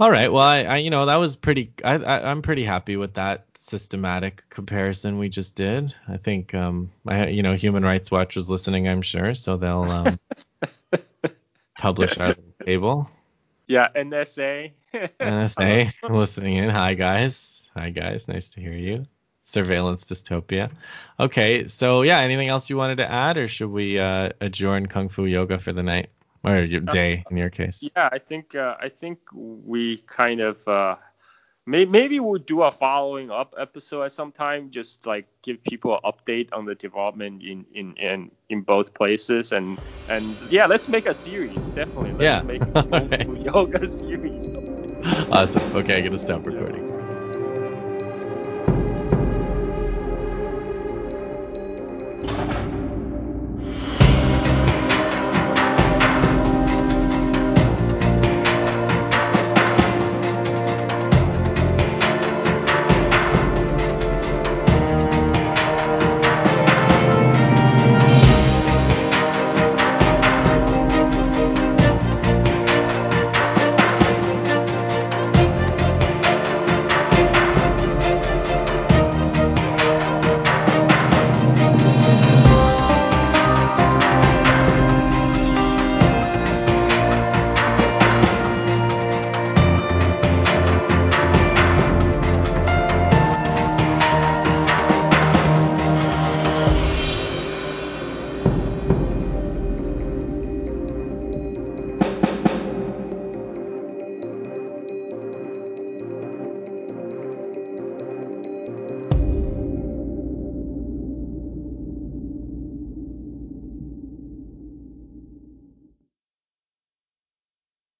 All 0.00 0.10
right. 0.10 0.30
Well, 0.30 0.42
I, 0.42 0.64
I 0.64 0.76
you 0.78 0.90
know 0.90 1.06
that 1.06 1.14
was 1.16 1.36
pretty. 1.36 1.72
I, 1.84 1.94
I 1.94 2.28
I'm 2.28 2.42
pretty 2.42 2.64
happy 2.64 2.96
with 2.96 3.14
that 3.14 3.46
systematic 3.60 4.42
comparison 4.50 5.16
we 5.16 5.28
just 5.28 5.54
did. 5.54 5.94
I 6.08 6.16
think 6.16 6.52
um 6.52 6.90
I 7.06 7.28
you 7.28 7.44
know 7.44 7.54
Human 7.54 7.84
Rights 7.84 8.10
Watch 8.10 8.34
was 8.34 8.50
listening. 8.50 8.88
I'm 8.88 9.02
sure, 9.02 9.36
so 9.36 9.56
they'll 9.56 9.82
um, 9.82 10.18
publish 11.78 12.18
our 12.18 12.34
table. 12.64 13.08
Yeah, 13.68 13.86
NSA. 13.94 14.72
NSA 14.94 15.92
listening 16.10 16.56
in. 16.56 16.70
Hi 16.70 16.94
guys. 16.94 17.70
Hi 17.76 17.90
guys. 17.90 18.26
Nice 18.26 18.48
to 18.50 18.60
hear 18.60 18.72
you. 18.72 19.06
Surveillance 19.44 20.02
dystopia. 20.02 20.72
Okay, 21.20 21.68
so 21.68 22.02
yeah, 22.02 22.18
anything 22.18 22.48
else 22.48 22.68
you 22.68 22.76
wanted 22.76 22.96
to 22.96 23.08
add, 23.08 23.36
or 23.36 23.46
should 23.46 23.70
we 23.70 23.96
uh, 23.96 24.30
adjourn 24.40 24.86
Kung 24.86 25.08
Fu 25.08 25.26
Yoga 25.26 25.60
for 25.60 25.72
the 25.72 25.84
night 25.84 26.10
or 26.44 26.60
your 26.60 26.80
Uh, 26.86 26.96
day 26.96 27.24
in 27.30 27.36
your 27.36 27.50
case? 27.50 27.90
Yeah, 27.94 28.08
I 28.12 28.18
think 28.18 28.54
uh, 28.54 28.76
I 28.80 28.88
think 28.88 29.18
we 29.32 29.98
kind 30.06 30.40
of 30.40 30.56
uh, 30.68 30.96
may, 31.66 31.84
maybe 31.84 32.20
we'll 32.20 32.40
do 32.40 32.62
a 32.62 32.70
following 32.72 33.30
up 33.30 33.54
episode 33.58 34.04
at 34.04 34.12
some 34.12 34.32
time, 34.32 34.70
just 34.70 35.06
like 35.06 35.26
give 35.42 35.62
people 35.62 35.94
an 35.94 36.00
update 36.04 36.48
on 36.52 36.64
the 36.66 36.74
development 36.74 37.42
in 37.42 37.66
in 37.72 37.96
in, 37.96 38.30
in 38.48 38.62
both 38.62 38.94
places, 38.94 39.52
and 39.52 39.78
and 40.08 40.38
yeah, 40.50 40.66
let's 40.66 40.88
make 40.88 41.06
a 41.06 41.14
series 41.14 41.70
definitely. 41.70 42.12
Let's 42.14 42.40
Yeah. 42.40 42.44
make 42.44 42.64
a 42.92 43.08
Fu 43.08 43.34
Yoga 43.36 43.86
series. 43.86 44.54
Awesome. 45.30 45.70
Okay, 45.74 45.98
I'm 45.98 46.04
gonna 46.04 46.18
stop 46.18 46.46
recording. 46.46 46.86